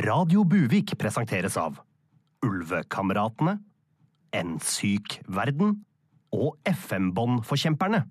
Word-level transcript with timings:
Radio 0.00 0.46
Buvik 0.48 0.94
presenteres 0.96 1.58
av 1.60 1.76
Ulvekameratene, 2.46 3.58
En 4.32 4.54
syk 4.62 5.18
verden 5.28 5.74
og 6.32 6.54
FM-båndforkjemperne. 6.64 8.04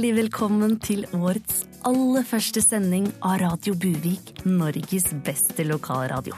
Hjertelig 0.00 0.16
velkommen 0.16 0.78
til 0.80 1.02
årets 1.12 1.58
aller 1.84 2.24
første 2.24 2.62
sending 2.64 3.10
av 3.20 3.34
Radio 3.42 3.74
Buvik, 3.76 4.30
Norges 4.48 5.10
beste 5.26 5.66
lokalradio. 5.68 6.32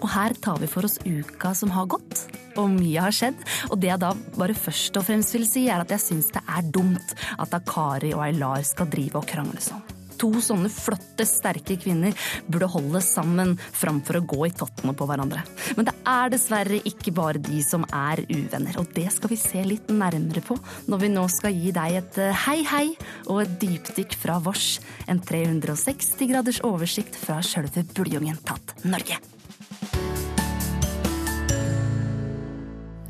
Og 0.00 0.08
her 0.10 0.34
tar 0.42 0.58
vi 0.58 0.66
for 0.66 0.88
oss 0.88 0.98
uka 1.06 1.52
som 1.54 1.70
har 1.70 1.86
gått, 1.86 2.24
og 2.58 2.74
mye 2.74 3.04
har 3.04 3.14
skjedd. 3.14 3.38
Og 3.70 3.78
det 3.78 3.92
jeg 3.92 4.02
da 4.02 4.10
bare 4.34 4.58
først 4.58 4.98
og 4.98 5.06
fremst 5.06 5.38
vil 5.38 5.46
si, 5.46 5.68
er 5.70 5.84
at 5.84 5.94
jeg 5.94 6.02
syns 6.02 6.34
det 6.34 6.42
er 6.50 6.66
dumt 6.74 7.14
at 7.38 7.54
Akari 7.54 8.10
og 8.10 8.26
Aylar 8.26 8.66
skal 8.66 8.90
drive 8.90 9.22
og 9.22 9.30
krangle 9.30 9.62
sånn. 9.62 9.86
To 10.20 10.30
sånne 10.42 10.70
flotte, 10.72 11.26
sterke 11.28 11.76
kvinner 11.80 12.16
burde 12.48 12.68
holde 12.72 13.02
sammen 13.04 13.54
framfor 13.56 14.20
å 14.20 14.24
gå 14.28 14.40
i 14.48 14.54
tottene 14.56 14.94
på 14.96 15.08
hverandre. 15.08 15.42
Men 15.78 15.88
det 15.88 15.94
er 16.08 16.32
dessverre 16.32 16.80
ikke 16.88 17.14
bare 17.16 17.42
de 17.42 17.60
som 17.64 17.84
er 17.90 18.24
uvenner, 18.30 18.78
og 18.80 18.90
det 18.96 19.08
skal 19.14 19.32
vi 19.32 19.40
se 19.40 19.62
litt 19.66 19.90
nærmere 19.92 20.42
på 20.44 20.58
når 20.90 21.04
vi 21.04 21.12
nå 21.12 21.26
skal 21.32 21.56
gi 21.56 21.72
deg 21.76 22.00
et 22.00 22.20
eh, 22.22 22.44
hei 22.46 22.58
hei 22.66 22.84
og 23.26 23.44
et 23.44 23.56
dypdykk 23.62 24.18
fra 24.20 24.40
vårs. 24.42 24.76
En 25.10 25.22
360 25.22 26.30
graders 26.32 26.62
oversikt 26.66 27.18
fra 27.20 27.42
sjølve 27.44 27.86
buljongen 27.96 28.38
tatt 28.46 28.76
Norge. 28.86 29.35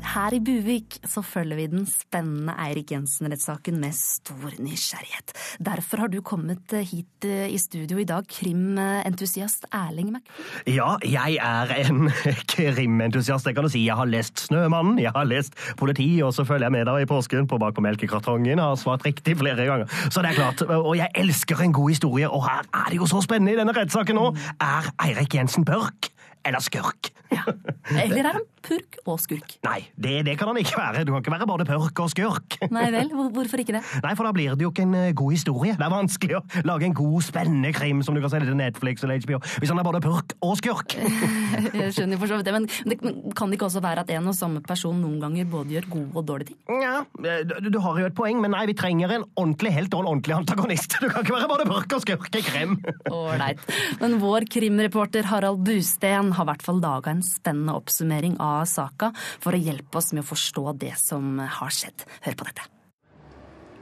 Her 0.07 0.35
i 0.37 0.39
Buvik 0.39 0.97
så 1.07 1.21
følger 1.25 1.57
vi 1.59 1.65
den 1.71 1.83
spennende 1.89 2.53
Eirik 2.63 2.93
Jensen-rettssaken 2.93 3.79
med 3.81 3.95
stor 3.97 4.53
nysgjerrighet. 4.63 5.33
Derfor 5.63 6.03
har 6.03 6.11
du 6.11 6.21
kommet 6.25 6.71
hit 6.87 7.27
eh, 7.27 7.49
i 7.51 7.57
studio 7.59 7.99
i 7.99 8.05
dag, 8.07 8.23
krimentusiast 8.31 9.67
Erling 9.75 10.13
McQueen. 10.13 10.77
Ja, 10.77 10.95
jeg 11.03 11.37
er 11.43 11.73
en 11.83 12.11
krimentusiast, 12.53 13.49
det 13.49 13.55
kan 13.57 13.67
du 13.67 13.71
si. 13.73 13.83
Jeg 13.87 13.99
har 13.99 14.07
lest 14.07 14.47
Snømannen, 14.47 15.01
jeg 15.03 15.11
har 15.15 15.27
lest 15.27 15.57
Politi, 15.77 16.09
og 16.23 16.33
så 16.37 16.47
følger 16.47 16.69
jeg 16.69 16.77
med 16.77 16.87
deg 16.87 17.03
i 17.03 17.09
påsken 17.09 17.49
på 17.49 17.59
Bak 17.59 17.75
på 17.75 17.83
melkekartongen. 17.83 18.63
Har 18.63 18.79
svart 18.79 19.05
riktig 19.07 19.35
flere 19.41 19.67
ganger. 19.67 19.91
Så 20.07 20.23
det 20.23 20.31
er 20.31 20.39
klart. 20.39 20.63
Og 20.71 20.95
jeg 20.97 21.11
elsker 21.19 21.65
en 21.65 21.75
god 21.75 21.91
historie, 21.91 22.29
og 22.29 22.47
her 22.47 22.63
er 22.63 22.91
det 22.93 23.01
jo 23.01 23.09
så 23.09 23.23
spennende 23.25 23.57
i 23.57 23.59
denne 23.59 23.75
rettssaken 23.75 24.17
nå. 24.17 24.31
Er 24.63 24.93
Eirik 25.03 25.35
Jensen 25.35 25.67
børk 25.67 26.13
eller 26.45 26.63
skurk? 26.63 27.11
Ja. 27.31 27.43
Eller 27.91 28.21
er 28.21 28.37
han 28.37 28.45
purk 28.63 28.97
og 29.07 29.19
skurk? 29.23 29.57
Nei, 29.65 29.79
det, 29.95 30.13
det, 30.27 30.35
kan 30.39 30.49
han 30.51 30.59
ikke 30.59 30.77
være. 30.79 31.03
Du 31.07 31.11
kan 31.13 31.23
ikke 31.23 31.33
være 31.33 31.47
både 31.49 31.65
purk 31.67 32.01
og 32.03 32.11
skurk. 32.11 32.57
Nei 32.73 32.85
vel, 32.93 33.11
hvorfor 33.35 33.63
ikke 33.63 33.75
det? 33.77 33.83
Nei, 34.03 34.13
for 34.17 34.27
da 34.27 34.33
blir 34.35 34.55
det 34.55 34.65
jo 34.65 34.71
ikke 34.73 34.85
en 34.87 34.95
uh, 34.95 35.09
god 35.17 35.35
historie. 35.35 35.75
Det 35.79 35.85
er 35.85 35.93
vanskelig 35.93 36.37
å 36.39 36.43
lage 36.67 36.87
en 36.87 36.95
god, 36.97 37.17
spennende 37.27 37.71
krim 37.75 38.03
som 38.05 38.15
du 38.15 38.21
kan 38.23 38.33
selge 38.33 38.49
til 38.51 38.59
Netflix 38.59 39.03
eller 39.03 39.21
HBO 39.23 39.39
hvis 39.57 39.71
han 39.71 39.81
er 39.81 39.87
både 39.87 40.01
purk 40.03 40.35
og 40.45 40.55
skurk. 40.59 40.97
Jeg 41.79 41.95
skjønner 41.95 42.19
for 42.21 42.31
så 42.31 42.39
vidt 42.39 42.49
det, 42.49 42.55
men 42.55 42.67
det 42.67 42.99
kan 43.37 43.51
det 43.51 43.59
ikke 43.59 43.69
også 43.69 43.83
være 43.83 44.03
at 44.05 44.13
en 44.15 44.31
og 44.31 44.37
samme 44.37 44.63
person 44.65 44.99
noen 45.01 45.19
ganger 45.23 45.47
både 45.51 45.77
gjør 45.77 45.89
gode 45.93 46.21
og 46.21 46.27
dårlige 46.27 46.53
ting? 46.53 46.83
Ja, 46.83 47.01
du, 47.17 47.69
du 47.71 47.79
har 47.83 48.01
jo 48.01 48.09
et 48.09 48.17
poeng, 48.17 48.41
men 48.43 48.53
nei, 48.55 48.65
vi 48.69 48.77
trenger 48.77 49.15
en 49.15 49.27
ordentlig 49.35 49.73
helt 49.75 49.95
og 49.95 50.03
en 50.03 50.11
ordentlig 50.13 50.37
antagonist. 50.37 50.99
Du 51.01 51.09
kan 51.11 51.23
ikke 51.23 51.35
være 51.37 51.51
både 51.51 51.67
purk 51.69 51.97
og 51.97 52.03
skurk 52.03 52.39
i 52.39 52.43
krim. 52.45 52.77
Ålreit. 53.11 53.61
Men 54.01 54.17
vår 54.21 54.47
krimreporter 54.51 55.27
Harald 55.31 55.63
Busten 55.67 56.33
har 56.37 56.47
i 56.47 56.51
hvert 56.53 56.65
fall 56.65 56.81
laga 56.83 57.13
en 57.13 57.25
spennende 57.25 57.75
oppsummering 57.77 58.39
av 58.43 58.65
saka 58.69 59.11
for 59.17 59.57
å 59.57 59.61
hjelpe 59.61 59.99
oss 60.01 60.13
med 60.13 60.25
å 60.25 60.31
forstå 60.31 60.79
det 60.85 60.95
som 61.01 61.37
har 61.41 61.73
skjedd. 61.73 62.07
Hør 62.25 62.39
på 62.39 62.49
dette. 62.49 62.71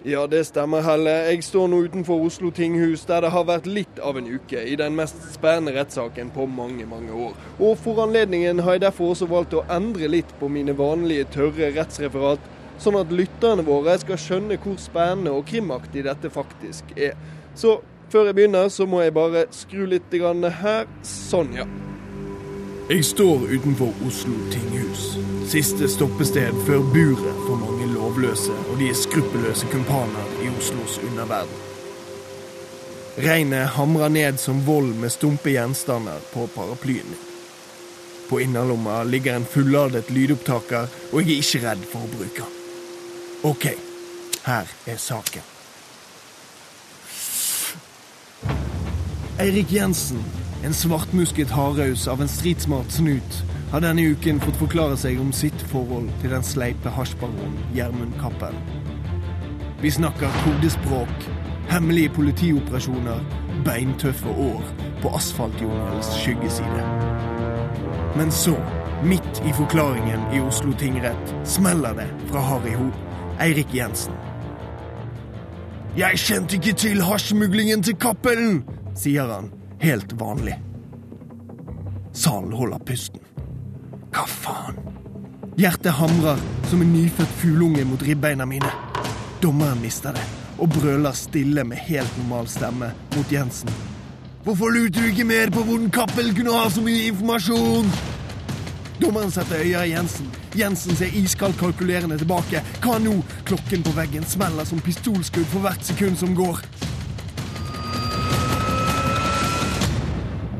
Ja, 0.05 0.27
det 0.29 0.43
stemmer, 0.45 0.83
Helle. 0.85 1.09
Jeg 1.31 1.41
står 1.43 1.65
nå 1.71 1.79
utenfor 1.87 2.27
Oslo 2.27 2.51
tinghus, 2.53 3.07
der 3.09 3.23
det 3.25 3.31
har 3.33 3.47
vært 3.47 3.65
litt 3.65 3.97
av 4.05 4.19
en 4.19 4.27
uke 4.29 4.61
i 4.61 4.75
den 4.77 4.93
mest 4.93 5.17
spennende 5.33 5.73
rettssaken 5.73 6.29
på 6.35 6.45
mange, 6.45 6.85
mange 6.85 7.09
år. 7.09 7.33
Og 7.57 7.73
for 7.81 8.03
anledningen 8.03 8.61
har 8.61 8.77
jeg 8.77 8.83
derfor 8.83 9.15
også 9.15 9.25
valgt 9.31 9.55
å 9.57 9.63
endre 9.65 10.11
litt 10.13 10.35
på 10.37 10.45
mine 10.45 10.77
vanlige 10.77 11.25
tørre 11.33 11.71
rettsreferat, 11.73 12.45
sånn 12.77 12.99
at 13.01 13.17
lytterne 13.17 13.65
våre 13.65 13.97
skal 14.03 14.21
skjønne 14.21 14.59
hvor 14.61 14.77
spennende 14.77 15.33
og 15.33 15.49
krimaktig 15.49 16.05
dette 16.05 16.29
faktisk 16.29 16.93
er. 16.93 17.17
Så 17.57 17.79
før 18.13 18.29
jeg 18.29 18.37
begynner, 18.37 18.69
så 18.69 18.85
må 18.85 19.01
jeg 19.01 19.17
bare 19.17 19.47
skru 19.49 19.87
litt 19.89 20.13
her. 20.13 20.85
Sånn, 21.01 21.55
ja. 21.57 21.65
Jeg 22.89 23.05
står 23.05 23.47
utenfor 23.49 23.93
Oslo 24.07 24.33
tinghus. 24.53 25.15
Siste 25.49 25.87
stoppested 25.89 26.53
før 26.67 26.83
buret 26.93 27.39
for 27.47 27.57
mange 27.57 27.87
lovløse 27.89 28.53
og 28.69 28.77
de 28.77 28.91
skruppelløse 28.93 29.65
kumpaner 29.71 30.35
i 30.45 30.51
Oslos 30.53 30.99
underverden. 31.01 31.63
Regnet 33.17 33.73
hamrer 33.73 34.13
ned 34.13 34.37
som 34.37 34.61
vold 34.67 34.93
med 35.01 35.09
stumpe 35.09 35.55
gjenstander 35.55 36.21
på 36.33 36.45
paraplyen. 36.53 37.17
På 38.29 38.37
innerlomma 38.45 39.01
ligger 39.03 39.35
en 39.35 39.49
fulladet 39.49 40.11
lydopptaker, 40.13 40.85
og 41.11 41.21
jeg 41.25 41.39
er 41.39 41.41
ikke 41.41 41.65
redd 41.65 41.89
for 41.89 42.05
å 42.05 42.13
bruke 42.13 42.45
den. 42.45 42.63
OK, 43.49 43.69
her 44.45 44.73
er 44.85 45.01
saken. 45.01 45.53
Eirik 49.41 49.73
Jensen 49.73 50.21
en 50.63 50.73
svartmusket 50.73 51.49
hardhaus 51.49 52.07
av 52.07 52.21
en 52.21 52.27
stridsmart 52.27 52.91
snut 52.91 53.43
har 53.71 53.81
denne 53.83 54.01
uken 54.13 54.39
fått 54.39 54.57
forklare 54.59 54.97
seg 54.97 55.19
om 55.21 55.31
sitt 55.35 55.61
forhold 55.71 56.09
til 56.21 56.31
den 56.31 56.45
sleipe 56.45 56.91
hasjbaronen 56.95 57.57
Gjermund 57.75 58.15
Cappell. 58.21 58.55
Vi 59.81 59.91
snakker 59.91 60.37
kodespråk, 60.45 61.25
hemmelige 61.69 62.13
politioperasjoner, 62.15 63.19
beintøffe 63.65 64.31
år 64.31 64.63
på 65.03 65.11
asfaltjungelens 65.17 66.13
skyggeside. 66.21 66.85
Men 68.15 68.31
så, 68.31 68.55
midt 69.03 69.41
i 69.45 69.51
forklaringen 69.57 70.23
i 70.33 70.39
Oslo 70.39 70.71
tingrett, 70.79 71.35
smeller 71.43 71.97
det 71.99 72.07
fra 72.29 72.45
Harry 72.47 72.77
Ho, 72.79 72.87
Eirik 73.43 73.75
Jensen. 73.75 74.15
Jeg 75.97 76.19
kjente 76.19 76.57
ikke 76.57 76.73
til 76.79 77.03
hasjmuglingen 77.03 77.83
til 77.83 77.99
Cappelen, 77.99 78.63
sier 78.95 79.27
han 79.31 79.51
helt 79.79 80.13
vanlig. 80.13 80.59
Salen 82.13 82.53
holder 82.53 82.79
pusten. 82.79 83.21
Hva 84.15 84.23
faen? 84.29 84.79
Hjertet 85.55 85.95
hamrer 85.95 86.39
som 86.69 86.81
en 86.83 86.93
nyfødt 86.93 87.35
fugleunge 87.41 87.85
mot 87.87 88.01
ribbeina 88.03 88.45
mine. 88.45 88.71
Dommeren 89.41 89.81
mister 89.83 90.15
det 90.15 90.23
og 90.59 90.71
brøler 90.71 91.15
stille 91.15 91.63
med 91.67 91.81
helt 91.87 92.17
normal 92.21 92.47
stemme 92.47 92.91
mot 93.15 93.31
Jensen. 93.31 93.71
Hvorfor 94.45 94.71
lurte 94.71 95.01
du 95.01 95.09
ikke 95.09 95.25
mer 95.27 95.51
på 95.51 95.63
hvordan 95.65 95.91
Cappell 95.91 96.31
kunne 96.35 96.53
ha 96.55 96.69
så 96.69 96.83
mye 96.85 97.07
informasjon? 97.09 97.89
Dommeren 99.01 99.31
setter 99.33 99.63
øya 99.65 99.83
i 99.83 99.91
Jensen. 99.91 100.27
Jensen 100.55 100.95
ser 100.95 101.15
iskaldt 101.19 101.59
kalkulerende 101.59 102.17
tilbake. 102.21 102.61
Hva 102.83 102.99
nå? 103.03 103.17
Klokken 103.47 103.83
på 103.83 103.95
veggen 103.97 104.27
smeller 104.27 104.67
som 104.67 104.79
pistolskudd 104.79 105.49
for 105.51 105.65
hvert 105.65 105.83
sekund 105.83 106.19
som 106.21 106.35
går. 106.37 106.61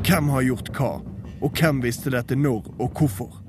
Hvem 0.06 0.28
har 0.28 0.42
gjort 0.46 0.68
hva, 0.78 0.88
og 1.42 1.56
hvem 1.58 1.80
visste 1.82 2.12
dette 2.14 2.36
når 2.38 2.68
og 2.78 2.92
hvorfor? 2.94 3.40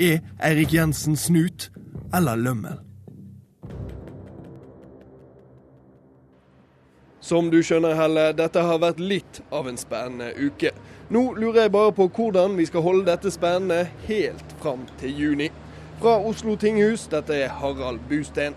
Er 0.00 0.22
Eirik 0.40 0.72
Jensen 0.72 1.12
snut 1.16 1.66
eller 2.16 2.40
lømmel? 2.40 2.78
Som 7.20 7.50
du 7.52 7.58
skjønner, 7.60 7.92
Helle, 8.00 8.30
dette 8.32 8.64
har 8.64 8.80
vært 8.80 9.02
litt 9.02 9.42
av 9.52 9.68
en 9.68 9.76
spennende 9.76 10.30
uke. 10.40 10.72
Nå 11.12 11.34
lurer 11.36 11.66
jeg 11.66 11.74
bare 11.76 11.92
på 11.92 12.08
hvordan 12.08 12.56
vi 12.56 12.64
skal 12.70 12.86
holde 12.86 13.10
dette 13.10 13.34
spennende 13.34 13.82
helt 14.08 14.56
fram 14.62 14.88
til 14.96 15.12
juni. 15.20 15.50
Fra 16.00 16.16
Oslo 16.16 16.56
tinghus, 16.56 17.10
dette 17.12 17.36
er 17.44 17.52
Harald 17.60 18.00
Busten. 18.08 18.56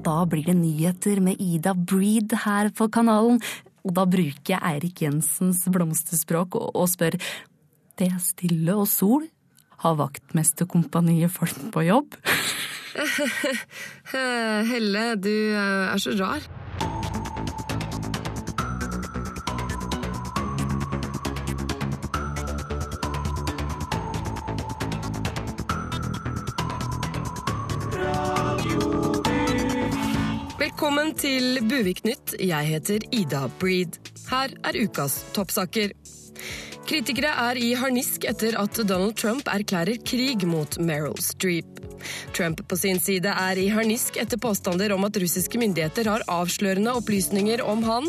Da 0.00 0.22
blir 0.24 0.46
det 0.48 0.56
nyheter 0.56 1.20
med 1.20 1.40
Ida 1.40 1.74
Breed 1.74 2.32
her 2.44 2.70
på 2.72 2.88
kanalen. 2.92 3.40
Og 3.84 3.94
da 3.96 4.06
bruker 4.08 4.54
jeg 4.54 4.60
Eirik 4.60 5.02
Jensens 5.04 5.64
blomsterspråk 5.72 6.56
og, 6.56 6.70
og 6.76 6.88
spør 6.92 7.16
Det 7.98 8.08
er 8.08 8.20
stille 8.24 8.76
og 8.76 8.88
sol. 8.88 9.26
Har 9.80 9.96
vaktmesterkompaniet 10.00 11.32
folk 11.32 11.56
på 11.72 11.84
jobb? 11.88 12.16
Helle, 14.70 15.04
du 15.20 15.32
er 15.56 16.00
så 16.00 16.16
rar. 16.20 16.44
Velkommen 30.80 31.10
til 31.12 31.58
Buvik-nytt. 31.68 32.38
Jeg 32.40 32.64
heter 32.64 33.02
Ida 33.12 33.42
Breed. 33.60 33.98
Her 34.30 34.54
er 34.64 34.78
ukas 34.80 35.18
toppsaker. 35.36 35.90
Kritikere 36.88 37.34
er 37.42 37.60
i 37.60 37.74
harnisk 37.76 38.24
etter 38.24 38.56
at 38.56 38.80
Donald 38.88 39.12
Trump 39.20 39.50
erklærer 39.52 40.00
krig 40.00 40.46
mot 40.48 40.78
Meryl 40.80 41.20
Streep. 41.20 41.82
Trump 42.32 42.64
på 42.64 42.80
sin 42.80 42.96
side 42.96 43.28
er 43.28 43.60
i 43.60 43.68
harnisk 43.68 44.16
etter 44.24 44.40
påstander 44.40 44.96
om 44.96 45.04
at 45.04 45.20
russiske 45.20 45.60
myndigheter 45.60 46.08
har 46.08 46.24
avslørende 46.32 46.96
opplysninger 46.96 47.60
om 47.60 47.84
han. 47.84 48.08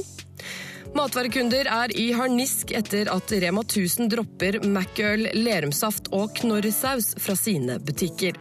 Matvarekunder 0.91 1.69
er 1.71 1.91
i 1.95 2.09
harnisk 2.11 2.73
etter 2.75 3.07
at 3.13 3.31
Rema 3.39 3.61
1000 3.63 4.09
dropper 4.11 4.57
Macøl, 4.67 5.29
Lerumsaft 5.37 6.09
og 6.11 6.33
Knorrsaus 6.41 7.13
fra 7.21 7.35
sine 7.39 7.77
butikker. 7.79 8.35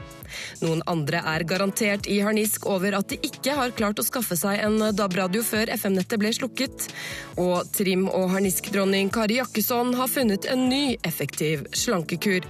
Noen 0.59 0.83
andre 0.91 1.23
er 1.31 1.45
garantert 1.47 2.09
i 2.11 2.19
harnisk 2.25 2.67
over 2.71 2.99
at 2.99 3.15
de 3.15 3.21
ikke 3.31 3.55
har 3.55 3.75
klart 3.79 4.03
å 4.03 4.07
skaffe 4.07 4.39
seg 4.39 4.65
en 4.67 4.83
DAB-radio 4.99 5.45
før 5.47 5.71
FM-nettet 5.77 6.23
ble 6.23 6.35
slukket. 6.35 6.91
Og 7.39 7.71
trim- 7.77 8.11
og 8.11 8.33
harniskdronning 8.35 9.15
Kari 9.15 9.39
Jakkesson 9.39 9.95
har 9.95 10.11
funnet 10.11 10.51
en 10.51 10.67
ny 10.73 10.85
effektiv 11.07 11.69
slankekur. 11.71 12.43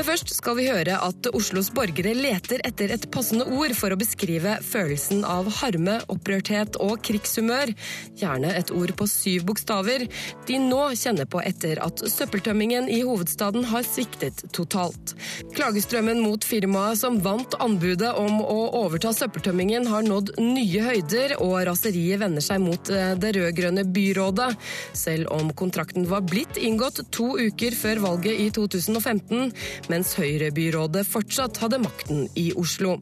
Men 0.00 0.06
først 0.14 0.30
skal 0.32 0.54
vi 0.56 0.62
høre 0.64 0.94
at 1.04 1.26
Oslos 1.36 1.66
borgere 1.76 2.14
leter 2.16 2.62
etter 2.64 2.88
et 2.94 3.02
passende 3.12 3.44
ord 3.52 3.74
for 3.76 3.92
å 3.92 3.98
beskrive 4.00 4.54
følelsen 4.64 5.26
av 5.28 5.50
harme, 5.58 5.98
opprørthet 6.08 6.78
og 6.80 7.02
krigshumør. 7.04 7.74
Gjerne 8.16 8.54
et 8.56 8.72
ord 8.72 8.94
på 8.96 9.04
syv 9.12 9.44
bokstaver. 9.50 10.06
De 10.48 10.56
nå 10.62 10.78
kjenner 10.96 11.28
på 11.28 11.42
etter 11.44 11.82
at 11.84 12.00
søppeltømmingen 12.08 12.88
i 12.88 13.02
hovedstaden 13.04 13.66
har 13.68 13.84
sviktet 13.84 14.40
totalt. 14.56 15.12
Klagestrømmen 15.52 16.22
mot 16.24 16.48
firmaet 16.48 17.02
som 17.02 17.20
vant 17.20 17.58
anbudet 17.60 18.14
om 18.16 18.40
å 18.40 18.56
overta 18.80 19.12
søppeltømmingen 19.12 19.84
har 19.92 20.08
nådd 20.08 20.32
nye 20.40 20.86
høyder, 20.86 21.36
og 21.44 21.58
raseriet 21.68 22.24
vender 22.24 22.46
seg 22.46 22.64
mot 22.64 22.88
eh, 22.88 23.12
det 23.20 23.34
rød-grønne 23.36 23.84
byrådet. 23.92 24.48
Selv 24.96 25.28
om 25.36 25.52
kontrakten 25.52 26.08
var 26.08 26.24
blitt 26.24 26.56
inngått 26.56 27.04
to 27.12 27.34
uker 27.36 27.76
før 27.76 28.04
valget 28.08 28.40
i 28.48 28.48
2015 28.56 29.89
mens 29.90 30.14
Høyre-byrådet 30.18 31.04
fortsatt 31.08 31.58
hadde 31.62 31.80
makten 31.82 32.28
i 32.38 32.50
Oslo. 32.58 32.98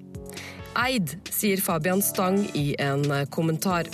Eid, 0.79 1.17
sier 1.33 1.61
Fabian 1.61 2.03
Stang 2.05 2.41
i 2.57 2.71
en 2.81 3.05
kommentar. 3.35 3.91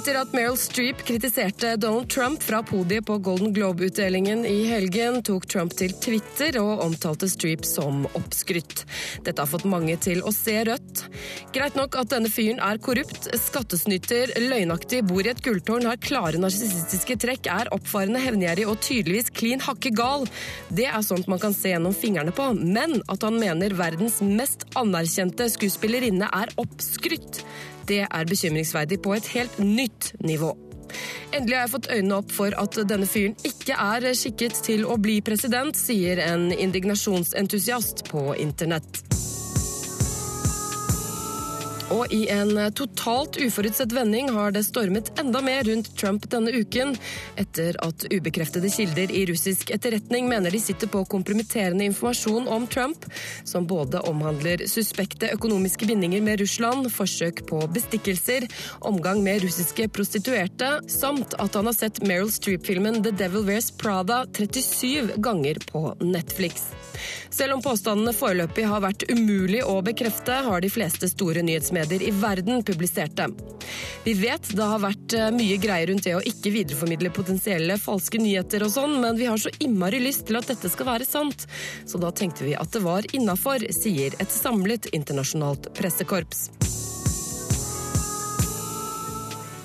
Etter 0.00 0.16
at 0.16 0.30
Meryl 0.32 0.54
Streep 0.56 1.02
kritiserte 1.04 1.74
Donald 1.76 2.08
Trump 2.08 2.42
fra 2.42 2.62
podiet 2.64 3.04
på 3.06 3.18
Golden 3.18 3.50
Globe-utdelingen 3.52 4.46
i 4.48 4.62
helgen, 4.64 5.18
tok 5.20 5.44
Trump 5.52 5.74
til 5.76 5.92
Twitter 6.00 6.56
og 6.56 6.80
omtalte 6.86 7.28
Streep 7.28 7.66
som 7.68 8.06
oppskrytt. 8.16 8.86
Dette 9.26 9.44
har 9.44 9.50
fått 9.50 9.66
mange 9.68 9.98
til 10.00 10.22
å 10.24 10.32
se 10.32 10.54
rødt. 10.64 11.02
Greit 11.52 11.76
nok 11.76 11.98
at 12.00 12.14
denne 12.14 12.30
fyren 12.32 12.62
er 12.64 12.80
korrupt, 12.80 13.28
skattesnyter, 13.42 14.32
løgnaktig, 14.40 15.02
bor 15.10 15.20
i 15.20 15.34
et 15.34 15.42
gulltårn, 15.44 15.90
har 15.90 16.00
klare 16.00 16.40
narsissistiske 16.40 17.18
trekk, 17.20 17.50
er 17.52 17.68
oppfarende, 17.76 18.22
hevngjerrig 18.24 18.64
og 18.72 18.80
tydeligvis 18.80 19.28
klin 19.36 19.60
hakke 19.66 19.92
gal. 19.92 20.24
Det 20.72 20.88
er 20.88 21.04
sånt 21.04 21.28
man 21.28 21.42
kan 21.44 21.52
se 21.52 21.74
gjennom 21.74 21.92
fingrene 21.92 22.32
på. 22.32 22.48
Men 22.56 23.02
at 23.12 23.28
han 23.28 23.36
mener 23.36 23.76
verdens 23.76 24.22
mest 24.24 24.64
anerkjente 24.80 25.52
skuespillerinne 25.58 26.32
er 26.40 26.56
oppskrytt, 26.56 27.44
det 27.90 28.04
er 28.06 28.28
bekymringsverdig 28.30 29.00
på 29.04 29.14
et 29.18 29.30
helt 29.34 29.58
nytt 29.62 30.12
nivå. 30.24 30.54
Endelig 31.30 31.56
har 31.56 31.66
jeg 31.66 31.74
fått 31.74 31.90
øynene 31.94 32.18
opp 32.18 32.32
for 32.34 32.56
at 32.58 32.78
denne 32.90 33.06
fyren 33.06 33.36
ikke 33.46 33.76
er 33.78 34.08
skikket 34.18 34.62
til 34.66 34.86
å 34.86 34.98
bli 34.98 35.20
president, 35.26 35.78
sier 35.78 36.22
en 36.24 36.50
indignasjonsentusiast 36.50 38.08
på 38.10 38.32
internett. 38.42 39.04
Og 41.90 42.12
i 42.14 42.20
en 42.30 42.54
totalt 42.76 43.36
uforutsett 43.42 43.92
vending 43.92 44.30
har 44.30 44.52
det 44.54 44.62
stormet 44.68 45.10
enda 45.18 45.40
mer 45.42 45.64
rundt 45.66 45.90
Trump 45.98 46.28
denne 46.30 46.52
uken, 46.54 46.94
etter 47.40 47.74
at 47.82 48.04
ubekreftede 48.12 48.70
kilder 48.70 49.10
i 49.10 49.24
russisk 49.26 49.72
etterretning 49.74 50.28
mener 50.30 50.54
de 50.54 50.60
sitter 50.62 50.90
på 50.90 51.02
kompromitterende 51.10 51.88
informasjon 51.90 52.46
om 52.48 52.68
Trump, 52.70 53.06
som 53.44 53.66
både 53.66 54.04
omhandler 54.06 54.62
suspekte 54.70 55.32
økonomiske 55.34 55.88
bindinger 55.90 56.22
med 56.22 56.44
Russland, 56.44 56.86
forsøk 56.94 57.42
på 57.50 57.58
bestikkelser, 57.74 58.46
omgang 58.86 59.24
med 59.26 59.42
russiske 59.42 59.88
prostituerte, 59.90 60.76
samt 60.86 61.34
at 61.42 61.58
han 61.58 61.66
har 61.66 61.78
sett 61.78 62.02
Meryl 62.06 62.30
Streep-filmen 62.30 63.02
The 63.02 63.14
Devil 63.18 63.48
Wears 63.50 63.72
Prada 63.74 64.22
37 64.38 65.16
ganger 65.18 65.58
på 65.72 65.88
Netflix. 66.06 66.70
Selv 67.32 67.54
om 67.54 67.62
påstandene 67.64 68.12
foreløpig 68.12 68.66
har 68.68 68.82
vært 68.84 69.06
umulig 69.08 69.62
å 69.64 69.78
bekrefte, 69.84 70.42
har 70.44 70.60
de 70.60 70.68
fleste 70.68 71.08
store 71.08 71.40
nyhetsmedier 71.46 71.79
i 71.88 72.10
verden 72.10 72.62
publiserte. 72.66 73.28
Vi 74.04 74.14
vet 74.18 74.50
det 74.56 74.68
har 74.72 74.82
vært 74.82 75.14
eh, 75.16 75.30
mye 75.34 75.56
greier 75.60 75.90
rundt 75.90 76.04
det 76.04 76.16
å 76.18 76.22
ikke 76.24 76.52
videreformidle 76.54 77.12
potensielle 77.14 77.78
falske 77.80 78.20
nyheter 78.20 78.64
og 78.66 78.72
sånn, 78.74 78.98
men 79.02 79.18
vi 79.20 79.28
har 79.30 79.40
så 79.40 79.52
innmari 79.58 80.00
lyst 80.02 80.26
til 80.28 80.40
at 80.40 80.48
dette 80.50 80.70
skal 80.72 80.92
være 80.92 81.08
sant, 81.08 81.46
så 81.86 82.00
da 82.00 82.12
tenkte 82.12 82.46
vi 82.48 82.56
at 82.58 82.72
det 82.74 82.84
var 82.84 83.08
innafor, 83.16 83.64
sier 83.74 84.16
et 84.18 84.32
samlet 84.32 84.90
internasjonalt 84.96 85.72
pressekorps. 85.78 86.48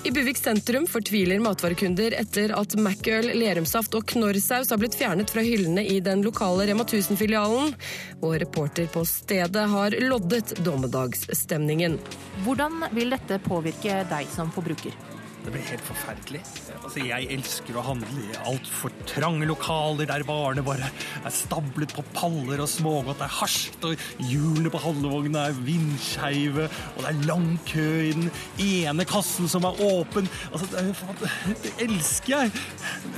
I 0.06 0.10
Buvik 0.10 0.36
sentrum 0.38 0.84
fortviler 0.86 1.40
matvarekunder 1.42 2.14
etter 2.14 2.52
at 2.54 2.76
Macøl, 2.78 3.26
Lerumsaft 3.34 3.96
og 3.98 4.04
Knorrsaus 4.12 4.70
har 4.70 4.78
blitt 4.78 4.94
fjernet 4.94 5.32
fra 5.34 5.42
hyllene 5.42 5.82
i 5.82 5.96
den 5.98 6.22
lokale 6.22 6.68
Rema 6.68 6.86
1000-filialen. 6.86 7.72
Og 8.20 8.36
reporter 8.38 8.86
på 8.94 9.02
stedet 9.02 9.64
har 9.72 9.98
loddet 10.06 10.54
dommedagsstemningen. 10.62 11.98
Hvordan 12.46 12.86
vil 12.94 13.10
dette 13.16 13.40
påvirke 13.42 14.04
deg 14.06 14.30
som 14.30 14.54
forbruker? 14.54 14.94
Det 15.42 15.50
blir 15.50 15.66
helt 15.72 15.90
forferdelig. 15.90 16.44
Altså, 16.86 17.02
jeg 17.02 17.26
elsker 17.34 17.74
å 17.80 17.82
handle 17.82 18.22
i 18.22 18.36
altfor 18.46 18.92
trange 19.10 19.46
lokaler 19.48 20.06
der 20.06 20.22
varene 20.28 20.62
bare 20.62 20.86
er 21.26 21.32
stablet 21.34 21.90
på 21.96 22.04
paller 22.14 22.60
og 22.62 22.68
smågodt 22.70 23.24
er 23.26 23.32
harskt, 23.40 23.88
og 23.88 24.04
hjulene 24.22 24.70
på 24.70 24.78
handlevogna 24.84 25.48
er 25.48 25.58
vindskeive, 25.66 26.68
og 26.92 27.00
det 27.02 27.10
er 27.10 27.26
lang 27.26 27.48
kø 27.66 27.88
i 28.04 28.12
den 28.14 28.30
ene 28.62 29.08
kassen 29.10 29.50
som 29.50 29.66
er 29.66 29.82
åpen. 29.82 30.30
Altså, 30.52 30.70
det, 30.76 31.50
det 31.64 31.74
elsker 31.88 32.36
jeg. 32.36 32.54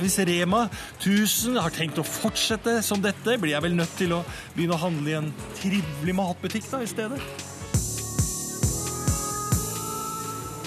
Hvis 0.01 0.17
Rema 0.31 0.63
1000 0.97 1.61
har 1.61 1.77
tenkt 1.77 2.01
å 2.01 2.07
fortsette 2.09 2.79
som 2.85 3.05
dette, 3.05 3.37
blir 3.37 3.53
jeg 3.53 3.67
vel 3.67 3.77
nødt 3.77 3.93
til 4.01 4.17
å 4.17 4.23
begynne 4.57 4.79
å 4.79 4.83
handle 4.87 5.13
i 5.13 5.19
en 5.21 5.31
trivelig 5.61 6.17
matbutikk 6.17 6.73
da, 6.73 6.81
i 6.81 6.89
stedet. 6.89 7.21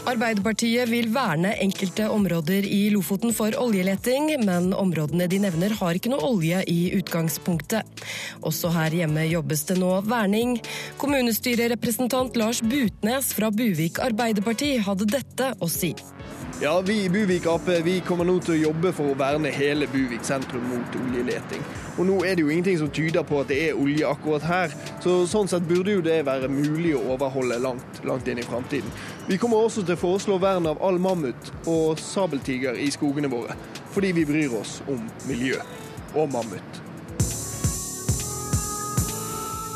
Arbeiderpartiet 0.02 0.88
vil 0.90 1.06
verne 1.14 1.52
enkelte 1.62 2.08
områder 2.10 2.64
i 2.66 2.88
Lofoten 2.90 3.30
for 3.34 3.54
oljeleting, 3.54 4.32
men 4.42 4.72
områdene 4.74 5.28
de 5.30 5.38
nevner 5.44 5.76
har 5.78 5.94
ikke 5.94 6.10
noe 6.10 6.26
olje 6.26 6.58
i 6.66 6.90
utgangspunktet. 6.98 8.02
Også 8.42 8.72
her 8.74 8.96
hjemme 8.98 9.28
jobbes 9.30 9.62
det 9.70 9.78
nå 9.78 9.92
verning. 10.10 10.56
Kommunestyrerepresentant 10.98 12.34
Lars 12.40 12.64
Butnes 12.66 13.30
fra 13.36 13.52
Buvik 13.54 14.02
Arbeiderparti 14.02 14.74
hadde 14.82 15.06
dette 15.14 15.52
å 15.62 15.70
si. 15.70 15.94
Ja, 16.60 16.80
Vi 16.80 17.04
i 17.04 17.08
Buvik 17.08 17.46
Ap 17.46 17.68
vi 17.84 18.00
kommer 18.06 18.24
nå 18.24 18.36
til 18.44 18.54
å 18.54 18.60
jobbe 18.68 18.92
for 18.94 19.12
å 19.12 19.16
verne 19.18 19.50
hele 19.50 19.86
Buvik 19.90 20.24
sentrum 20.24 20.62
mot 20.70 20.96
oljeleting. 21.00 21.62
Og 21.96 22.06
nå 22.06 22.18
er 22.26 22.36
det 22.36 22.44
jo 22.44 22.52
ingenting 22.52 22.78
som 22.78 22.90
tyder 22.92 23.24
på 23.26 23.40
at 23.40 23.50
det 23.50 23.58
er 23.68 23.80
olje 23.80 24.06
akkurat 24.06 24.44
her, 24.46 24.76
så 25.02 25.22
sånn 25.26 25.50
sett 25.50 25.66
burde 25.66 25.96
jo 25.96 26.04
det 26.04 26.20
være 26.28 26.50
mulig 26.52 26.94
å 26.98 27.02
overholde 27.16 27.58
langt, 27.62 28.02
langt 28.06 28.28
inn 28.30 28.38
i 28.38 28.46
framtiden. 28.46 28.92
Vi 29.26 29.40
kommer 29.42 29.64
også 29.64 29.82
til 29.82 29.96
å 29.96 30.02
foreslå 30.04 30.38
vern 30.42 30.68
av 30.70 30.82
all 30.84 31.00
mammut 31.02 31.50
og 31.66 31.98
sabeltiger 32.00 32.78
i 32.78 32.90
skogene 32.94 33.32
våre, 33.32 33.56
fordi 33.90 34.12
vi 34.20 34.28
bryr 34.28 34.54
oss 34.60 34.80
om 34.92 35.02
miljø 35.26 35.58
og 36.14 36.30
mammut. 36.36 36.82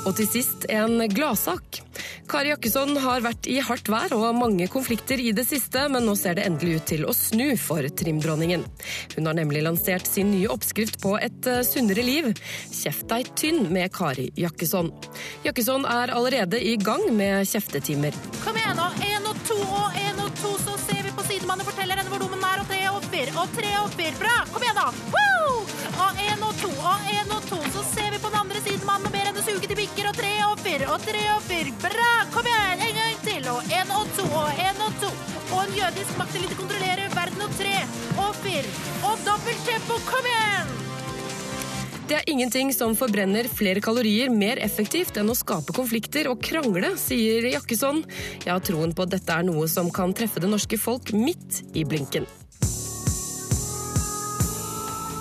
Og 0.06 0.14
til 0.14 0.28
sist 0.30 0.68
en 0.70 1.00
gladsak. 1.10 1.80
Kari 2.26 2.50
Jakkesson 2.50 2.96
har 2.98 3.22
vært 3.22 3.46
i 3.46 3.60
hardt 3.62 3.88
vær 3.90 4.12
og 4.16 4.24
mange 4.34 4.66
konflikter 4.70 5.20
i 5.22 5.30
det 5.36 5.44
siste, 5.46 5.84
men 5.92 6.06
nå 6.08 6.16
ser 6.18 6.36
det 6.38 6.46
endelig 6.48 6.80
ut 6.80 6.88
til 6.90 7.04
å 7.06 7.14
snu 7.14 7.54
for 7.60 7.86
trimdronningen. 8.00 8.64
Hun 9.14 9.30
har 9.30 9.36
nemlig 9.38 9.62
lansert 9.66 10.08
sin 10.10 10.32
nye 10.34 10.50
oppskrift 10.50 10.98
på 11.02 11.14
et 11.22 11.50
eh, 11.50 11.62
sunnere 11.66 12.02
liv. 12.06 12.32
Kjeft 12.74 13.06
deg 13.12 13.30
tynn 13.38 13.68
med 13.74 13.94
Kari 13.94 14.28
Jakkesson. 14.38 14.90
Jakkesson 15.46 15.86
er 15.86 16.14
allerede 16.16 16.58
i 16.58 16.74
gang 16.82 17.06
med 17.14 17.46
kjeftetimer. 17.46 18.16
Kom 18.42 18.58
igjen, 18.58 18.74
nå! 18.80 18.90
Én 19.06 19.30
og 19.30 19.38
to 19.46 19.60
og 19.62 20.00
én 20.02 20.22
og 20.22 20.34
to, 20.42 20.56
så 20.64 20.74
ser 20.88 21.06
vi 21.06 21.14
på 21.14 21.26
sidemannen 21.30 21.62
og 21.62 21.70
forteller 21.70 22.02
henne 22.02 22.10
hvor 22.10 22.24
dummen 22.26 22.42
er, 22.50 22.64
og 22.64 22.70
tre 22.70 22.82
og 22.90 23.06
fire 23.12 23.38
og 23.42 23.54
tre 23.54 23.76
fire. 23.96 24.18
Bra! 24.18 24.36
Kom 24.52 24.62
igjen, 24.62 24.76
da! 24.76 24.90
Woo! 25.14 25.62
Og 25.96 26.20
én 26.28 26.42
og 26.44 26.54
to 26.60 26.70
og 26.70 27.08
én 27.12 27.32
og 27.32 27.48
to, 27.48 27.58
så 27.74 27.84
ser 27.94 28.10
vi 28.12 28.18
på 28.18 28.28
den 28.32 28.40
andre 28.40 28.60
sidemannen 28.66 29.08
og 29.08 29.14
ber 29.14 29.25
suge 29.46 29.68
til 29.70 29.78
bikker, 29.78 30.08
og 30.10 30.16
tre 30.18 30.32
og 30.46 30.58
fire 30.64 30.88
og 30.90 31.02
tre 31.04 31.22
og 31.34 31.42
fire. 31.46 31.74
Bra! 31.82 32.12
Kom 32.34 32.46
igjen! 32.50 32.82
En 32.86 32.96
gang 32.98 33.20
til, 33.22 33.44
og 33.52 33.68
én 33.70 33.92
og 33.94 34.08
to 34.16 34.24
og 34.26 34.62
én 34.62 34.80
og 34.82 34.96
to. 35.02 35.10
Og 35.54 35.60
en 35.62 35.76
jødisk 35.76 36.16
maktelite 36.18 36.58
kontrollerer 36.58 37.12
verden 37.14 37.44
og 37.44 37.52
tre 37.58 37.76
og 38.24 38.32
fire. 38.42 38.72
Og 39.06 39.22
dobbelt 39.28 39.62
tempo, 39.68 40.00
kom 40.08 40.26
igjen! 40.32 40.74
Det 42.06 42.20
er 42.20 42.28
ingenting 42.30 42.70
som 42.74 42.94
forbrenner 42.94 43.48
flere 43.50 43.82
kalorier 43.82 44.30
mer 44.30 44.60
effektivt 44.62 45.16
enn 45.18 45.30
å 45.30 45.34
skape 45.34 45.74
konflikter 45.74 46.28
og 46.30 46.42
krangle, 46.42 46.92
sier 47.02 47.48
Jakkesson. 47.50 48.04
Jeg 48.44 48.52
har 48.52 48.62
troen 48.66 48.94
på 48.94 49.06
at 49.06 49.14
dette 49.14 49.38
er 49.38 49.46
noe 49.46 49.66
som 49.70 49.90
kan 49.94 50.14
treffe 50.14 50.42
det 50.42 50.50
norske 50.50 50.78
folk 50.78 51.10
midt 51.14 51.62
i 51.74 51.86
blinken. 51.86 52.26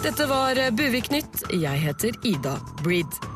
Dette 0.06 0.30
var 0.30 0.62
Buvik 0.78 1.10
Nytt. 1.14 1.48
Jeg 1.50 1.82
heter 1.82 2.22
Ida 2.22 2.60
Breed. 2.84 3.35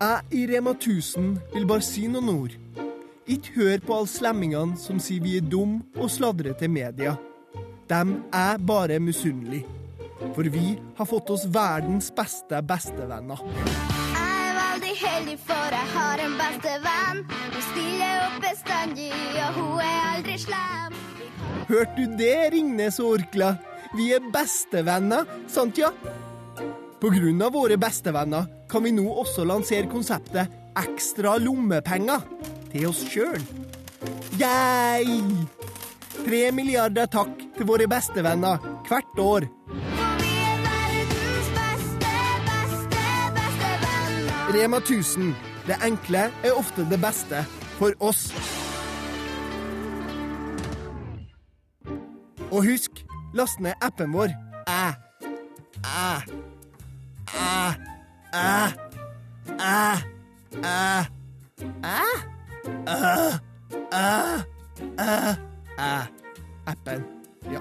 Jeg 0.00 0.20
i 0.32 0.46
Rema 0.48 0.70
1000 0.70 1.34
vil 1.52 1.66
bare 1.68 1.84
si 1.84 2.06
noen 2.08 2.28
ord. 2.32 2.54
Ikke 3.30 3.52
hør 3.58 3.82
på 3.84 3.96
alle 3.98 4.08
slemmingene 4.08 4.78
som 4.80 5.00
sier 5.02 5.20
vi 5.22 5.36
er 5.38 5.44
dum 5.44 5.82
og 5.96 6.08
sladrer 6.10 6.56
til 6.58 6.72
media. 6.72 7.18
Dem 7.90 8.22
er 8.32 8.56
bare 8.64 8.96
misunnelige. 9.02 9.66
For 10.34 10.48
vi 10.52 10.78
har 10.96 11.08
fått 11.08 11.30
oss 11.34 11.46
verdens 11.48 12.10
beste 12.16 12.60
bestevenner. 12.64 13.40
Jeg 14.14 14.40
er 14.48 14.58
veldig 14.58 14.94
heldig, 15.04 15.38
for 15.46 15.76
jeg 15.76 15.88
har 15.94 16.24
en 16.26 16.36
bestevenn. 16.40 17.24
Hun 17.54 17.64
stiller 17.70 18.14
opp 18.26 18.38
bestandig, 18.44 19.10
og 19.46 19.58
hun 19.58 19.80
er 19.84 19.98
aldri 20.14 20.38
slem. 20.44 21.00
Hørte 21.68 21.96
du 21.96 22.16
det, 22.20 22.36
Ringnes 22.54 23.00
og 23.00 23.18
Orkla? 23.18 23.54
Vi 23.90 24.12
er 24.14 24.22
bestevenner, 24.30 25.26
sant 25.50 25.78
ja? 25.80 25.90
På 27.00 27.08
grunn 27.10 27.40
av 27.42 27.56
våre 27.56 27.74
bestevenner 27.80 28.46
kan 28.70 28.84
vi 28.84 28.92
nå 28.94 29.06
også 29.22 29.42
lansere 29.48 29.90
konseptet 29.90 30.52
ekstra 30.78 31.34
lommepenger 31.42 32.22
til 32.70 32.86
oss 32.92 33.00
sjøl. 33.10 33.42
Yay! 34.38 35.18
Tre 36.20 36.42
milliarder 36.54 37.10
takk 37.10 37.34
til 37.56 37.66
våre 37.66 37.88
bestevenner 37.90 38.62
hvert 38.86 39.18
år. 39.24 39.48
For 39.50 40.22
vi 40.22 40.30
er 40.38 40.62
verdens 40.68 41.50
beste, 41.58 42.14
beste, 42.46 43.04
bestevenner. 43.40 44.48
Rema 44.54 44.82
1000. 44.84 45.34
Det 45.66 45.82
enkle 45.90 46.28
er 46.30 46.54
ofte 46.54 46.86
det 46.86 47.02
beste 47.02 47.42
for 47.80 47.98
oss. 47.98 48.28
Og 52.50 52.64
husk, 52.66 53.04
last 53.32 53.60
ned 53.60 53.74
appen 53.80 54.12
vår. 54.12 54.30
Æ. 54.68 54.92
Æ. 55.84 56.20
Æ. 57.34 57.70
Æ. 58.34 58.70
Æ. 59.60 59.90
Æ. 60.64 60.80
Æ. 61.84 62.00
Æ. 63.92 64.10
Æ. 64.98 65.36
Æ. 65.78 65.92
Appen. 66.66 67.04
Ja. 67.52 67.60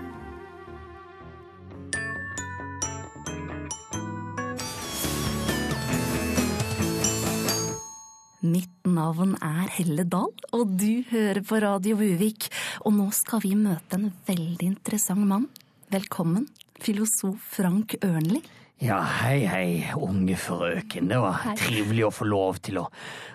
Mitt 8.42 8.72
navn 8.88 9.36
er 9.44 9.68
Helle 9.76 10.06
Dahl, 10.08 10.32
og 10.56 10.68
du 10.80 11.04
hører 11.12 11.42
på 11.44 11.56
Radio 11.60 11.98
Buvik. 12.00 12.48
Og 12.88 12.94
nå 12.96 13.10
skal 13.12 13.44
vi 13.44 13.52
møte 13.56 14.00
en 14.00 14.14
veldig 14.28 14.70
interessant 14.74 15.28
mann. 15.28 15.50
Velkommen, 15.90 16.44
filosof 16.78 17.42
Frank 17.56 17.96
Ørnli. 18.06 18.44
Ja, 18.78 19.00
hei, 19.24 19.40
hei, 19.50 19.70
unge 19.98 20.36
frøken. 20.38 21.08
Det 21.10 21.18
var 21.18 21.40
Hei. 21.42 21.56
trivelig 21.58 22.04
å 22.06 22.12
få 22.14 22.28
lov 22.30 22.60
til 22.64 22.78
å 22.78 22.84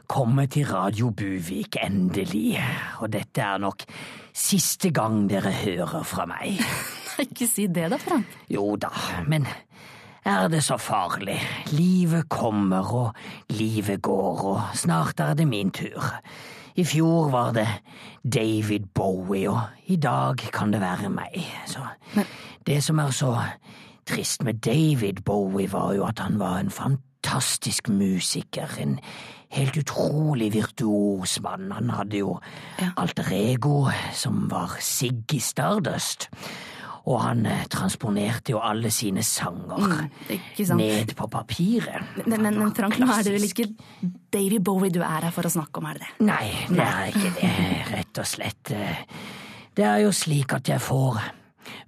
komme 0.07 0.47
til 0.47 0.69
Radio 0.71 1.11
Buvik, 1.11 1.81
endelig. 1.83 2.55
Og 3.03 3.11
dette 3.11 3.43
er 3.43 3.59
nok 3.59 3.83
siste 4.31 4.93
gang 4.95 5.25
dere 5.29 5.51
hører 5.51 6.07
fra 6.07 6.29
meg. 6.31 6.63
Ikke 7.27 7.51
si 7.51 7.67
det 7.67 7.91
da, 7.91 7.99
Frank. 7.99 8.39
Jo 8.47 8.77
da, 8.79 8.93
men 9.27 9.51
er 10.23 10.47
det 10.55 10.63
så 10.63 10.79
farlig? 10.79 11.41
Livet 11.75 12.31
kommer, 12.31 12.95
og 13.03 13.55
livet 13.59 13.99
går, 14.07 14.45
og 14.55 14.79
snart 14.79 15.19
er 15.27 15.35
det 15.43 15.51
min 15.51 15.75
tur. 15.75 16.07
I 16.75 16.85
fjor 16.85 17.31
var 17.31 17.53
det 17.55 17.69
David 18.25 18.89
Bowie, 18.95 19.51
og 19.51 19.61
i 19.87 19.97
dag 19.97 20.37
kan 20.53 20.73
det 20.73 20.81
være 20.83 21.11
meg. 21.13 21.37
Så 21.71 21.85
det 22.67 22.81
som 22.83 22.99
er 22.99 23.11
så 23.15 23.37
trist 24.07 24.43
med 24.43 24.55
David 24.65 25.23
Bowie, 25.25 25.71
var 25.73 25.93
jo 25.95 26.07
at 26.07 26.19
han 26.19 26.39
var 26.39 26.59
en 26.59 26.71
fantastisk 26.71 27.89
musiker, 27.89 28.75
en 28.81 28.99
helt 29.55 29.77
utrolig 29.77 30.53
virtuos 30.55 31.39
mann. 31.43 31.71
Han 31.73 31.91
hadde 31.91 32.19
jo 32.19 32.39
alter 32.97 33.31
ego 33.33 33.87
som 34.13 34.51
var 34.51 34.75
Siggy 34.81 35.39
Stardust. 35.39 36.29
Og 37.05 37.21
han 37.21 37.45
eh, 37.49 37.67
transponerte 37.69 38.55
jo 38.55 38.63
alle 38.65 38.91
sine 38.95 39.23
sanger 39.27 39.81
mm, 39.85 40.75
ned 40.79 41.15
på 41.17 41.29
papiret. 41.29 42.15
Men, 42.25 42.41
men, 42.47 42.59
men 42.63 42.75
Frank, 42.77 42.97
nå 43.01 43.09
er 43.13 43.27
det 43.27 43.35
vel 43.37 43.49
ikke 43.49 43.69
Davy 44.33 44.61
Bowie 44.65 44.93
du 44.95 45.03
er 45.05 45.29
her 45.29 45.35
for 45.35 45.45
å 45.45 45.53
snakke 45.53 45.83
om, 45.83 45.91
er 45.91 46.01
det 46.01 46.09
det? 46.09 46.29
Nei, 46.31 46.47
det 46.71 46.87
er 46.89 47.13
ikke 47.13 47.35
det, 47.39 47.53
rett 47.93 48.23
og 48.23 48.29
slett. 48.29 48.75
Det 49.75 49.85
er 49.85 50.05
jo 50.07 50.15
slik 50.17 50.57
at 50.57 50.71
jeg 50.73 50.81
får 50.81 51.21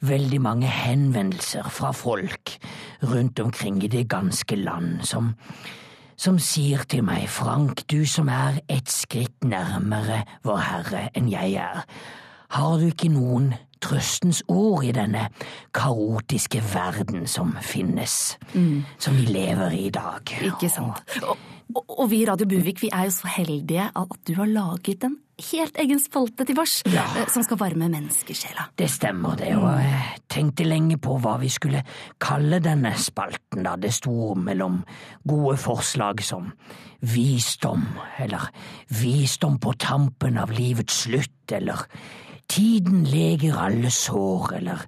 veldig 0.06 0.40
mange 0.44 0.68
henvendelser 0.68 1.68
fra 1.72 1.92
folk 1.96 2.56
rundt 3.06 3.40
omkring 3.40 3.80
i 3.84 3.90
det 3.92 4.06
ganske 4.12 4.56
land 4.60 5.04
som 5.08 5.34
som 6.16 6.38
sier 6.40 6.80
til 6.88 7.04
meg, 7.04 7.26
Frank, 7.28 7.82
du 7.92 8.06
som 8.08 8.30
er 8.32 8.62
et 8.72 8.88
skritt 8.88 9.44
nærmere 9.44 10.22
Vår 10.48 10.62
Herre 10.64 11.02
enn 11.12 11.28
jeg 11.28 11.58
er, 11.60 11.82
har 12.54 12.78
du 12.78 12.86
ikke 12.90 13.10
noen 13.12 13.52
trøstens 13.82 14.40
ord 14.48 14.84
i 14.88 14.92
denne 14.96 15.26
kaotiske 15.76 16.62
verden 16.72 17.26
som 17.30 17.52
finnes, 17.62 18.36
som 18.98 19.18
vi 19.18 19.26
lever 19.28 19.76
i 19.76 19.84
i 19.88 19.92
dag? 19.94 20.32
Ikke 20.42 20.70
sant? 20.72 21.02
Og, 21.22 21.36
og, 21.74 21.84
og 22.00 22.10
vi 22.10 22.22
i 22.22 22.26
Radio 22.28 22.48
Buvik 22.48 22.80
vi 22.82 22.90
er 22.92 23.08
jo 23.10 23.14
så 23.18 23.30
heldige 23.36 23.90
at 23.92 24.18
du 24.26 24.34
har 24.38 24.48
laget 24.50 25.04
en 25.06 25.18
helt 25.50 25.76
egen 25.76 26.00
spalte 26.00 26.46
til 26.48 26.56
vårs 26.56 26.78
Ja. 26.88 27.04
eh, 27.20 27.26
som 27.28 27.44
skal 27.44 27.58
varme 27.60 27.90
menneskesjela. 27.92 28.70
Det 28.78 28.88
stemmer 28.90 29.36
det, 29.36 29.50
og 29.58 29.68
jeg 29.82 30.22
tenkte 30.32 30.64
lenge 30.64 30.96
på 30.96 31.18
hva 31.20 31.36
vi 31.42 31.50
skulle 31.52 31.82
kalle 32.18 32.62
denne 32.64 32.94
spalten, 32.96 33.62
da 33.66 33.76
det 33.76 33.92
sto 33.92 34.32
mellom 34.34 34.80
gode 35.28 35.58
forslag 35.60 36.22
som 36.24 36.52
visdom, 37.04 37.84
eller 38.18 38.48
visdom 38.88 39.58
på 39.60 39.76
tampen 39.78 40.38
av 40.40 40.50
livets 40.56 41.04
slutt, 41.04 41.52
eller 41.52 41.84
tiden 42.48 43.04
leger 43.08 43.58
alle 43.60 43.90
sår, 43.90 44.56
eller 44.60 44.84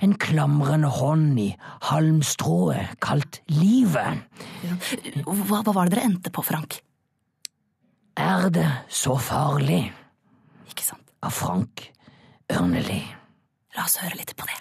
en 0.00 0.14
klamrende 0.14 0.90
hånd 0.94 1.38
i 1.42 1.48
halmstrået 1.90 2.98
kalt 3.02 3.40
livet. 3.50 4.22
Hva, 5.24 5.62
hva 5.62 5.74
var 5.74 5.88
det 5.88 5.96
dere 5.96 6.06
endte 6.10 6.32
på, 6.34 6.44
Frank? 6.46 6.80
Er 8.18 8.48
det 8.54 8.68
så 8.90 9.16
farlig? 9.18 9.84
Ikke 10.70 10.86
sant? 10.86 11.04
Av 11.22 11.34
Frank 11.34 11.88
Ørneli. 12.50 13.02
La 13.76 13.84
oss 13.86 13.98
høre 14.02 14.18
litt 14.18 14.34
på 14.38 14.46
det. 14.48 14.58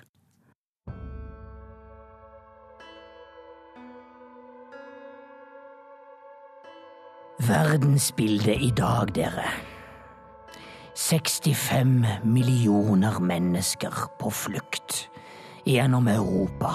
Verdensbildet 7.47 8.61
i 8.65 8.71
dag, 8.75 9.13
dere. 9.15 9.45
65 10.97 12.05
millioner 12.23 13.19
mennesker 13.21 13.93
på 14.17 14.31
flukt 14.33 15.03
gjennom 15.63 16.07
Europa. 16.09 16.71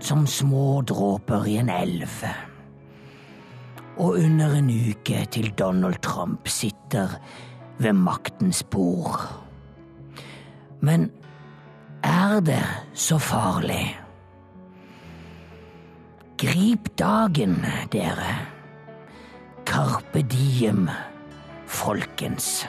Som 0.00 0.26
små 0.26 0.82
dråper 0.84 1.46
i 1.48 1.56
en 1.62 1.70
elv. 1.72 2.12
Og 3.96 4.18
under 4.20 4.52
en 4.58 4.68
uke 4.68 5.22
til 5.32 5.48
Donald 5.56 6.02
Trump 6.04 6.48
sitter 6.48 7.14
ved 7.78 7.96
maktens 7.96 8.60
bord. 8.62 9.16
Men 10.80 11.08
er 12.04 12.40
det 12.44 12.64
så 12.92 13.16
farlig? 13.18 13.96
Grip 16.36 16.92
dagen, 16.98 17.64
dere. 17.92 18.36
Carpe 19.64 20.20
diem, 20.26 20.90
folkens. 21.72 22.64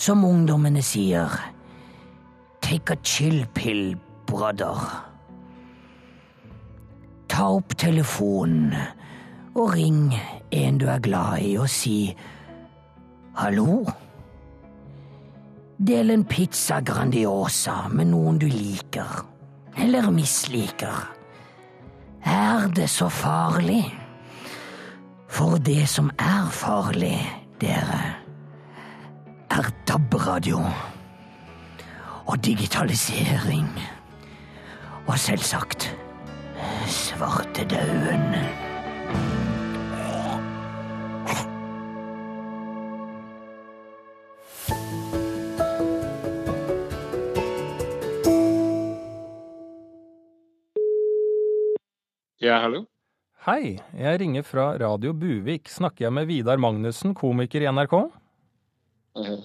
Som 0.00 0.24
ungdommene 0.24 0.82
sier, 0.84 1.32
take 2.60 2.94
a 2.94 2.96
chill 3.02 3.46
pill, 3.54 3.96
brother. 4.26 4.78
Ta 7.28 7.48
opp 7.56 7.76
telefonen 7.78 8.74
og 9.54 9.74
ring 9.74 10.12
en 10.54 10.78
du 10.78 10.86
er 10.90 11.02
glad 11.02 11.42
i, 11.44 11.56
og 11.58 11.68
si 11.70 12.12
hallo. 13.40 13.84
Del 15.80 16.12
en 16.12 16.26
pizza 16.28 16.80
Grandiosa 16.84 17.86
med 17.88 18.10
noen 18.12 18.38
du 18.40 18.46
liker, 18.50 19.24
eller 19.80 20.10
misliker. 20.12 21.06
Er 22.26 22.68
det 22.76 22.90
så 22.92 23.08
farlig? 23.08 23.84
For 25.30 25.56
det 25.62 25.86
som 25.88 26.10
er 26.18 26.50
farlig, 26.52 27.16
dere, 27.60 28.14
er 29.50 29.70
DAB-radio. 29.88 30.64
og 32.30 32.44
digitalisering. 32.44 33.68
Og 35.06 35.18
selvsagt 35.18 35.96
svartedauden. 36.86 38.34
Ja, 52.40 52.60
hallo? 52.60 52.84
Hei, 53.46 53.78
jeg 53.96 54.18
ringer 54.20 54.44
fra 54.44 54.66
Radio 54.76 55.14
Buvik. 55.16 55.70
Snakker 55.72 56.04
jeg 56.06 56.12
med 56.12 56.26
Vidar 56.28 56.60
Magnussen, 56.60 57.14
komiker 57.16 57.64
i 57.64 57.70
NRK? 57.72 57.94
Eh, 59.16 59.38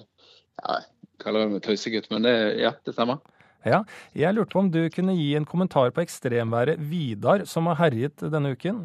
Ja, 0.56 0.74
jeg 0.80 1.22
kaller 1.24 1.48
meg 1.48 1.62
tøysegutt, 1.64 2.10
men 2.12 2.26
det, 2.26 2.34
ja, 2.60 2.74
det 2.84 2.92
stemmer. 2.92 3.22
Ja, 3.64 3.80
jeg 4.16 4.36
lurte 4.36 4.52
på 4.52 4.60
om 4.62 4.68
du 4.72 4.82
kunne 4.92 5.14
gi 5.16 5.30
en 5.36 5.48
kommentar 5.48 5.90
på 5.96 6.02
ekstremværet 6.04 6.80
Vidar 6.90 7.46
som 7.48 7.70
har 7.70 7.78
herjet 7.80 8.20
denne 8.32 8.52
uken? 8.52 8.82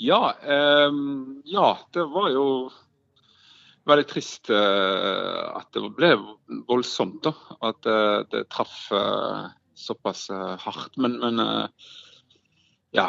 Ja, 0.00 0.32
ehm, 0.40 1.42
ja, 1.48 1.74
det 1.92 2.06
var 2.12 2.30
jo 2.32 2.46
veldig 3.88 4.08
trist 4.10 4.48
eh, 4.48 5.44
at 5.60 5.68
det 5.76 5.84
ble 5.96 6.14
voldsomt, 6.72 7.20
da. 7.28 7.32
At 7.68 7.84
eh, 7.88 8.18
det 8.32 8.46
traff 8.52 8.88
eh, 8.96 9.46
såpass 9.76 10.26
eh, 10.32 10.56
hardt. 10.64 10.96
Men, 11.00 11.20
men 11.20 11.40
eh, 11.40 11.92
ja, 12.96 13.08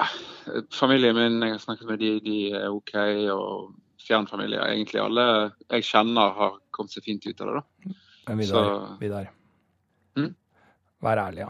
familien 0.75 1.15
min, 1.17 1.37
jeg 1.43 1.55
har 1.55 1.61
snakket 1.63 1.87
med 1.89 2.01
de, 2.03 2.09
de 2.25 2.37
er 2.57 2.67
OK. 2.73 2.93
Og 3.33 3.75
fjernfamilie, 4.07 4.59
egentlig 4.71 5.01
alle 5.03 5.23
jeg 5.73 5.83
kjenner 5.87 6.35
har 6.37 6.59
kommet 6.75 6.93
seg 6.95 7.03
fint 7.07 7.25
ut 7.27 7.41
av 7.43 7.47
det, 7.49 7.55
da. 7.61 7.95
Men 8.27 8.37
Vidar, 8.41 8.67
Så- 8.67 8.97
Vidar. 9.01 9.29
Mm? 10.17 10.29
Vær 11.03 11.21
ærlig, 11.27 11.43
ja. 11.45 11.49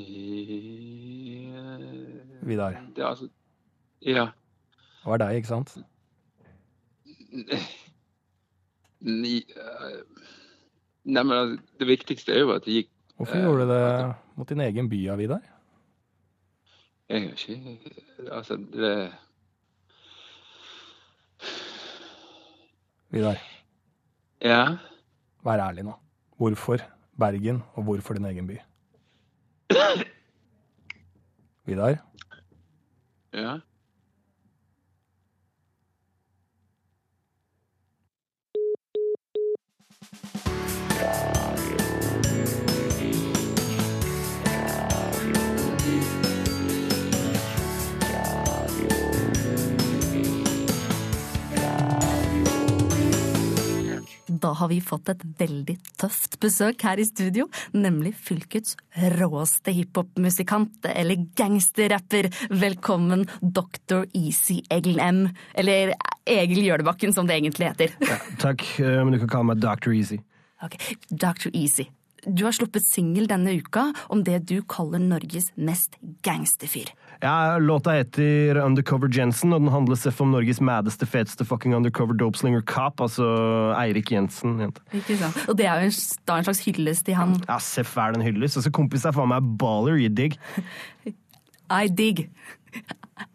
I, 0.00 1.50
Vidar. 2.46 2.76
Det, 2.96 3.04
altså, 3.04 3.28
ja. 4.04 4.26
Det 5.00 5.08
var 5.08 5.18
deg, 5.22 5.40
ikke 5.40 5.48
sant? 5.50 5.74
Ni, 9.00 9.36
eh, 9.56 10.00
nei, 11.08 11.22
men 11.22 11.36
altså, 11.36 11.62
det 11.80 11.88
viktigste 11.88 12.34
er 12.34 12.42
jo 12.44 12.50
at 12.56 12.66
det 12.66 12.74
gikk 12.82 12.90
Hvorfor 13.20 13.36
eh, 13.36 13.44
gjorde 13.44 13.64
du 13.68 13.72
det 13.72 14.14
mot 14.40 14.48
din 14.48 14.60
egen 14.64 14.88
by, 14.92 15.00
Vidar? 15.20 15.44
Jeg 17.10 17.22
har 17.22 17.30
ikke 17.54 17.90
Altså, 18.30 18.56
det 18.56 19.12
Vidar, 23.10 23.36
Ja. 24.42 24.76
vær 25.44 25.58
ærlig 25.58 25.82
nå. 25.84 25.92
Hvorfor 26.38 26.76
Bergen, 27.18 27.62
og 27.74 27.82
hvorfor 27.82 28.14
din 28.14 28.24
egen 28.24 28.46
by? 28.46 28.58
Vidar? 31.66 31.96
Ja. 33.32 33.58
Da 54.40 54.52
har 54.56 54.68
vi 54.70 54.78
fått 54.80 55.10
et 55.12 55.22
veldig 55.40 55.74
tøft 56.00 56.38
besøk 56.40 56.80
her 56.86 57.00
i 57.00 57.04
studio, 57.04 57.46
nemlig 57.76 58.14
fylkets 58.16 58.76
råeste 59.18 59.74
hiphop-musikant, 59.76 60.78
eller 60.88 61.26
gangsterrapper. 61.36 62.30
Velkommen, 62.62 63.26
Dr. 63.42 64.06
Easy 64.16 64.60
Egil 64.72 65.00
M. 65.04 65.26
Eller 65.54 65.92
Egil 66.24 66.64
Gjølebakken, 66.64 67.12
som 67.12 67.28
det 67.28 67.36
egentlig 67.36 67.72
heter. 67.72 67.96
Takk, 68.40 68.64
eh, 68.80 69.00
men 69.04 69.12
du 69.12 69.20
kan 69.24 69.34
kalle 69.36 69.52
meg 69.52 69.64
Dr. 69.64 69.92
Easy. 69.92 70.20
Ok, 70.64 70.78
Dr. 71.10 71.50
Easy. 71.52 71.90
Du 72.24 72.44
har 72.44 72.52
sluppet 72.52 72.84
singel 72.84 73.28
denne 73.28 73.54
uka 73.56 73.86
om 74.12 74.24
det 74.24 74.42
du 74.48 74.60
kaller 74.68 75.00
Norges 75.00 75.48
mest 75.56 75.96
gangsterfyr. 76.24 76.92
Ja, 77.22 77.58
Låta 77.58 77.92
heter 77.92 78.56
Undercover 78.56 79.10
Jensen, 79.12 79.52
og 79.52 79.60
den 79.60 79.68
handler 79.68 79.98
seff 80.00 80.20
om 80.24 80.30
Norges 80.32 80.60
maddeste, 80.64 81.04
feteste 81.06 81.44
fucking 81.44 81.74
undercover 81.76 82.16
dopeslinger 82.16 82.62
cop, 82.64 83.00
altså 83.04 83.26
Eirik 83.76 84.08
Jensen. 84.12 84.54
jente. 84.62 84.80
Ikke 84.96 85.18
sant? 85.20 85.36
Og 85.48 85.56
det 85.58 85.66
er 85.68 85.82
jo 85.84 85.90
da 86.30 86.38
en 86.40 86.44
slags 86.48 86.62
hyllest 86.64 87.04
til 87.04 87.18
han 87.18 87.36
Ja, 87.48 87.58
seff 87.60 87.96
er 88.00 88.12
den 88.16 88.22
hyllest. 88.24 88.40
hyllest. 88.40 88.56
Altså, 88.62 88.70
kompis 88.72 89.04
er 89.04 89.12
faen 89.12 89.28
meg 89.28 89.50
baller, 89.60 89.98
you 90.00 90.08
dig. 90.08 90.38
I 91.82 91.88
dig. 91.88 92.30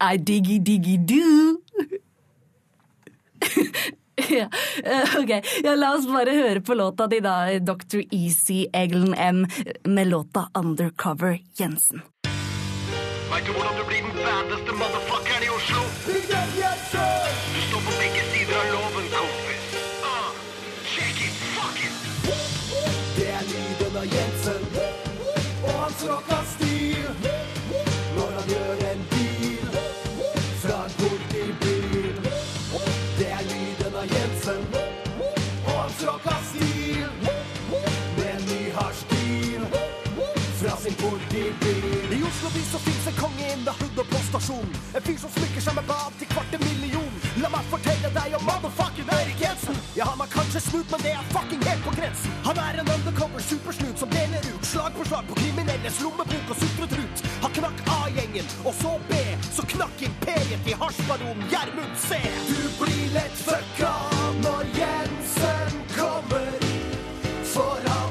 I 0.02 0.16
diggy 0.18 0.58
diggy 0.66 0.96
do. 1.06 1.60
ja, 4.30 4.48
eh, 4.84 5.14
ok. 5.20 5.32
Ja, 5.64 5.74
la 5.78 5.92
oss 5.94 6.06
bare 6.10 6.34
høre 6.34 6.60
på 6.64 6.74
låta 6.74 7.06
di 7.06 7.20
da, 7.20 7.36
Dr. 7.60 8.02
Easy 8.10 8.64
Eglen 8.74 9.14
M, 9.14 9.46
med 9.84 10.08
låta 10.10 10.48
Undercover 10.58 11.38
Jensen. 11.60 12.02
Vet 13.36 13.46
du 13.46 13.52
hvordan 13.52 13.76
du 13.76 13.84
blir 13.84 14.00
den 14.02 14.12
baddeste 14.26 14.72
motherfuckeren 14.80 15.42
i 15.46 15.48
Oslo? 15.56 15.82
Du 17.54 17.60
står 17.68 17.80
på 17.86 17.92
begge 18.00 18.22
sider 18.32 18.56
av 18.60 18.66
loven, 18.74 19.06
kompis. 19.16 19.64
Ah, 20.12 20.30
check 20.92 21.18
it, 21.26 21.34
fuck 21.56 21.78
it. 21.88 21.96
Det 23.16 23.28
er 23.38 23.44
lyden 23.52 23.96
av 24.02 24.06
Jensen 24.14 24.60
og 25.66 25.74
hans 25.82 26.00
rocka 26.08 26.35
stasjon. 44.36 44.68
En 44.94 45.02
fyr 45.02 45.18
som 45.18 45.30
smykker 45.30 45.62
seg 45.64 45.74
med 45.76 45.86
bad 45.88 46.12
til 46.20 46.28
kvarte 46.28 46.58
million. 46.64 47.12
La 47.40 47.48
meg 47.52 47.68
fortelle 47.72 48.10
deg 48.12 48.36
om 48.36 48.44
motherfucking 48.48 49.08
Eirik 49.16 49.40
Jensen. 49.40 49.76
Ja, 49.96 50.08
han 50.10 50.20
er 50.24 50.30
kanskje 50.32 50.60
snut, 50.60 50.90
men 50.92 51.04
det 51.04 51.12
er 51.16 51.24
fucking 51.32 51.62
helt 51.64 51.84
på 51.84 51.94
grensen. 51.96 52.36
Han 52.46 52.60
er 52.60 52.80
en 52.80 52.92
undercover 52.96 53.44
supersnut 53.48 53.98
som 54.00 54.12
deler 54.12 54.48
ut 54.52 54.68
slag 54.72 54.92
på 54.96 55.06
slag 55.08 55.28
på 55.30 55.38
kriminelles 55.40 56.00
lommebok 56.04 56.52
og 56.52 56.60
sutret 56.62 56.96
ut. 57.00 57.24
Han 57.44 57.56
knakk 57.60 57.82
A-gjengen, 57.96 58.48
og 58.64 58.74
så 58.80 58.96
B, 59.08 59.20
så 59.48 59.66
knakk 59.74 60.06
imperiet 60.08 60.64
til 60.66 60.80
hasjbaron 60.82 61.44
Gjermund 61.52 61.96
C. 62.08 62.20
Du 62.50 62.60
blir 62.80 63.06
lett 63.16 63.44
fucka 63.46 63.94
når 64.42 64.72
Jensen 64.80 65.80
kommer, 65.96 66.52
for 67.54 67.80
han 67.88 68.05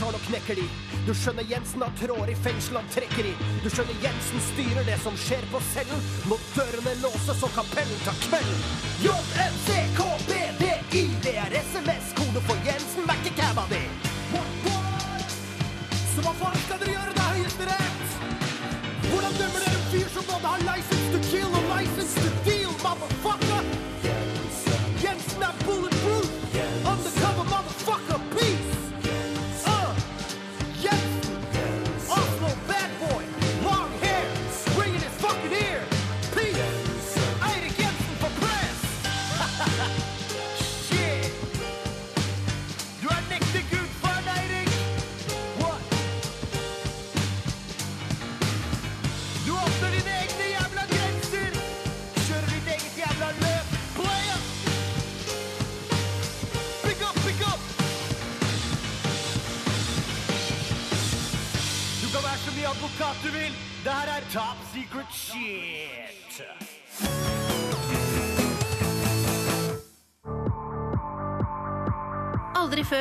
tar 0.00 0.16
og 0.16 0.22
knekker 0.28 0.58
de. 0.58 0.66
Du 1.06 1.12
skjønner 1.14 1.46
Jensen 1.50 1.84
har 1.84 1.92
tråder 2.00 2.32
i 2.32 2.36
fengsel 2.46 2.80
han 2.80 2.88
trekker 2.94 3.30
i. 3.30 3.34
Du 3.64 3.68
skjønner 3.70 4.02
Jensen 4.04 4.42
styrer 4.50 4.84
det 4.88 4.98
som 5.04 5.16
skjer 5.26 5.44
på 5.52 5.62
cellen. 5.72 6.02
Må 6.30 6.38
dørene 6.54 6.96
låses 7.02 7.44
og 7.46 7.52
kapellen 7.56 8.00
tar 8.06 8.18
kvelden. 8.26 8.60
JNCKBDI, 9.04 10.05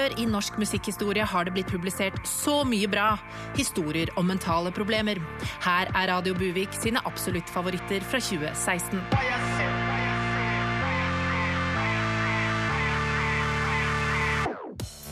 før 0.05 0.19
i 0.21 0.25
norsk 0.29 0.59
musikkhistorie 0.61 1.25
har 1.25 1.47
det 1.47 1.55
blitt 1.55 1.71
publisert 1.71 2.17
så 2.29 2.61
mye 2.67 2.89
bra. 2.91 3.15
Historier 3.57 4.11
om 4.19 4.27
mentale 4.29 4.73
problemer. 4.75 5.21
Her 5.65 5.89
er 5.95 6.11
Radio 6.11 6.35
Buvik 6.37 6.75
sine 6.77 7.01
absolutt 7.09 7.49
favoritter 7.49 8.05
fra 8.05 8.21
2016. 8.21 9.01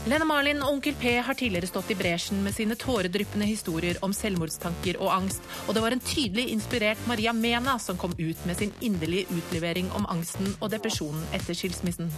Lene 0.04 0.26
Marlin 0.28 0.60
og 0.60 0.68
Onkel 0.74 0.98
P 1.00 1.14
har 1.24 1.38
tidligere 1.40 1.70
stått 1.70 1.94
i 1.94 1.96
bresjen 1.96 2.42
med 2.44 2.52
sine 2.52 2.76
tåredryppende 2.76 3.46
historier 3.48 3.96
om 4.04 4.12
selvmordstanker 4.12 4.98
og 5.00 5.14
angst, 5.16 5.46
og 5.64 5.78
det 5.78 5.84
var 5.86 5.96
en 5.96 6.04
tydelig 6.04 6.50
inspirert 6.52 7.06
Maria 7.08 7.32
Mena 7.32 7.78
som 7.80 7.96
kom 7.96 8.12
ut 8.18 8.42
med 8.44 8.60
sin 8.60 8.74
inderlige 8.84 9.32
utlevering 9.32 9.88
om 9.96 10.04
angsten 10.12 10.52
og 10.58 10.74
depresjonen 10.76 11.24
etter 11.32 11.56
skilsmissen. 11.56 12.12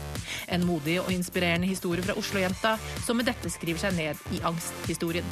En 0.50 0.65
modig 0.65 0.98
og 1.04 1.13
inspirerende 1.13 1.69
historie 1.69 2.02
fra 2.02 2.17
Oslo-jenta 2.17 2.74
som 3.06 3.21
med 3.21 3.30
dette 3.30 3.54
skriver 3.54 3.86
seg 3.86 4.00
ned 4.02 4.26
i 4.34 4.41
angsthistorien. 4.41 5.30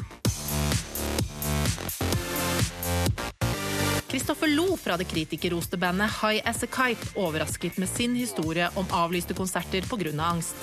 Kristoffer 4.13 4.47
Lo 4.47 4.75
fra 4.77 4.93
det 4.97 5.07
kritikerroste 5.09 5.77
bandet 5.77 6.11
High 6.21 6.45
As 6.45 6.59
A 6.63 6.67
Kite 6.69 7.07
overrasket 7.17 7.79
med 7.81 7.89
sin 7.89 8.13
historie 8.15 8.67
om 8.77 8.85
avlyste 8.93 9.33
konserter 9.33 9.81
pga. 9.89 10.11
angst. 10.21 10.53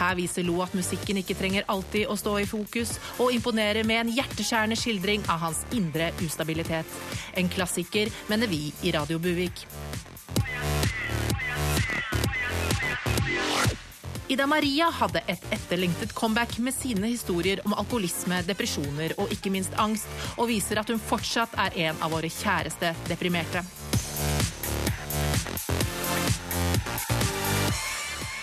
Her 0.00 0.16
viser 0.18 0.42
Lo 0.42 0.58
at 0.62 0.74
musikken 0.74 1.22
ikke 1.22 1.38
trenger 1.38 1.62
alltid 1.68 2.10
å 2.10 2.16
stå 2.18 2.34
i 2.40 2.46
fokus, 2.46 2.98
og 3.22 3.30
imponerer 3.30 3.86
med 3.86 4.00
en 4.00 4.12
hjerteskjærende 4.18 4.76
skildring 4.76 5.22
av 5.30 5.38
hans 5.46 5.62
indre 5.70 6.10
ustabilitet. 6.26 7.00
En 7.38 7.48
klassiker, 7.48 8.10
mener 8.26 8.50
vi 8.50 8.72
i 8.82 8.90
Radio 8.90 9.22
Buvik. 9.22 10.17
Ida 14.28 14.44
Maria 14.46 14.90
hadde 14.92 15.22
et 15.24 15.44
etterlengtet 15.56 16.12
comeback 16.12 16.58
med 16.60 16.74
sine 16.76 17.08
historier 17.08 17.62
om 17.64 17.72
alkoholisme, 17.72 18.42
depresjoner 18.44 19.14
og 19.16 19.32
ikke 19.32 19.48
minst 19.54 19.72
angst, 19.80 20.04
og 20.36 20.50
viser 20.50 20.82
at 20.82 20.92
hun 20.92 21.00
fortsatt 21.00 21.56
er 21.56 21.78
en 21.88 22.04
av 22.04 22.12
våre 22.12 22.28
kjæreste 22.28 22.92
deprimerte. 23.08 23.64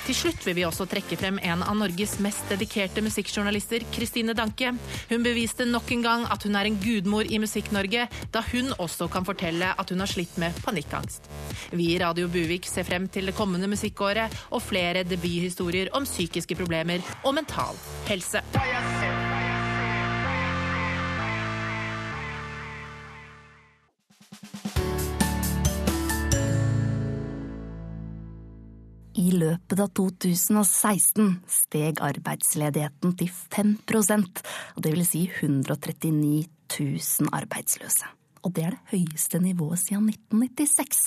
Til 0.06 0.14
slutt 0.14 0.44
vil 0.46 0.54
vi 0.60 0.66
også 0.68 0.86
trekke 0.86 1.18
frem 1.18 1.40
en 1.42 1.64
av 1.66 1.74
Norges 1.80 2.20
mest 2.22 2.46
dedikerte 2.52 3.02
musikkjournalister, 3.02 3.88
Kristine 3.96 4.36
Danke. 4.38 4.76
Hun 5.10 5.26
beviste 5.26 5.66
nok 5.66 5.90
en 5.96 6.04
gang 6.06 6.26
at 6.30 6.46
hun 6.46 6.58
er 6.60 6.70
en 6.70 6.78
gudmor 6.78 7.26
i 7.26 7.40
Musikk-Norge, 7.42 8.06
da 8.30 8.44
hun 8.52 8.70
også 8.78 9.10
kan 9.10 9.26
fortelle 9.26 9.72
at 9.74 9.90
hun 9.90 10.04
har 10.06 10.12
slitt 10.12 10.38
med 10.42 10.54
panikkangst. 10.62 11.26
Vi 11.74 11.90
i 11.96 12.00
Radio 12.04 12.30
Buvik 12.30 12.70
ser 12.70 12.86
frem 12.86 13.10
til 13.10 13.32
det 13.32 13.38
kommende 13.38 13.70
musikkåret 13.72 14.34
og 14.52 14.62
flere 14.62 15.02
debuthistorier 15.10 15.90
om 15.98 16.06
psykiske 16.06 16.60
problemer 16.62 17.02
og 17.24 17.34
mental 17.40 17.82
helse. 18.06 18.46
I 29.16 29.30
løpet 29.32 29.80
av 29.80 29.94
2016 29.96 31.30
steg 31.48 32.02
arbeidsledigheten 32.04 33.16
til 33.16 33.32
5 33.32 33.78
og 33.88 34.84
det 34.84 34.92
vil 34.92 35.06
si 35.08 35.24
139 35.30 36.44
000 36.76 37.32
arbeidsløse. 37.32 38.12
Og 38.46 38.54
det 38.54 38.66
er 38.68 38.76
det 38.76 38.94
høyeste 38.94 39.40
nivået 39.42 39.82
siden 39.82 40.06
1996. 40.12 41.04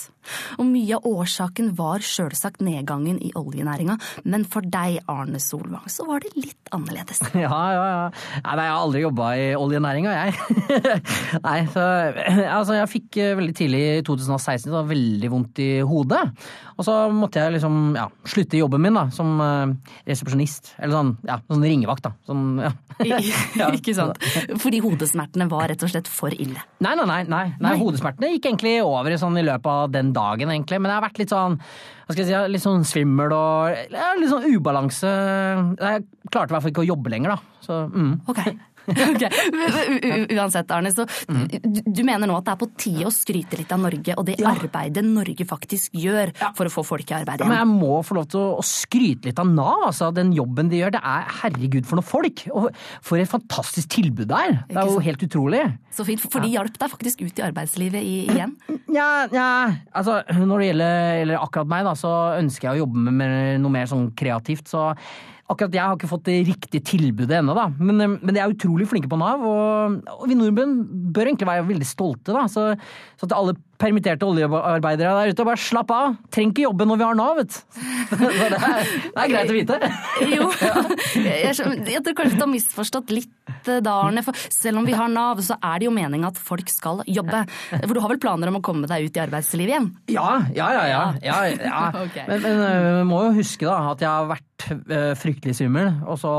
Og 0.58 0.66
mye 0.68 0.98
av 0.98 1.06
årsaken 1.08 1.70
var 1.78 2.02
sjølsagt 2.04 2.62
nedgangen 2.64 3.20
i 3.24 3.30
oljenæringa, 3.38 3.96
men 4.28 4.44
for 4.50 4.66
deg, 4.66 4.98
Arne 5.08 5.40
Solvang, 5.42 5.86
så 5.92 6.06
var 6.08 6.24
det 6.24 6.34
litt 6.36 6.72
annerledes. 6.74 7.22
Ja, 7.38 7.54
ja, 7.70 7.84
ja. 7.86 8.06
Nei, 8.42 8.64
jeg 8.66 8.72
har 8.72 8.80
aldri 8.82 9.00
jobba 9.04 9.28
i 9.38 9.44
oljenæringa, 9.56 10.14
jeg. 10.16 10.80
nei, 11.46 11.58
så 11.70 11.84
altså, 12.48 12.74
jeg 12.80 12.90
fikk 12.90 13.18
eh, 13.22 13.34
veldig 13.38 13.54
tidlig 13.56 13.82
i 13.86 14.00
2016 14.06 14.72
da, 14.74 14.82
veldig 14.88 15.30
vondt 15.32 15.62
i 15.62 15.68
hodet. 15.86 16.24
Og 16.78 16.86
så 16.86 16.94
måtte 17.14 17.42
jeg 17.42 17.56
liksom 17.56 17.78
ja, 17.98 18.06
slutte 18.28 18.58
i 18.58 18.62
jobben 18.62 18.82
min 18.84 18.98
da, 18.98 19.04
som 19.14 19.38
uh, 19.42 19.94
resepsjonist. 20.06 20.74
Eller 20.78 20.94
sånn, 20.94 21.14
ja, 21.26 21.38
sånn 21.50 21.64
ringevakt, 21.66 22.06
da. 22.06 22.12
Sånn, 22.28 22.44
ja. 22.62 22.72
ja. 23.60 23.70
Ikke 23.74 23.94
sant? 23.96 24.18
Fordi 24.62 24.82
hodesmertene 24.84 25.48
var 25.50 25.68
rett 25.72 25.82
og 25.86 25.90
slett 25.90 26.10
for 26.10 26.34
ille. 26.34 26.62
Nei, 26.84 26.94
nei, 26.98 27.06
nei. 27.08 27.20
Nei, 27.30 27.52
nei. 27.62 27.76
Hodesmertene 27.80 28.32
gikk 28.34 28.48
egentlig 28.50 28.78
over 28.84 29.12
i, 29.12 29.18
sånn, 29.20 29.36
i 29.40 29.44
løpet 29.46 29.68
av 29.72 29.92
den 29.94 30.12
dagen, 30.16 30.52
egentlig. 30.54 30.80
Men 30.80 30.92
jeg 30.92 31.00
har 31.00 31.06
vært 31.06 31.20
litt 31.22 31.34
sånn 31.34 31.58
hva 31.58 32.14
skal 32.14 32.22
jeg 32.24 32.30
si, 32.30 32.52
litt 32.54 32.64
sånn 32.64 32.86
svimmel 32.88 33.34
og 33.36 33.92
litt 33.92 34.30
sånn 34.32 34.48
ubalanse. 34.48 35.10
Jeg 35.76 36.06
klarte 36.32 36.48
i 36.48 36.56
hvert 36.56 36.64
fall 36.64 36.72
ikke 36.72 36.86
å 36.86 36.90
jobbe 36.94 37.12
lenger, 37.12 37.36
da. 37.36 37.62
Så, 37.64 37.82
mm. 37.92 38.14
Ok. 38.32 38.40
Ok, 39.08 39.24
U- 39.52 40.00
u- 40.00 40.36
Uansett, 40.38 40.70
Arne, 40.74 40.90
så 40.94 41.04
du, 41.28 41.80
du 41.84 42.02
mener 42.06 42.28
nå 42.28 42.36
at 42.38 42.46
det 42.48 42.54
er 42.54 42.60
på 42.60 42.68
tide 42.80 43.06
å 43.08 43.12
skryte 43.14 43.58
litt 43.60 43.72
av 43.74 43.80
Norge 43.82 44.14
og 44.18 44.26
det 44.28 44.36
arbeidet 44.46 45.04
Norge 45.06 45.46
faktisk 45.48 45.94
gjør 45.98 46.32
for 46.56 46.68
å 46.68 46.72
få 46.72 46.84
folk 46.86 47.10
i 47.12 47.16
arbeid 47.18 47.42
Ja, 47.44 47.48
men 47.50 47.58
jeg 47.60 47.70
må 47.70 47.98
få 48.06 48.18
lov 48.18 48.28
til 48.32 48.40
å, 48.40 48.58
å 48.60 48.64
skryte 48.66 49.28
litt 49.30 49.40
av 49.42 49.48
Nav. 49.50 49.86
altså 49.90 50.10
Den 50.16 50.32
jobben 50.36 50.70
de 50.72 50.80
gjør. 50.82 50.94
Det 50.96 51.02
er 51.04 51.28
herregud 51.42 51.86
for 51.88 52.00
noen 52.00 52.08
folk! 52.08 52.44
Og 52.52 52.68
for 53.04 53.20
et 53.20 53.30
fantastisk 53.30 53.90
tilbud 53.98 54.28
det 54.30 54.38
er! 54.48 54.58
Det 54.70 54.80
er 54.82 54.90
jo 54.92 55.02
helt 55.04 55.24
utrolig. 55.28 55.62
Så 55.94 56.04
fint, 56.08 56.22
for 56.24 56.44
de 56.44 56.52
hjalp 56.54 56.76
deg 56.80 56.92
faktisk 56.92 57.22
ut 57.26 57.40
i 57.40 57.44
arbeidslivet 57.48 58.04
igjen? 58.04 58.54
Nja, 58.88 59.08
altså 59.92 60.20
når 60.38 60.62
det 60.62 60.68
gjelder, 60.70 60.98
gjelder 61.22 61.42
akkurat 61.44 61.70
meg, 61.72 61.86
da, 61.88 61.94
så 61.98 62.12
ønsker 62.38 62.68
jeg 62.70 62.78
å 62.78 62.84
jobbe 62.86 63.12
med 63.18 63.60
noe 63.62 63.72
mer 63.74 63.88
sånn 63.90 64.08
kreativt. 64.18 64.68
Så 64.70 64.88
akkurat 65.48 65.76
jeg 65.78 65.84
har 65.84 65.96
ikke 65.96 66.10
fått 66.10 66.26
det 66.28 66.36
riktige 66.48 66.84
tilbudet 66.84 67.38
ennå, 67.40 67.54
da. 67.56 67.68
Men, 67.80 68.02
eh, 68.04 68.16
men 68.20 68.36
de 68.36 68.42
er 68.42 68.52
utrolig 68.52 68.88
flinke 68.90 69.10
på 69.10 69.18
Nav, 69.20 69.44
og, 69.48 69.98
og 70.18 70.26
vi 70.28 70.36
nordmenn 70.38 70.76
bør 71.14 71.30
egentlig 71.30 71.48
være 71.48 71.68
veldig 71.70 71.88
stolte, 71.88 72.34
da. 72.36 72.44
Så, 72.52 72.70
så 73.20 73.28
til 73.28 73.38
alle 73.38 73.56
permitterte 73.78 74.26
oljearbeidere 74.26 75.14
der 75.20 75.32
ute, 75.32 75.46
bare 75.46 75.60
slapp 75.62 75.92
av! 75.94 76.16
Trenger 76.34 76.54
ikke 76.54 76.66
jobbe 76.66 76.86
når 76.88 77.00
vi 77.00 77.06
har 77.06 77.18
Nav, 77.18 77.38
vet. 77.38 77.58
Det 78.08 78.28
er, 78.28 78.54
det 78.56 79.22
er 79.22 79.30
greit 79.30 79.50
å 79.50 79.56
vite. 79.56 79.78
Jo, 80.38 80.48
jeg, 81.22 82.00
tror 82.04 82.14
kanskje 82.16 82.38
du 82.38 82.42
har 82.42 82.50
misforstått 82.50 83.12
litt 83.14 83.52
eh, 83.68 83.90
Arne. 83.92 84.22
For 84.26 84.48
selv 84.52 84.80
om 84.80 84.88
vi 84.88 84.96
har 84.96 85.10
Nav, 85.12 85.42
så 85.44 85.58
er 85.60 85.80
det 85.80 85.88
jo 85.88 85.94
meninga 85.94 86.32
at 86.32 86.40
folk 86.40 86.70
skal 86.72 87.02
jobbe. 87.06 87.44
For 87.70 87.94
du 87.94 88.02
har 88.02 88.12
vel 88.12 88.20
planer 88.22 88.50
om 88.50 88.58
å 88.58 88.64
komme 88.64 88.90
deg 88.90 89.08
ut 89.08 89.18
i 89.18 89.22
arbeidslivet 89.22 89.74
igjen? 89.74 89.88
Ja, 90.14 90.28
ja, 90.56 90.68
ja. 90.74 90.84
ja, 90.88 91.04
ja, 91.22 91.38
ja. 91.68 91.84
Men, 92.28 92.42
men 92.42 92.60
vi 92.98 93.04
må 93.08 93.22
jo 93.28 93.36
huske 93.38 93.66
da 93.68 93.78
at 93.92 94.02
jeg 94.02 94.08
har 94.10 94.26
vært 94.28 94.66
øh, 94.74 95.12
fryktelig 95.18 95.54
svimmel. 95.58 95.90
Og 96.08 96.18
så 96.20 96.32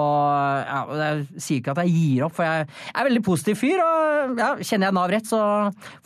ja, 0.65 0.81
Jeg 0.99 1.41
sier 1.41 1.61
ikke 1.61 1.75
at 1.75 1.83
jeg 1.85 1.95
gir 1.95 2.27
opp, 2.27 2.35
for 2.37 2.47
jeg 2.47 2.65
er 2.65 3.01
en 3.01 3.09
veldig 3.09 3.23
positiv 3.25 3.59
fyr. 3.61 3.81
Og 3.83 4.39
ja, 4.39 4.51
kjenner 4.61 4.89
jeg 4.89 4.97
Nav 4.97 5.09
rett, 5.13 5.29
så 5.29 5.41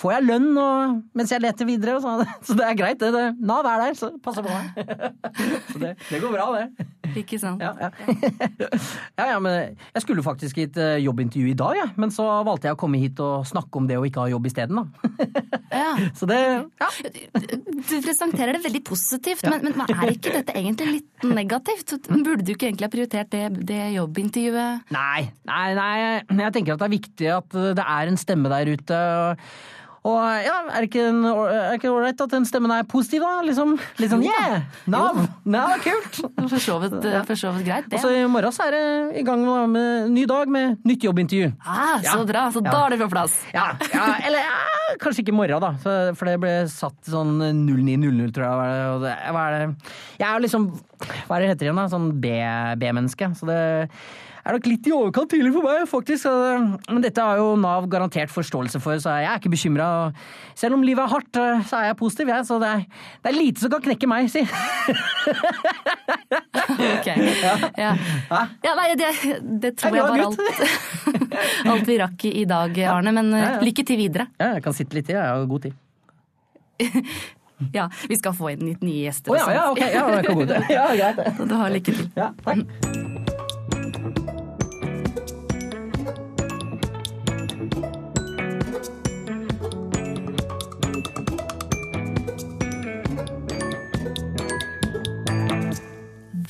får 0.01 0.15
jeg 0.17 0.27
lønn 0.29 0.49
og, 0.53 1.01
mens 1.23 1.31
jeg 1.31 1.43
leter 1.43 1.69
videre. 1.69 1.97
Og 1.97 2.03
så, 2.03 2.27
så 2.49 2.57
det 2.59 2.67
er 2.67 2.79
greit. 2.79 2.99
Det, 2.99 3.11
det. 3.15 3.25
Nav 3.39 3.67
er 3.69 3.87
der, 3.87 3.97
så 3.97 4.11
passer 4.23 4.45
på 4.45 4.51
meg. 4.51 4.91
Så 5.73 5.79
det, 5.81 5.95
det 6.09 6.19
går 6.21 6.33
bra, 6.35 6.45
det. 6.55 6.87
Ikke 7.17 7.37
sant? 7.41 7.61
Ja, 7.61 7.71
ja. 7.79 7.89
ja, 9.19 9.25
ja, 9.33 9.39
men 9.41 9.75
jeg 9.93 10.03
skulle 10.03 10.23
faktisk 10.25 10.57
i 10.59 10.65
et 10.67 10.77
øh, 10.77 10.97
jobbintervju 11.05 11.49
i 11.51 11.55
dag, 11.57 11.77
ja. 11.77 11.85
men 11.99 12.11
så 12.13 12.25
valgte 12.45 12.69
jeg 12.69 12.77
å 12.77 12.79
komme 12.79 12.99
hit 13.01 13.19
og 13.23 13.45
snakke 13.47 13.79
om 13.79 13.87
det 13.89 13.97
å 13.99 14.05
ikke 14.07 14.23
ha 14.23 14.31
jobb 14.31 14.47
isteden. 14.49 14.81
Ja. 15.73 15.91
Så 16.17 16.27
det 16.29 16.39
ja. 16.39 16.89
Du 17.33 17.95
presenterer 18.05 18.57
det 18.57 18.63
veldig 18.65 18.83
positivt, 18.87 19.45
men, 19.49 19.65
men 19.73 19.93
er 19.93 20.13
ikke 20.13 20.33
dette 20.39 20.55
egentlig 20.57 20.89
litt 20.99 21.27
negativt? 21.27 21.95
Burde 22.09 22.45
du 22.45 22.53
ikke 22.55 22.69
egentlig 22.71 22.89
ha 22.89 22.93
prioritert 22.93 23.31
det, 23.33 23.45
det 23.69 23.81
jobbintervjuet? 23.95 24.89
Nei, 24.93 25.29
nei, 25.49 25.67
nei. 25.77 25.93
Jeg 26.43 26.57
tenker 26.57 26.75
at 26.75 26.83
det 26.83 26.89
er 26.89 26.97
viktig 26.97 27.31
at 27.37 27.61
det 27.79 27.87
er 27.87 28.11
en 28.11 28.21
stemme 28.21 28.53
der 28.53 28.73
ute. 28.73 28.99
Og, 29.23 29.47
og 30.03 30.19
ja, 30.43 30.55
er 30.75 30.83
det 30.83 30.89
ikke 31.77 31.91
ålreit 31.91 32.19
at 32.25 32.31
den 32.33 32.43
stemmen 32.47 32.71
er 32.75 32.83
positiv, 32.91 33.21
da? 33.23 33.37
Liksom, 33.47 33.77
sånn 34.01 34.25
yeah! 34.25 34.65
Nav! 34.91 35.21
Nav 35.55 35.69
er 35.77 35.83
kult! 35.85 36.19
For 36.51 36.59
så 36.59 36.75
vidt, 36.83 36.97
greit, 37.63 37.87
Og 37.93 38.01
så 38.03 38.11
i 38.11 38.25
morgen 38.27 38.51
så 38.51 38.65
er 38.67 38.75
det 38.75 38.83
i 39.21 39.23
gang 39.23 39.45
med 39.71 40.11
ny 40.11 40.25
dag 40.27 40.51
med 40.51 40.81
nytt 40.83 41.05
jobbintervju. 41.07 41.53
Ah, 41.63 42.01
så 42.03 42.17
Ja. 42.19 42.25
bra, 42.27 42.43
så 42.51 42.59
da 42.65 42.71
Ja. 42.75 42.81
er 42.85 42.89
det 42.95 42.99
på 42.99 43.09
plass. 43.13 43.37
Ja, 43.55 43.69
ja 43.93 44.09
eller 44.27 44.43
ja, 44.43 44.59
kanskje 44.99 45.23
ikke 45.23 45.31
i 45.31 45.39
morgen, 45.39 45.63
da. 45.63 45.71
For, 45.83 46.11
for 46.19 46.25
det 46.31 46.35
ble 46.43 46.53
satt 46.67 46.99
sånn 47.07 47.37
09.00, 47.63 48.33
tror 48.35 48.43
jeg. 48.49 48.59
var 48.59 48.67
det, 48.73 48.83
Og 48.93 49.01
det, 49.07 49.15
hva 49.31 49.45
er 49.47 49.55
det? 49.55 49.93
Jeg 50.19 50.27
er 50.33 50.43
liksom 50.43 50.67
Hva 51.27 51.35
er 51.37 51.39
det 51.45 51.49
heter 51.53 51.69
igjen, 51.69 51.79
da? 51.79 51.87
Sånn 51.91 52.11
B-menneske. 52.23 53.31
så 53.39 53.47
det 53.47 53.61
er 54.45 54.57
nok 54.57 54.65
litt 54.67 54.87
i 54.89 54.91
overkant 54.95 55.29
tidlig 55.31 55.53
for 55.55 55.63
meg, 55.63 55.83
faktisk. 55.87 56.27
Men 56.91 57.03
dette 57.05 57.23
har 57.23 57.37
jo 57.39 57.53
Nav 57.59 57.85
garantert 57.91 58.31
forståelse 58.33 58.81
for, 58.83 58.97
så 58.99 59.13
jeg 59.21 59.29
er 59.29 59.39
ikke 59.39 59.51
bekymra. 59.53 59.87
Selv 60.59 60.75
om 60.77 60.83
livet 60.83 61.05
er 61.05 61.13
hardt, 61.13 61.39
så 61.69 61.79
er 61.79 61.85
jeg 61.89 61.97
positiv, 62.01 62.31
jeg. 62.33 62.45
Så 62.49 62.57
det 62.61 62.71
er, 62.73 62.83
det 63.23 63.31
er 63.31 63.37
lite 63.37 63.63
som 63.63 63.71
kan 63.73 63.85
knekke 63.85 64.09
meg, 64.11 64.27
si. 64.33 64.43
Ok. 66.93 67.07
Ja. 67.83 67.93
Ja, 68.63 68.73
nei, 68.77 68.87
det, 68.99 69.07
det 69.61 69.71
tror 69.79 69.95
Jeg 69.95 70.03
er 70.03 70.09
var 70.09 70.23
alt. 70.25 70.39
alt 71.73 71.87
vi 71.89 71.95
rakk 72.01 72.25
i 72.29 72.43
dag, 72.49 72.77
Arne. 72.93 73.13
Men 73.15 73.31
eh, 73.33 73.41
Ja, 73.43 73.53
ja. 73.57 73.61
lykke 73.65 73.85
til 73.87 73.99
videre. 73.99 74.27
Ja, 74.39 74.53
jeg 74.57 74.63
kan 74.65 74.75
sitte 74.77 74.97
litt 74.97 75.07
til, 75.09 75.17
jeg 75.19 75.23
har 75.29 75.47
god 75.49 75.69
tid. 75.69 75.79
Ja, 77.71 77.85
vi 78.09 78.17
skal 78.19 78.33
få 78.35 78.49
inn 78.51 78.65
litt 78.67 78.81
nye 78.83 79.05
gjester. 79.05 79.31
Å 79.31 79.37
ja, 79.39 79.45
og 79.47 79.53
ja, 79.55 79.61
sånn. 79.63 79.71
ok. 79.71 79.83
Ja, 79.93 80.01
det 80.19 80.35
gå 80.35 80.47
til. 80.49 80.73
Ja, 80.73 80.87
greit. 80.99 81.37
Du 81.47 81.55
har 81.61 81.71
lykke 81.71 81.95
til. 81.95 82.09
Ja, 82.19 82.31
takk. 82.43 83.12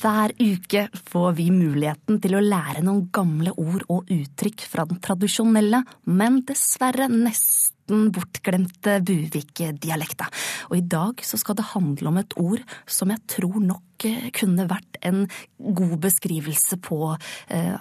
Hver 0.04 0.34
uke 0.36 0.82
får 1.08 1.30
vi 1.38 1.46
muligheten 1.48 2.18
til 2.20 2.34
å 2.36 2.42
lære 2.44 2.82
noen 2.84 3.06
gamle 3.14 3.54
ord 3.56 3.86
og 3.88 4.10
uttrykk 4.12 4.66
fra 4.68 4.84
den 4.84 4.98
tradisjonelle, 5.00 5.78
men 6.12 6.42
dessverre 6.44 7.06
nesten 7.08 8.10
bortglemte 8.12 8.98
Buvik-dialekta. 9.00 10.26
Og 10.68 10.76
i 10.76 10.82
dag 10.84 11.24
så 11.24 11.40
skal 11.40 11.56
det 11.56 11.70
handle 11.70 12.12
om 12.12 12.20
et 12.20 12.36
ord 12.36 12.60
som 12.84 13.14
jeg 13.14 13.24
tror 13.32 13.56
nok 13.64 14.04
eh, 14.04 14.28
kunne 14.36 14.68
vært 14.68 15.00
en 15.08 15.24
god 15.56 15.96
beskrivelse 16.04 16.82
på, 16.84 17.00
eh, 17.48 17.72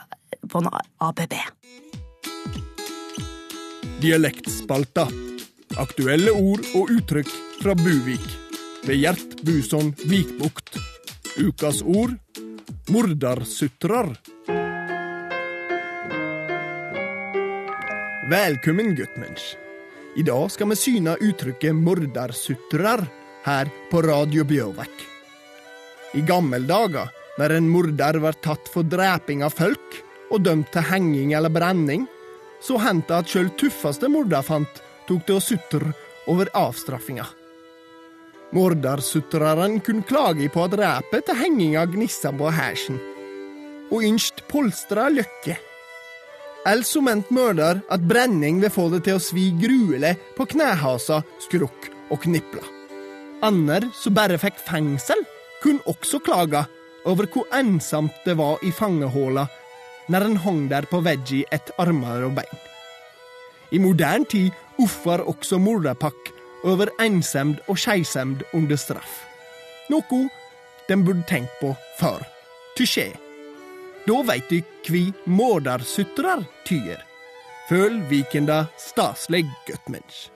på 0.47 0.63
en 0.63 0.71
ABB. 1.03 1.35
Dialektspalta. 3.99 5.09
Aktuelle 5.75 6.31
ord 6.31 6.71
og 6.71 6.95
uttrykk 7.01 7.37
fra 7.59 7.75
Buvik. 7.83 8.33
Ved 8.87 9.03
Gjert 9.03 9.39
Buson 9.43 9.91
Vikbukt. 10.07 10.92
Ukas 11.37 11.81
ord 11.81 12.13
mordarsutrar. 12.89 14.17
Velkommen, 18.29 18.95
guttmensch. 18.95 19.57
I 20.15 20.23
dag 20.23 20.51
skal 20.51 20.69
vi 20.69 20.77
syne 20.77 21.17
uttrykket 21.17 21.73
mordarsutrar 21.75 23.01
her 23.47 23.73
på 23.89 24.01
Radio 24.05 24.45
Bjørvik. 24.45 24.93
I 26.13 26.21
gamle 26.21 26.61
dager, 26.69 27.09
når 27.41 27.57
en 27.57 27.69
morder 27.69 28.21
var 28.21 28.37
tatt 28.37 28.69
for 28.69 28.85
dreping 28.85 29.41
av 29.41 29.57
folk 29.57 30.01
og 30.29 30.45
dømt 30.45 30.69
til 30.69 30.85
henging 30.85 31.33
eller 31.33 31.49
brenning, 31.49 32.05
så 32.61 32.77
hendte 32.77 33.17
at 33.17 33.29
sjøl 33.33 33.49
tøffeste 33.57 34.05
morderfant 34.05 34.83
tok 35.09 35.25
til 35.25 35.41
å 35.41 35.47
sutre 35.49 35.95
over 36.29 36.53
avstraffinga. 36.53 37.25
Mordersutreren 38.53 39.79
kunne 39.81 40.05
klage 40.05 40.49
på 40.53 40.67
at 40.67 40.75
repet 40.77 41.25
til 41.25 41.39
henginga 41.39 41.87
gnissa 41.89 42.29
på 42.37 42.51
hersen, 42.53 42.99
og 43.89 44.05
ynskte 44.05 44.45
polstra 44.49 45.07
løkke. 45.09 45.55
Eller 46.63 46.85
så 46.87 47.01
mente 47.03 47.33
mørder 47.33 47.81
at 47.91 48.05
brenning 48.07 48.61
vil 48.61 48.71
få 48.71 48.87
det 48.93 49.03
til 49.07 49.17
å 49.17 49.23
svi 49.23 49.49
gruelig 49.57 50.13
på 50.37 50.45
knehasa, 50.53 51.23
skrukk 51.43 51.89
og 52.13 52.21
knipla. 52.23 52.63
Ander 53.43 53.89
som 53.97 54.15
bare 54.15 54.37
fikk 54.39 54.61
fengsel, 54.61 55.25
kunne 55.63 55.83
også 55.89 56.21
klage 56.23 56.61
over 57.09 57.27
hvor 57.33 57.49
ensomt 57.57 58.21
det 58.27 58.37
var 58.39 58.61
i 58.63 58.71
fangehåla 58.71 59.47
når 60.11 60.27
en 60.27 60.39
hang 60.45 60.61
der 60.71 60.85
på 60.91 61.01
veggie 61.03 61.47
et 61.51 61.73
armer 61.79 62.27
og 62.27 62.37
bein. 62.37 62.61
I 63.73 63.81
moderne 63.81 64.27
tid 64.29 64.53
offer 64.83 65.23
også 65.25 65.57
morderpakk 65.63 66.32
over 66.63 66.91
ensemd 67.03 67.59
og 67.67 67.79
skeisemd 67.79 68.43
under 68.53 68.79
straff. 68.79 69.23
Noe 69.91 70.27
de 70.89 70.97
burde 70.99 71.23
tenkt 71.27 71.53
på 71.61 71.73
før. 71.99 72.23
Touché. 72.77 73.11
Da 74.07 74.19
veit 74.27 74.49
de 74.51 74.61
hvi 74.87 75.05
mordarsutrar 75.25 76.43
tyr. 76.67 76.99
Føl 77.69 78.01
Vikenda 78.09 78.65
staselig, 78.77 79.45
guttmensch. 79.67 80.27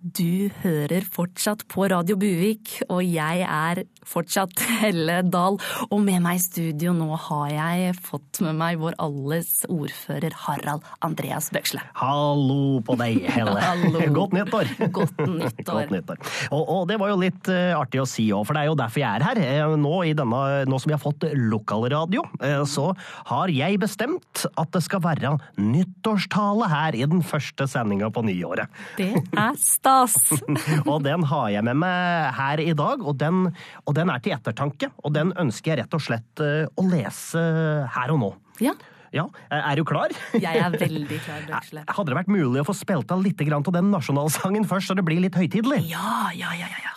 Du 0.00 0.48
hører 0.62 1.04
fortsatt 1.12 1.66
på 1.68 1.88
Radio 1.90 2.16
Buvik, 2.16 2.78
og 2.88 3.02
jeg 3.02 3.42
er 3.42 3.82
fortsatt 4.06 4.62
Helle 4.80 5.20
Dahl. 5.26 5.58
Og 5.90 6.00
med 6.04 6.22
meg 6.24 6.40
i 6.40 6.44
studio 6.44 6.94
nå 6.96 7.08
har 7.28 7.52
jeg 7.52 7.96
fått 8.06 8.40
med 8.44 8.58
meg 8.58 8.80
vår 8.80 8.96
alles 9.02 9.64
ordfører 9.72 10.34
Harald 10.46 10.86
Andreas 11.04 11.50
Bøksle. 11.54 11.82
Hallo 11.98 12.80
på 12.86 12.96
deg, 13.00 13.22
Helle. 13.36 14.08
Godt 14.14 14.36
nyttår. 14.36 14.72
Godt 14.94 15.20
nyttår. 15.20 15.64
Godt 15.70 15.94
nyttår. 15.94 16.20
Og, 16.50 16.62
og 16.62 16.82
det 16.90 16.98
var 17.00 17.12
jo 17.12 17.20
litt 17.20 17.50
eh, 17.52 17.72
artig 17.76 18.02
å 18.02 18.08
si 18.08 18.28
òg, 18.34 18.46
for 18.48 18.56
det 18.56 18.64
er 18.64 18.70
jo 18.70 18.78
derfor 18.78 19.02
jeg 19.02 19.10
er 19.10 19.26
her. 19.26 19.42
Eh, 19.42 19.76
nå, 19.80 19.94
i 20.06 20.14
denne, 20.16 20.42
nå 20.68 20.80
som 20.80 20.92
vi 20.92 20.96
har 20.96 21.02
fått 21.02 21.26
lokalradio, 21.36 22.24
uh, 22.42 22.62
så 22.68 22.90
har 23.30 23.52
jeg 23.52 23.80
bestemt 23.82 24.44
at 24.56 24.72
det 24.74 24.82
skal 24.84 25.02
være 25.04 25.34
nyttårstale 25.60 26.68
her 26.70 26.96
i 26.98 27.04
den 27.08 27.22
første 27.26 27.66
sendinga 27.70 28.10
på 28.14 28.24
nyåret. 28.26 28.72
Det 28.98 29.10
er 29.16 29.58
stas! 29.60 30.16
og 30.86 31.02
den 31.06 31.24
har 31.28 31.50
jeg 31.54 31.66
med 31.66 31.80
meg 31.82 32.36
her 32.36 32.62
i 32.62 32.72
dag, 32.76 33.02
og 33.02 33.18
den, 33.20 33.46
og 33.84 33.95
den 33.96 34.12
er 34.12 34.20
til 34.24 34.34
ettertanke. 34.36 34.90
Og 35.04 35.14
den 35.16 35.32
ønsker 35.40 35.72
jeg 35.74 35.82
rett 35.84 35.96
og 35.96 36.04
slett 36.04 36.44
eh, 36.44 36.66
å 36.76 36.84
lese 36.90 37.42
her 37.96 38.12
og 38.14 38.22
nå. 38.22 38.34
Ja, 38.64 38.76
Ja, 39.14 39.22
Er 39.48 39.76
du 39.78 39.84
klar? 39.86 40.10
jeg 40.34 40.58
er 40.60 40.74
veldig 40.74 41.18
klar, 41.24 41.44
Bøksle. 41.48 41.84
Hadde 41.88 42.10
det 42.12 42.16
vært 42.18 42.32
mulig 42.32 42.60
å 42.60 42.66
få 42.68 42.74
spilt 42.76 43.12
av 43.14 43.22
litt 43.24 43.40
av 43.40 43.72
den 43.72 43.88
nasjonalsangen 43.94 44.66
først, 44.68 44.90
så 44.90 44.96
det 44.98 45.04
blir 45.06 45.22
litt 45.22 45.38
høytidelig? 45.38 45.78
Ja, 45.88 46.28
ja, 46.36 46.50
ja, 46.58 46.66
ja, 46.68 46.95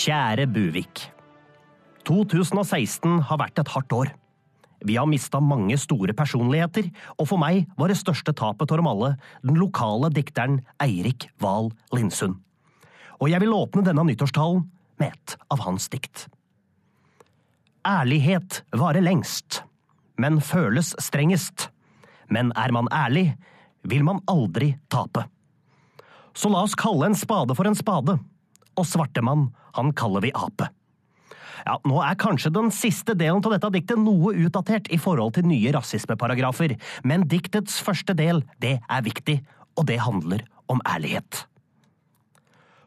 Kjære 0.00 0.46
Buvik. 0.48 1.00
2016 2.08 3.18
har 3.28 3.38
vært 3.40 3.60
et 3.60 3.68
hardt 3.68 3.92
år. 3.92 4.12
Vi 4.86 4.94
har 4.96 5.08
mista 5.10 5.42
mange 5.44 5.76
store 5.76 6.14
personligheter, 6.16 6.86
og 7.20 7.28
for 7.28 7.40
meg 7.42 7.66
var 7.76 7.92
det 7.92 7.98
største 8.00 8.32
tapet 8.32 8.72
av 8.72 8.80
dem 8.80 8.88
alle 8.88 9.10
den 9.44 9.58
lokale 9.60 10.08
dikteren 10.14 10.62
Eirik 10.80 11.26
Wahl 11.44 11.68
Lindsund. 11.92 12.38
Og 13.20 13.28
jeg 13.28 13.44
vil 13.44 13.52
åpne 13.52 13.84
denne 13.84 14.06
nyttårstalen 14.08 14.64
med 15.02 15.12
et 15.12 15.36
av 15.52 15.66
hans 15.66 15.90
dikt. 15.92 16.30
Ærlighet 17.84 18.62
varer 18.72 19.04
lengst, 19.04 19.62
men 20.16 20.40
føles 20.40 20.94
strengest. 20.96 21.68
Men 22.32 22.54
er 22.56 22.72
man 22.72 22.88
ærlig, 22.88 23.34
vil 23.84 24.08
man 24.08 24.24
aldri 24.32 24.72
tape. 24.88 25.26
Så 26.32 26.48
la 26.48 26.64
oss 26.64 26.78
kalle 26.78 27.10
en 27.10 27.18
spade 27.18 27.52
for 27.58 27.68
en 27.68 27.76
spade, 27.76 28.16
og 28.80 28.88
svartemann, 28.88 29.48
han 29.76 29.92
kaller 29.96 30.24
vi 30.24 30.32
ape. 30.34 30.70
Ja, 31.66 31.76
Nå 31.84 32.00
er 32.00 32.16
kanskje 32.20 32.52
den 32.54 32.70
siste 32.72 33.14
delen 33.18 33.42
av 33.44 33.52
dette 33.52 33.70
diktet 33.74 34.00
noe 34.00 34.32
utdatert 34.46 34.88
i 34.92 34.98
forhold 35.00 35.36
til 35.36 35.48
nye 35.50 35.74
rasismeparagrafer, 35.76 36.76
men 37.04 37.28
diktets 37.28 37.78
første 37.84 38.16
del, 38.16 38.42
det 38.64 38.78
er 38.80 39.04
viktig, 39.06 39.40
og 39.76 39.86
det 39.90 40.00
handler 40.00 40.46
om 40.72 40.80
ærlighet. 40.88 41.44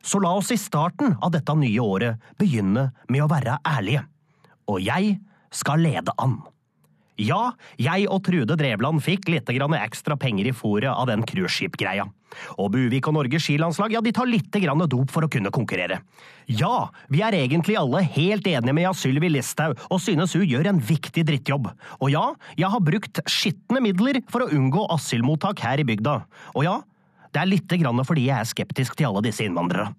Så 0.03 0.19
la 0.19 0.33
oss 0.35 0.51
i 0.51 0.59
starten 0.59 1.15
av 1.23 1.31
dette 1.31 1.53
nye 1.55 1.79
året 1.79 2.33
begynne 2.39 2.89
med 3.07 3.23
å 3.23 3.29
være 3.31 3.59
ærlige. 3.63 4.03
Og 4.67 4.81
jeg 4.83 5.19
skal 5.53 5.83
lede 5.85 6.11
an. 6.19 6.41
Ja, 7.21 7.53
jeg 7.77 8.07
og 8.09 8.23
Trude 8.25 8.55
Drevland 8.57 9.03
fikk 9.05 9.27
litt 9.29 9.49
ekstra 9.49 10.17
penger 10.17 10.47
i 10.49 10.53
fôret 10.53 10.89
av 10.89 11.05
den 11.07 11.21
cruiseskipgreia. 11.21 12.07
Og 12.57 12.71
Buvik 12.73 13.05
og 13.07 13.13
Norges 13.13 13.43
skilandslag 13.45 13.93
ja, 13.93 14.01
de 14.01 14.11
tar 14.11 14.25
litt 14.25 14.49
dop 14.49 15.11
for 15.11 15.23
å 15.23 15.29
kunne 15.29 15.51
konkurrere. 15.53 16.01
Ja, 16.47 16.89
vi 17.09 17.21
er 17.21 17.33
egentlig 17.37 17.77
alle 17.77 18.01
helt 18.01 18.47
enige 18.47 18.73
med 18.73 18.95
Sylvi 18.97 19.29
Listhaug 19.29 19.77
og 19.89 20.01
synes 20.01 20.33
hun 20.33 20.47
gjør 20.47 20.71
en 20.71 20.79
viktig 20.81 21.23
drittjobb. 21.23 21.69
Og 22.01 22.09
ja, 22.09 22.33
jeg 22.57 22.69
har 22.69 22.81
brukt 22.81 23.21
skitne 23.29 23.79
midler 23.79 24.21
for 24.27 24.41
å 24.41 24.49
unngå 24.49 24.87
asylmottak 24.89 25.61
her 25.61 25.79
i 25.79 25.85
bygda. 25.85 26.23
Og 26.57 26.65
ja, 26.65 26.79
det 27.33 27.41
er 27.41 27.49
litt 27.49 27.69
fordi 27.69 28.27
jeg 28.27 28.39
er 28.39 28.49
skeptisk 28.49 28.95
til 28.95 29.11
alle 29.11 29.21
disse 29.21 29.45
innvandrere. 29.45 29.93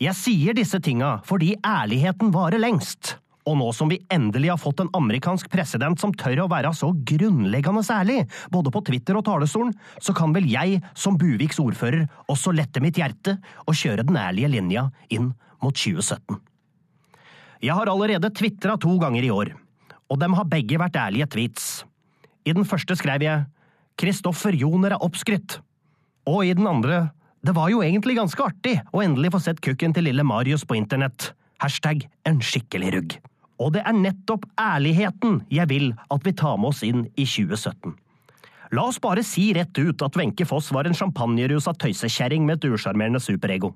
Jeg 0.00 0.14
sier 0.18 0.54
disse 0.54 0.80
tinga 0.82 1.20
fordi 1.24 1.54
ærligheten 1.64 2.32
varer 2.34 2.60
lengst. 2.60 3.16
Og 3.44 3.58
nå 3.60 3.66
som 3.76 3.90
vi 3.92 3.98
endelig 4.12 4.48
har 4.54 4.60
fått 4.60 4.80
en 4.80 4.90
amerikansk 4.96 5.50
president 5.52 6.00
som 6.00 6.14
tør 6.16 6.44
å 6.44 6.48
være 6.48 6.70
så 6.76 6.88
grunnleggende 6.96 7.82
ærlig, 7.92 8.22
både 8.52 8.72
på 8.72 8.80
Twitter 8.86 9.18
og 9.18 9.26
talerstolen, 9.26 9.74
så 10.00 10.14
kan 10.16 10.32
vel 10.32 10.48
jeg, 10.48 10.80
som 10.96 11.18
Buviks 11.20 11.60
ordfører, 11.60 12.06
også 12.32 12.54
lette 12.56 12.80
mitt 12.80 12.96
hjerte 13.00 13.36
og 13.66 13.76
kjøre 13.76 14.06
den 14.08 14.16
ærlige 14.16 14.52
linja 14.56 14.86
inn 15.12 15.34
mot 15.60 15.76
2017. 15.76 16.40
Jeg 17.64 17.76
har 17.76 17.88
allerede 17.88 18.32
tvitra 18.32 18.78
to 18.80 18.96
ganger 19.00 19.24
i 19.24 19.32
år, 19.32 19.52
og 20.08 20.20
dem 20.20 20.36
har 20.36 20.48
begge 20.48 20.80
vært 20.80 20.96
ærlige 21.00 21.28
tweets. 21.36 21.68
I 22.44 22.56
den 22.56 22.66
første 22.68 22.96
skrev 22.96 23.24
jeg 23.24 23.44
Kristoffer 24.00 24.56
Joner 24.56 24.96
er 24.96 25.04
oppskrytt, 25.04 25.60
og 26.28 26.44
i 26.48 26.56
den 26.56 26.68
andre 26.68 27.06
det 27.44 27.52
var 27.52 27.68
jo 27.68 27.82
egentlig 27.84 28.16
ganske 28.16 28.40
artig 28.40 28.78
å 28.88 29.04
endelig 29.04 29.34
få 29.34 29.42
sett 29.44 29.60
kukken 29.64 29.92
til 29.92 30.08
lille 30.08 30.24
Marius 30.24 30.64
på 30.64 30.78
internett. 30.78 31.34
Hashtag 31.60 32.06
en 32.24 32.40
skikkelig 32.40 32.92
rugg. 32.96 33.16
Og 33.62 33.74
det 33.76 33.84
er 33.86 33.94
nettopp 33.96 34.46
ærligheten 34.60 35.42
jeg 35.52 35.70
vil 35.70 35.92
at 36.10 36.26
vi 36.26 36.34
tar 36.34 36.58
med 36.58 36.72
oss 36.72 36.82
inn 36.86 37.06
i 37.14 37.26
2017. 37.26 37.94
La 38.74 38.88
oss 38.88 38.98
bare 38.98 39.22
si 39.22 39.52
rett 39.54 39.76
ut 39.78 40.02
at 40.02 40.16
Wenche 40.18 40.46
Foss 40.48 40.72
var 40.74 40.88
en 40.88 40.96
champagnerusa 40.96 41.76
tøysekjerring 41.78 42.46
med 42.46 42.58
et 42.58 42.72
usjarmerende 42.74 43.20
superego. 43.22 43.74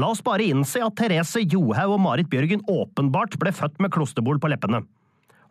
La 0.00 0.08
oss 0.10 0.22
bare 0.24 0.46
innse 0.48 0.80
at 0.82 0.96
Therese 0.98 1.44
Johaug 1.44 1.96
og 1.98 2.00
Marit 2.02 2.30
Bjørgen 2.32 2.64
åpenbart 2.70 3.36
ble 3.40 3.52
født 3.54 3.76
med 3.82 3.92
klosterbol 3.94 4.40
på 4.40 4.50
leppene. 4.50 4.82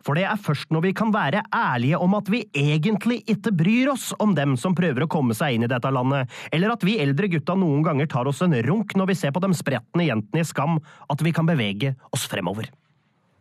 For 0.04 0.18
det 0.18 0.26
er 0.28 0.40
først 0.40 0.68
når 0.74 0.84
vi 0.84 0.92
kan 0.96 1.14
være 1.14 1.40
ærlige 1.54 2.00
om 2.02 2.16
at 2.18 2.28
vi 2.28 2.42
egentlig 2.52 3.22
ikke 3.30 3.54
bryr 3.56 3.94
oss 3.94 4.10
om 4.20 4.34
dem 4.36 4.52
som 4.60 4.76
prøver 4.76 5.06
å 5.06 5.10
komme 5.10 5.36
seg 5.36 5.56
inn 5.56 5.64
i 5.64 5.70
dette 5.70 5.92
landet, 5.94 6.28
eller 6.52 6.74
at 6.74 6.84
vi 6.84 6.98
eldre 7.00 7.30
gutta 7.32 7.56
noen 7.56 7.80
ganger 7.86 8.10
tar 8.12 8.28
oss 8.28 8.42
en 8.44 8.56
runk 8.66 8.92
når 8.98 9.14
vi 9.14 9.20
ser 9.22 9.32
på 9.32 9.40
de 9.44 9.54
spretne 9.56 10.10
jentene 10.10 10.44
i 10.44 10.48
Skam, 10.48 10.76
at 11.08 11.24
vi 11.24 11.32
kan 11.32 11.48
bevege 11.48 11.94
oss 12.12 12.28
fremover. 12.28 12.68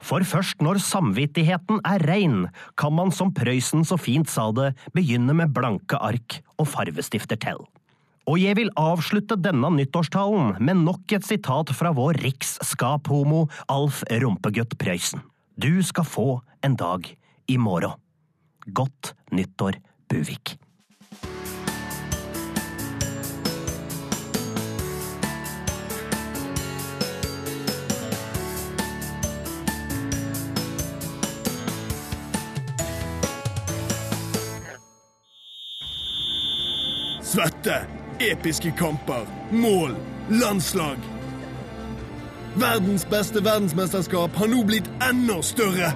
For 0.03 0.25
først 0.27 0.59
når 0.63 0.81
samvittigheten 0.83 1.79
er 1.87 2.03
rein, 2.03 2.47
kan 2.79 2.95
man 2.95 3.13
som 3.15 3.31
Prøysen 3.35 3.85
så 3.87 3.97
fint 3.99 4.29
sa 4.31 4.49
det, 4.55 4.73
begynne 4.95 5.35
med 5.37 5.53
blanke 5.55 5.99
ark 5.99 6.41
og 6.59 6.67
farvestifter 6.73 7.39
til. 7.39 7.63
Og 8.27 8.39
jeg 8.39 8.55
vil 8.55 8.71
avslutte 8.79 9.35
denne 9.39 9.67
nyttårstalen 9.75 10.55
med 10.63 10.83
nok 10.85 11.11
et 11.15 11.27
sitat 11.27 11.73
fra 11.75 11.91
vår 11.95 12.21
riksskaphomo 12.23 13.45
Alf 13.71 14.03
Rumpegutt 14.11 14.77
Prøysen. 14.79 15.23
Du 15.59 15.83
skal 15.83 16.07
få 16.07 16.27
en 16.63 16.77
dag 16.79 17.07
i 17.51 17.57
morgen. 17.59 17.99
Godt 18.71 19.11
nyttår, 19.35 19.79
Buvik. 20.07 20.55
Svette, 37.33 37.75
episke 38.19 38.73
kamper, 38.77 39.25
mål, 39.49 39.95
landslag. 40.29 40.97
Verdens 42.55 43.07
beste 43.09 43.41
verdensmesterskap 43.41 44.35
har 44.37 44.51
nå 44.51 44.59
blitt 44.69 44.89
enda 45.01 45.39
større. 45.41 45.89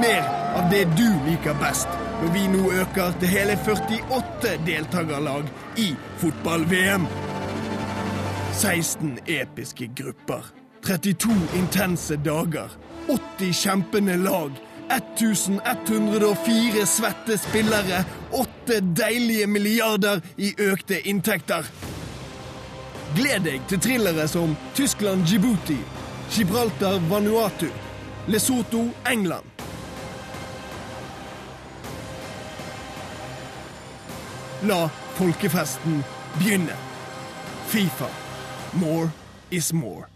Mer 0.00 0.32
av 0.56 0.72
det 0.72 0.86
du 0.96 1.04
liker 1.28 1.60
best, 1.60 1.92
når 2.22 2.34
vi 2.38 2.48
nå 2.56 2.72
øker 2.72 3.20
til 3.20 3.34
hele 3.36 3.60
48 3.60 4.56
deltakerlag 4.64 5.52
i 5.76 5.90
fotball-VM. 6.24 7.04
16 8.62 9.18
episke 9.28 9.92
grupper, 9.96 10.54
32 10.88 11.36
intense 11.60 12.16
dager, 12.16 12.78
80 13.12 13.52
kjempende 13.60 14.16
lag, 14.24 14.56
1104 14.94 16.86
svette 16.86 17.38
spillere, 17.38 18.04
8 18.30 18.80
deilige 18.96 19.46
milliarder 19.46 20.20
i 20.36 20.54
økte 20.58 21.00
inntekter. 21.08 21.66
Gled 23.14 23.44
deg 23.46 23.66
til 23.70 23.80
thrillere 23.80 24.28
som 24.28 24.56
Tyskland-Djibouti, 24.74 25.78
Gibraltar-Vanuatu, 26.34 27.68
Lesotho-England. 28.26 29.50
La 34.64 34.88
folkefesten 35.18 36.02
begynne. 36.38 36.76
Fifa. 37.66 38.08
More 38.72 39.10
is 39.50 39.72
more. 39.72 40.13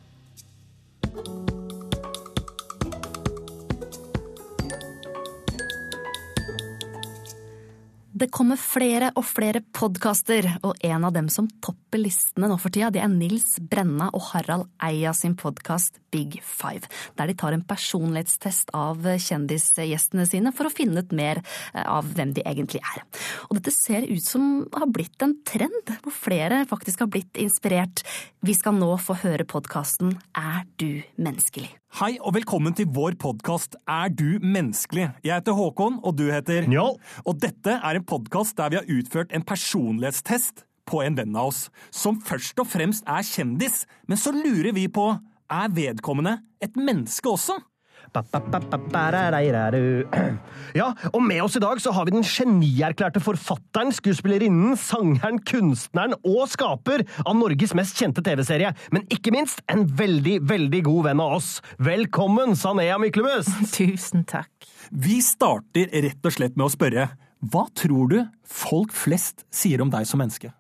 Det 8.19 8.27
kommer 8.35 8.59
flere 8.59 9.13
og 9.15 9.23
flere 9.29 9.61
podkaster, 9.77 10.47
og 10.67 10.81
en 10.83 11.05
av 11.07 11.13
dem 11.15 11.29
som 11.31 11.47
topper 11.63 12.01
listene 12.01 12.49
nå 12.51 12.57
for 12.59 12.75
tida, 12.75 12.89
det 12.91 13.03
er 13.05 13.13
Nils 13.13 13.61
Brenna 13.63 14.09
og 14.11 14.25
Harald 14.33 14.67
Eia 14.83 15.13
sin 15.15 15.37
podkast 15.39 16.01
Big 16.11 16.41
Five, 16.43 16.89
der 17.15 17.31
de 17.31 17.37
tar 17.39 17.55
en 17.55 17.63
personlighetstest 17.69 18.73
av 18.75 19.07
kjendisgjestene 19.07 20.27
sine 20.27 20.51
for 20.57 20.67
å 20.67 20.75
finne 20.75 21.05
ut 21.05 21.15
mer 21.15 21.39
eh, 21.45 21.85
av 21.85 22.11
hvem 22.17 22.35
de 22.35 22.43
egentlig 22.43 22.83
er. 22.83 23.05
Og 23.53 23.61
dette 23.61 23.77
ser 23.77 24.09
ut 24.09 24.25
som 24.25 24.65
har 24.75 24.91
blitt 24.91 25.23
en 25.23 25.37
trend, 25.47 25.95
hvor 26.03 26.17
flere 26.17 26.65
faktisk 26.67 27.05
har 27.05 27.13
blitt 27.13 27.39
inspirert. 27.39 28.03
Vi 28.43 28.57
skal 28.57 28.81
nå 28.81 28.97
få 28.99 29.21
høre 29.23 29.47
podkasten 29.47 30.17
Er 30.35 30.65
du 30.81 31.05
menneskelig? 31.21 31.71
Hei 31.97 32.19
og 32.21 32.35
velkommen 32.37 32.75
til 32.77 32.85
vår 32.93 33.15
podkast 33.17 33.73
Er 33.89 34.11
du 34.13 34.37
menneskelig? 34.45 35.07
Jeg 35.25 35.41
heter 35.41 35.57
Håkon, 35.57 35.97
og 36.05 36.19
du 36.19 36.27
heter 36.29 36.67
Njål. 36.69 36.99
Og 37.25 37.39
dette 37.41 37.79
er 37.81 37.97
en 37.97 38.05
podkast 38.05 38.59
der 38.59 38.69
vi 38.69 38.77
har 38.77 38.91
utført 38.93 39.33
en 39.33 39.43
personlighetstest 39.43 40.67
på 40.85 41.01
en 41.01 41.17
venn 41.17 41.33
av 41.33 41.49
oss, 41.49 41.63
som 41.89 42.21
først 42.21 42.61
og 42.61 42.69
fremst 42.69 43.09
er 43.09 43.25
kjendis, 43.25 43.87
men 44.05 44.21
så 44.21 44.35
lurer 44.37 44.77
vi 44.77 44.85
på 44.93 45.09
er 45.49 45.73
vedkommende 45.73 46.37
et 46.61 46.77
menneske 46.77 47.33
også? 47.33 47.57
Ja, 50.77 50.91
og 51.13 51.21
med 51.25 51.43
oss 51.45 51.57
i 51.59 51.63
dag 51.63 51.81
så 51.83 51.93
har 51.97 52.09
vi 52.09 52.15
den 52.17 52.27
genierklærte 52.27 53.23
forfatteren, 53.25 53.93
skuespillerinnen, 53.95 54.77
sangeren, 54.81 55.41
kunstneren 55.49 56.17
og 56.23 56.49
skaper 56.53 57.05
av 57.25 57.37
Norges 57.39 57.75
mest 57.79 57.99
kjente 57.99 58.25
TV-serie, 58.25 58.75
men 58.95 59.07
ikke 59.13 59.33
minst 59.35 59.63
en 59.73 59.87
veldig, 59.99 60.39
veldig 60.49 60.83
god 60.89 61.09
venn 61.11 61.25
av 61.25 61.39
oss. 61.39 61.51
Velkommen, 61.83 62.57
Sanea 62.59 62.99
Myklebust! 63.03 63.55
Tusen 63.79 64.27
takk. 64.29 64.53
Vi 64.91 65.21
starter 65.25 65.91
rett 66.07 66.25
og 66.25 66.37
slett 66.37 66.57
med 66.57 66.69
å 66.69 66.73
spørre 66.73 67.11
hva 67.39 67.69
tror 67.79 68.09
du 68.11 68.19
folk 68.43 68.95
flest 68.97 69.45
sier 69.55 69.83
om 69.85 69.93
deg 69.93 70.09
som 70.11 70.19
menneske? 70.19 70.51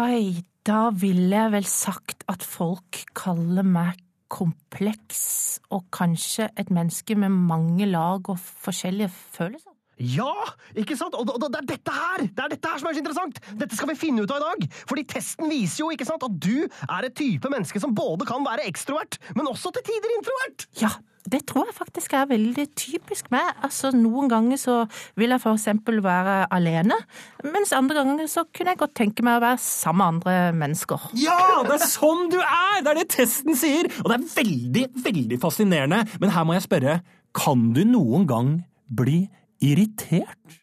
Oi, 0.00 0.42
da 0.66 0.88
ville 0.92 1.32
jeg 1.32 1.52
vel 1.54 1.68
sagt 1.68 2.26
at 2.30 2.44
folk 2.44 3.04
kaller 3.16 3.64
meg 3.64 4.00
kompleks, 4.34 5.22
og 5.70 5.86
kanskje 5.94 6.48
et 6.58 6.72
menneske 6.74 7.14
med 7.18 7.30
mange 7.30 7.86
lag 7.86 8.26
og 8.30 8.38
forskjellige 8.38 9.12
følelser. 9.14 9.73
Ja, 10.02 10.32
ikke 10.78 10.96
sant? 10.98 11.14
Og, 11.14 11.28
det 11.28 11.60
er 11.60 11.68
dette 11.74 11.94
her 11.94 12.24
det 12.24 12.44
er 12.44 12.52
dette 12.56 12.70
her 12.70 12.80
som 12.80 12.90
er 12.90 12.96
så 12.96 13.02
interessant! 13.02 13.40
Dette 13.60 13.78
skal 13.78 13.92
vi 13.92 13.98
finne 13.98 14.24
ut 14.24 14.34
av 14.34 14.42
i 14.42 14.44
dag! 14.44 14.78
Fordi 14.90 15.06
testen 15.14 15.50
viser 15.52 15.84
jo 15.84 15.90
ikke 15.94 16.08
sant, 16.08 16.24
at 16.26 16.38
du 16.42 16.66
er 16.66 17.06
et 17.06 17.16
type 17.16 17.50
menneske 17.52 17.82
som 17.82 17.94
både 17.94 18.26
kan 18.28 18.44
være 18.46 18.66
ekstrovert, 18.70 19.20
men 19.38 19.50
også 19.50 19.74
til 19.74 19.86
tider 19.86 20.16
introvert! 20.16 20.66
Ja, 20.80 20.90
det 21.30 21.44
tror 21.48 21.68
jeg 21.70 21.76
faktisk 21.76 22.12
er 22.18 22.26
veldig 22.28 22.66
typisk 22.76 23.30
meg. 23.32 23.46
Altså, 23.64 23.92
Noen 23.96 24.28
ganger 24.28 24.60
så 24.60 24.74
vil 25.20 25.32
jeg 25.32 25.40
for 25.40 25.56
eksempel 25.56 26.02
være 26.04 26.42
alene, 26.52 26.98
mens 27.46 27.72
andre 27.76 28.02
ganger 28.02 28.28
så 28.30 28.44
kunne 28.50 28.74
jeg 28.74 28.82
godt 28.82 28.96
tenke 28.98 29.24
meg 29.24 29.38
å 29.38 29.44
være 29.46 29.62
sammen 29.62 30.20
med 30.20 30.34
andre 30.34 30.58
mennesker. 30.58 31.06
Ja, 31.22 31.62
det 31.64 31.78
er 31.78 31.86
sånn 31.86 32.28
du 32.34 32.40
er! 32.42 32.82
Det 32.82 32.92
er 32.92 33.00
det 33.00 33.08
testen 33.14 33.56
sier! 33.58 33.88
Og 34.02 34.10
det 34.10 34.18
er 34.18 34.28
veldig, 34.34 34.84
veldig 35.06 35.40
fascinerende. 35.42 36.02
Men 36.20 36.34
her 36.34 36.44
må 36.48 36.58
jeg 36.58 36.66
spørre, 36.66 36.98
kan 37.34 37.70
du 37.74 37.84
noen 37.88 38.28
gang 38.30 38.52
bli 38.94 39.24
irritert? 39.62 40.60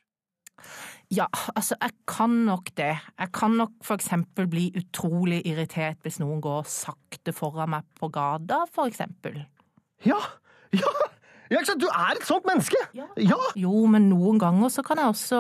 Ja, 1.11 1.26
altså, 1.55 1.76
jeg 1.82 1.91
kan 2.07 2.30
nok 2.47 2.70
det. 2.78 2.93
Jeg 3.20 3.32
kan 3.36 3.57
nok 3.59 3.74
for 3.84 3.99
eksempel 3.99 4.47
bli 4.47 4.70
utrolig 4.80 5.41
irritert 5.45 5.99
hvis 6.05 6.22
noen 6.22 6.39
går 6.43 6.63
sakte 6.72 7.34
foran 7.36 7.74
meg 7.74 7.88
på 7.99 8.07
gata, 8.13 8.63
for 8.72 8.88
eksempel. 8.88 9.41
Ja, 10.07 10.20
ja, 10.72 10.93
ja 11.52 11.60
ikke 11.60 11.70
sant? 11.74 11.84
Du 11.84 11.88
er 11.91 12.16
et 12.16 12.28
sånt 12.28 12.47
menneske! 12.47 12.80
Ja. 12.95 13.38
Jo, 13.60 13.84
men 13.91 14.08
noen 14.10 14.39
ganger 14.41 14.72
så 14.74 14.84
kan 14.86 15.02
jeg 15.02 15.12
også 15.12 15.39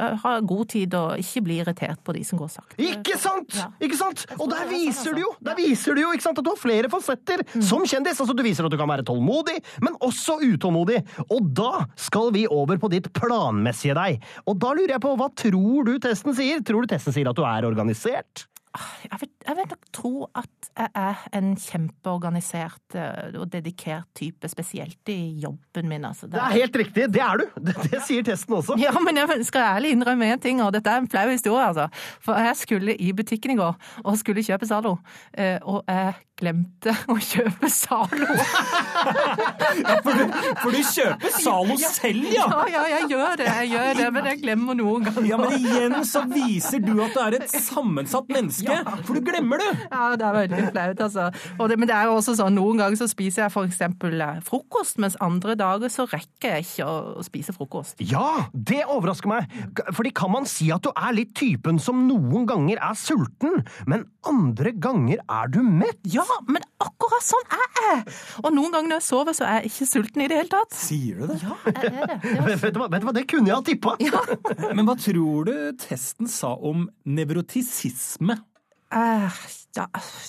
eh, 0.00 0.16
ha 0.24 0.34
god 0.40 0.70
tid 0.72 0.96
og 0.98 1.20
ikke 1.20 1.42
bli 1.46 1.58
irritert 1.62 2.00
på 2.06 2.14
de 2.16 2.24
som 2.26 2.40
går 2.40 2.50
sakte. 2.52 2.78
Ikke 2.80 3.18
sant! 3.20 3.56
Ja. 3.58 3.68
Ikke 3.84 3.98
sant? 4.00 4.24
Og 4.38 4.48
der 4.50 4.64
sånn 4.64 4.72
viser 4.72 5.16
du 5.16 5.22
jo 5.24 5.32
der 5.44 5.58
viser 5.58 5.96
du 5.96 6.02
jo, 6.02 6.12
ikke 6.16 6.26
sant, 6.26 6.40
at 6.40 6.46
du 6.46 6.52
har 6.52 6.60
flere 6.60 6.90
fasetter 6.92 7.44
som 7.58 7.84
kjendis. 7.88 8.20
Altså, 8.20 8.36
Du 8.36 8.42
viser 8.46 8.66
at 8.66 8.72
du 8.72 8.78
kan 8.80 8.90
være 8.90 9.04
tålmodig, 9.06 9.58
men 9.84 9.96
også 10.04 10.38
utålmodig. 10.44 11.02
Og 11.28 11.50
da 11.56 11.84
skal 12.00 12.32
vi 12.34 12.46
over 12.50 12.80
på 12.80 12.90
ditt 12.92 13.10
planmessige 13.16 13.96
deg. 13.98 14.24
Og 14.48 14.58
da 14.62 14.72
lurer 14.76 14.96
jeg 14.96 15.04
på, 15.04 15.14
hva 15.20 15.28
tror 15.36 15.88
du 15.88 15.98
testen 16.02 16.36
sier? 16.36 16.64
Tror 16.64 16.86
du 16.86 16.94
testen 16.94 17.14
sier 17.16 17.30
at 17.30 17.38
du 17.38 17.44
er 17.46 17.68
organisert? 17.68 18.46
Jeg 19.02 19.18
vil, 19.20 19.30
jeg 19.46 19.56
vil 19.58 19.66
nok 19.66 19.86
tro 19.92 20.12
at 20.38 20.68
jeg 20.78 20.90
er 20.94 21.22
en 21.34 21.48
kjempeorganisert 21.58 22.94
eh, 22.94 23.34
og 23.40 23.48
dedikert 23.50 24.06
type, 24.14 24.46
spesielt 24.52 25.10
i 25.10 25.18
jobben 25.42 25.90
min. 25.90 26.06
Altså. 26.06 26.28
Det 26.30 26.38
er 26.38 26.54
helt 26.54 26.78
riktig, 26.78 27.08
det 27.10 27.24
er 27.24 27.42
du! 27.42 27.46
Det, 27.70 27.74
det 27.90 28.00
sier 28.06 28.24
testen 28.26 28.54
også. 28.56 28.76
Ja, 28.80 28.92
men 29.02 29.18
jeg 29.18 29.44
skal 29.48 29.66
ærlig 29.74 29.90
innrømme 29.96 30.30
én 30.30 30.40
ting, 30.42 30.62
og 30.62 30.72
dette 30.76 30.90
er 30.90 31.02
en 31.02 31.10
flau 31.10 31.26
historie, 31.32 31.66
altså. 31.66 31.88
For 32.22 32.38
jeg 32.38 32.56
skulle 32.62 32.94
i 32.94 33.10
butikken 33.16 33.56
i 33.56 33.58
går 33.58 33.74
og 34.04 34.18
skulle 34.22 34.44
kjøpe 34.46 34.70
Zalo, 34.70 34.96
eh, 35.34 35.58
og 35.62 35.82
jeg 35.90 36.14
glemte 36.40 36.94
å 37.10 37.16
kjøpe 37.20 37.70
Zalo. 37.72 38.28
For 40.04 40.16
du, 40.16 40.24
for 40.60 40.74
du 40.74 40.80
kjøper 40.82 41.32
Zalo 41.40 41.76
selv, 41.80 42.26
ja! 42.34 42.46
Ja, 42.50 42.62
ja, 42.72 42.82
jeg 42.96 43.10
gjør 43.12 43.36
det, 43.38 43.46
jeg 43.46 43.70
gjør 43.70 43.90
det, 44.00 44.06
men 44.16 44.28
jeg 44.30 44.40
glemmer 44.42 44.76
noen 44.78 45.06
ganger. 45.06 45.28
Ja, 45.28 45.38
Men 45.40 45.54
igjen 45.56 45.94
så 46.08 46.24
viser 46.30 46.82
du 46.82 46.92
at 47.04 47.14
du 47.14 47.20
er 47.22 47.36
et 47.38 47.54
sammensatt 47.54 48.30
menneske, 48.32 48.80
for 49.06 49.16
du 49.16 49.22
glemmer 49.24 49.62
det! 49.62 49.70
Ja, 49.86 50.10
det 50.18 50.26
er 50.26 50.36
veldig 50.36 50.64
flaut, 50.72 51.04
altså. 51.06 51.28
Det, 51.70 51.78
men 51.78 51.90
det 51.90 51.96
er 51.96 52.08
jo 52.10 52.16
også 52.18 52.34
sånn, 52.40 52.56
noen 52.58 52.82
ganger 52.82 52.98
så 53.00 53.08
spiser 53.10 53.46
jeg 53.46 53.54
eksempel 53.70 54.20
eh, 54.24 54.40
frokost, 54.46 54.98
mens 55.02 55.16
andre 55.22 55.56
dager 55.58 55.92
så 55.92 56.06
rekker 56.10 56.56
jeg 56.56 56.66
ikke 56.66 56.88
å 56.88 57.24
spise 57.26 57.54
frokost. 57.56 58.00
Ja, 58.02 58.46
det 58.52 58.82
overrasker 58.86 59.30
meg. 59.30 59.50
Fordi 59.96 60.12
kan 60.16 60.32
man 60.34 60.48
si 60.48 60.70
at 60.74 60.84
du 60.84 60.90
er 60.94 61.14
litt 61.16 61.34
typen 61.38 61.80
som 61.82 62.06
noen 62.08 62.46
ganger 62.50 62.80
er 62.90 62.98
sulten, 62.98 63.62
men 63.90 64.06
andre 64.26 64.74
ganger 64.76 65.22
er 65.24 65.52
du 65.52 65.60
mett? 65.64 66.00
Ja, 66.10 66.24
men 66.48 66.64
akkurat 66.82 67.24
sånn 67.24 67.46
er 67.56 67.80
jeg! 67.80 68.02
Og 68.44 68.52
noen 68.54 68.74
ganger 68.74 68.92
når 68.92 69.00
jeg 69.00 69.06
sover, 69.08 69.36
så 69.36 69.46
er 69.48 69.60
jeg 69.60 69.72
ikke 69.72 69.88
sulten 69.90 70.24
i 70.24 70.28
det 70.30 70.38
hele 70.40 70.52
tatt. 70.52 70.76
Sier 70.76 71.20
du 71.20 71.30
det? 71.30 71.38
Ja, 71.44 71.56
jeg 71.66 71.78
er 71.78 71.96
det. 71.96 72.20
det 72.24 72.36
var... 72.40 72.52
Vet 72.52 72.76
du, 72.76 72.80
hva, 72.82 72.90
vet 72.92 73.02
du 73.02 73.08
hva, 73.08 73.16
det 73.16 73.26
kunne 73.30 73.50
jeg 73.50 73.56
ha 73.56 73.64
tippa! 73.66 73.96
Men 74.76 74.86
hva 74.88 74.96
tror 75.00 75.50
du 75.50 75.56
testen 75.80 76.30
sa 76.30 76.54
om 76.54 76.86
nevrotisisme? 77.08 78.38
Uh, 78.90 79.30
ja, 79.76 79.84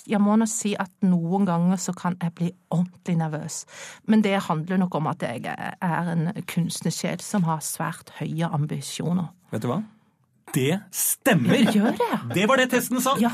jeg 0.06 0.22
må 0.22 0.36
nå 0.38 0.46
si 0.46 0.76
at 0.78 0.92
noen 1.02 1.48
ganger 1.50 1.80
så 1.82 1.96
kan 1.98 2.18
jeg 2.22 2.34
bli 2.38 2.50
ordentlig 2.70 3.16
nervøs. 3.18 3.64
Men 4.06 4.22
det 4.22 4.36
handler 4.46 4.84
nok 4.84 5.00
om 5.00 5.10
at 5.10 5.26
jeg 5.26 5.48
er 5.50 6.12
en 6.14 6.30
kunstnersjel 6.46 7.24
som 7.26 7.48
har 7.50 7.64
svært 7.66 8.14
høye 8.20 8.52
ambisjoner. 8.54 9.32
Vet 9.50 9.66
du 9.66 9.72
hva? 9.72 9.82
Det 10.56 10.80
stemmer! 10.96 11.72
Gjør 11.72 11.96
det? 12.00 12.10
Det 12.36 12.48
var 12.50 12.62
det 12.62 12.72
testen 12.74 13.02
sa! 13.04 13.16
Ja. 13.22 13.32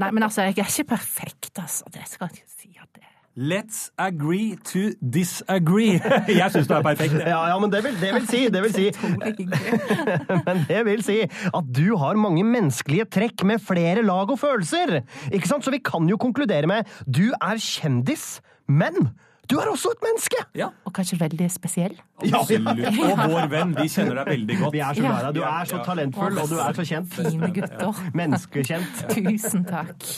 Nei, 0.00 0.10
men 0.10 0.24
altså, 0.26 0.46
jeg 0.46 0.56
er 0.56 0.70
ikke 0.70 0.96
perfekt, 0.96 1.52
altså. 1.58 1.84
Det 1.92 2.06
skal 2.08 2.30
jeg 2.30 2.42
ikke 2.42 2.56
si 2.62 2.72
at 2.80 2.88
det 2.94 3.02
er. 3.04 3.12
Let's 3.36 3.90
agree 4.00 4.56
to 4.64 4.94
disagree. 5.12 6.00
Jeg 6.40 6.52
syns 6.54 6.70
du 6.70 6.72
er 6.72 6.80
perfekt. 6.86 7.18
Ja, 7.20 7.42
ja, 7.50 7.58
men 7.60 7.68
det 7.68 7.82
vil, 7.84 7.98
det 8.00 8.14
vil 8.14 8.24
si, 8.30 8.40
det 8.48 8.62
vil 8.64 8.72
si 8.72 8.86
Men 10.48 10.62
det 10.70 10.80
vil 10.88 11.04
si 11.04 11.18
at 11.28 11.68
du 11.76 11.98
har 12.00 12.16
mange 12.16 12.46
menneskelige 12.48 13.04
trekk 13.18 13.44
med 13.44 13.60
flere 13.60 14.00
lag 14.08 14.32
og 14.32 14.40
følelser. 14.40 15.02
Ikke 15.28 15.52
sant? 15.52 15.68
Så 15.68 15.74
vi 15.74 15.82
kan 15.84 16.08
jo 16.08 16.16
konkludere 16.16 16.70
med 16.70 16.88
du 17.04 17.28
er 17.36 17.60
kjendis, 17.60 18.38
men 18.72 19.12
du 19.50 19.58
er 19.62 19.68
også 19.70 19.90
et 19.94 20.00
menneske! 20.02 20.40
Ja, 20.58 20.68
Og 20.86 20.92
kanskje 20.96 21.18
veldig 21.20 21.46
spesiell. 21.54 21.94
absolutt. 22.18 22.80
Og 22.98 23.20
vår 23.30 23.48
venn, 23.52 23.74
vi 23.76 23.88
kjenner 23.92 24.18
deg 24.22 24.30
veldig 24.32 24.56
godt. 24.62 24.72
Vi 24.74 24.80
er 24.82 24.94
så 24.98 25.04
glad 25.04 25.18
i 25.20 25.26
deg. 25.26 25.34
Du 25.36 25.42
er 25.46 25.68
så 25.70 25.82
talentfull, 25.86 26.38
og 26.42 26.48
du 26.50 26.56
er 26.64 26.78
så 26.80 26.86
kjent. 26.88 27.12
Fine 27.14 27.50
gutter. 27.54 28.00
Menneskekjent. 28.18 29.04
Tusen 29.14 29.66
takk. 29.68 30.08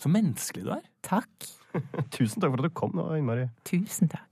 Så 0.00 0.08
menneskelig 0.12 0.64
du 0.68 0.70
er. 0.76 0.84
Takk. 1.06 1.50
Tusen 2.14 2.42
takk 2.42 2.54
for 2.54 2.62
at 2.62 2.68
du 2.70 2.74
kom. 2.74 2.94
nå, 2.94 3.08
innmari 3.18 3.48
Tusen 3.68 4.10
takk. 4.10 4.26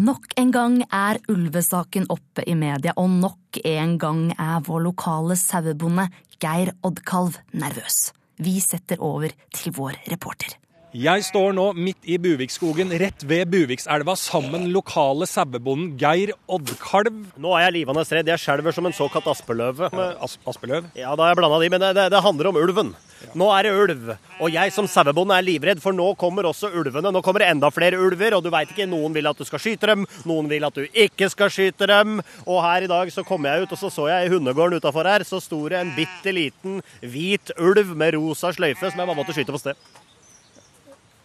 Nok 0.00 0.30
en 0.40 0.50
gang 0.54 0.78
er 0.88 1.18
ulvesaken 1.28 2.06
oppe 2.08 2.42
i 2.48 2.54
media, 2.56 2.94
og 2.96 3.10
nok 3.20 3.58
en 3.68 3.98
gang 4.00 4.22
er 4.40 4.62
vår 4.64 4.86
lokale 4.86 5.36
sauebonde 5.36 6.06
Geir 6.40 6.72
Oddkalv 6.88 7.36
nervøs. 7.52 8.08
Vi 8.40 8.56
setter 8.64 9.00
over 9.04 9.32
til 9.52 9.74
vår 9.76 9.98
reporter. 10.08 10.56
Jeg 10.90 11.22
står 11.22 11.52
nå 11.54 11.68
midt 11.78 12.06
i 12.10 12.16
Buvikskogen, 12.18 12.90
rett 12.98 13.22
ved 13.28 13.52
Buvikselva, 13.52 14.16
sammen 14.18 14.64
lokale 14.74 15.28
sauebonden 15.30 15.92
Geir 16.00 16.32
Oddkalv. 16.50 17.28
Nå 17.38 17.52
er 17.54 17.68
jeg 17.68 17.76
livende 17.76 18.02
redd. 18.02 18.32
Jeg 18.32 18.42
skjelver 18.42 18.74
som 18.74 18.88
en 18.88 18.96
såkalt 18.96 19.28
aspeløve. 19.30 19.92
As 20.18 20.34
Aspeløv. 20.50 20.88
Ja, 20.98 21.12
da 21.14 21.28
har 21.28 21.34
jeg 21.34 21.38
blanda 21.42 21.60
de, 21.62 21.70
men 21.70 21.84
det, 21.84 21.92
det, 22.00 22.08
det 22.16 22.24
handler 22.24 22.50
om 22.50 22.58
ulven. 22.58 22.90
Nå 23.38 23.46
er 23.54 23.66
det 23.66 23.72
ulv. 23.76 24.10
Og 24.40 24.54
jeg 24.54 24.72
som 24.74 24.88
sauebonde 24.90 25.36
er 25.36 25.46
livredd, 25.46 25.82
for 25.82 25.96
nå 25.96 26.08
kommer 26.20 26.48
også 26.48 26.70
ulvene. 26.72 27.12
Nå 27.12 27.22
kommer 27.24 27.44
det 27.44 27.50
enda 27.52 27.70
flere 27.74 28.00
ulver, 28.00 28.36
og 28.36 28.44
du 28.44 28.50
veit 28.52 28.72
ikke. 28.72 28.88
Noen 28.90 29.14
vil 29.16 29.28
at 29.30 29.38
du 29.38 29.46
skal 29.46 29.62
skyte 29.62 29.92
dem, 29.92 30.06
noen 30.28 30.50
vil 30.50 30.66
at 30.66 30.76
du 30.76 30.84
ikke 30.88 31.30
skal 31.32 31.52
skyte 31.52 31.88
dem. 31.90 32.18
Og 32.46 32.62
her 32.64 32.86
i 32.86 32.90
dag 32.90 33.12
så 33.14 33.24
kom 33.26 33.46
jeg 33.48 33.64
ut, 33.64 33.74
og 33.76 33.80
så 33.80 33.92
så 33.92 34.08
jeg 34.10 34.26
i 34.28 34.34
hundegården 34.34 34.80
utafor 34.80 35.08
her, 35.08 35.24
så 35.28 35.40
sto 35.42 35.62
det 35.70 35.80
en 35.80 35.94
bitte 35.96 36.34
liten 36.34 36.80
hvit 37.00 37.52
ulv 37.60 37.94
med 37.96 38.16
rosa 38.16 38.52
sløyfe 38.56 38.90
som 38.90 39.02
jeg 39.02 39.10
bare 39.10 39.18
måtte 39.18 39.36
skyte 39.36 39.54
på 39.54 39.62
sted. 39.62 39.88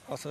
Altså, 0.06 0.30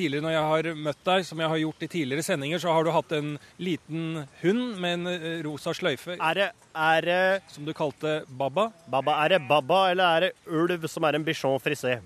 tidligere 0.00 0.24
når 0.24 0.34
jeg 0.34 0.48
har 0.50 0.68
møtt 0.88 1.00
deg, 1.12 1.24
som 1.28 1.40
jeg 1.44 1.52
har 1.52 1.60
gjort 1.62 1.84
i 1.86 1.90
tidligere 1.94 2.24
sendinger, 2.26 2.62
så 2.64 2.72
har 2.74 2.86
du 2.88 2.90
hatt 2.96 3.12
en 3.20 3.34
liten 3.60 4.22
hund 4.42 4.64
med 4.82 4.96
en 4.98 5.10
eh, 5.14 5.40
rosa 5.46 5.74
sløyfe, 5.76 6.16
Er 6.18 6.40
det, 6.40 6.48
er 6.74 7.06
det 7.10 7.20
som 7.54 7.68
du 7.68 7.74
kalte 7.76 8.22
Baba. 8.28 8.70
Baba, 8.90 9.18
er 9.26 9.36
det 9.36 9.42
Baba, 9.48 9.84
eller 9.92 10.16
er 10.16 10.26
det 10.30 10.32
ulv 10.48 10.88
som 10.90 11.04
er 11.08 11.20
en 11.20 11.26
bichon 11.28 11.60
frisé? 11.62 11.98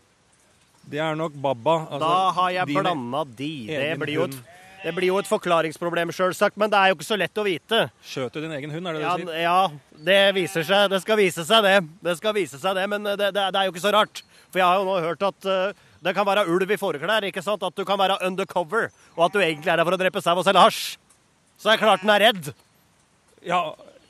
Det 0.85 1.01
er 1.01 1.15
nok 1.17 1.33
Baba. 1.41 1.79
altså, 1.89 2.03
Da 2.05 2.17
har 2.37 2.51
jeg 2.59 2.67
din 2.75 2.83
blanda 2.83 3.23
de. 3.39 3.53
Det 3.71 3.95
blir 4.03 4.19
jo 4.19 4.27
et, 4.29 4.35
det 4.85 4.93
blir 4.93 5.09
jo 5.09 5.17
et 5.23 5.29
forklaringsproblem, 5.31 6.11
sjølsagt, 6.13 6.59
men 6.61 6.69
det 6.69 6.77
er 6.77 6.91
jo 6.93 6.99
ikke 6.99 7.07
så 7.09 7.17
lett 7.17 7.41
å 7.41 7.45
vite. 7.47 7.79
Skjøt 8.05 8.35
du 8.37 8.43
din 8.45 8.53
egen 8.53 8.75
hund, 8.75 8.91
er 8.91 8.99
det 8.99 9.01
det 9.01 9.07
Ja, 9.09 9.15
du 9.17 9.25
sier? 9.25 9.41
ja, 9.47 10.03
det 10.11 10.19
viser 10.37 10.67
seg. 10.69 10.91
Det 10.93 11.01
skal 11.07 11.17
vise 11.23 11.45
seg, 11.49 11.65
det. 11.65 11.79
Det 12.05 12.17
skal 12.21 12.37
vise 12.37 12.61
seg 12.61 12.77
det, 12.77 12.85
Men 12.93 13.09
det, 13.09 13.17
det, 13.33 13.33
det 13.33 13.63
er 13.63 13.65
jo 13.71 13.73
ikke 13.73 13.87
så 13.87 13.95
rart. 13.97 14.21
For 14.53 14.61
jeg 14.61 14.69
har 14.69 14.83
jo 14.83 14.85
nå 14.91 14.99
hørt 15.07 15.25
at 15.25 15.49
eh, 15.49 15.84
det 16.05 16.13
kan 16.17 16.27
være 16.29 16.45
ulv 16.53 16.75
i 16.75 16.77
foreklær, 16.81 17.25
ikke 17.31 17.43
sant? 17.45 17.63
At 17.65 17.77
du 17.77 17.85
kan 17.89 17.99
være 18.01 18.19
undercover, 18.27 18.91
og 19.17 19.25
at 19.27 19.33
du 19.33 19.41
egentlig 19.41 19.73
er 19.73 19.81
der 19.81 19.89
for 19.89 19.97
å 19.97 20.01
drepe 20.01 20.21
sau 20.25 20.37
og 20.37 20.45
selge 20.45 20.61
hasj. 20.61 20.83
Så 21.57 21.71
det 21.71 21.77
er 21.77 21.83
klart 21.85 22.05
den 22.05 22.13
er 22.13 22.25
redd. 22.27 22.51
Ja, 23.45 23.61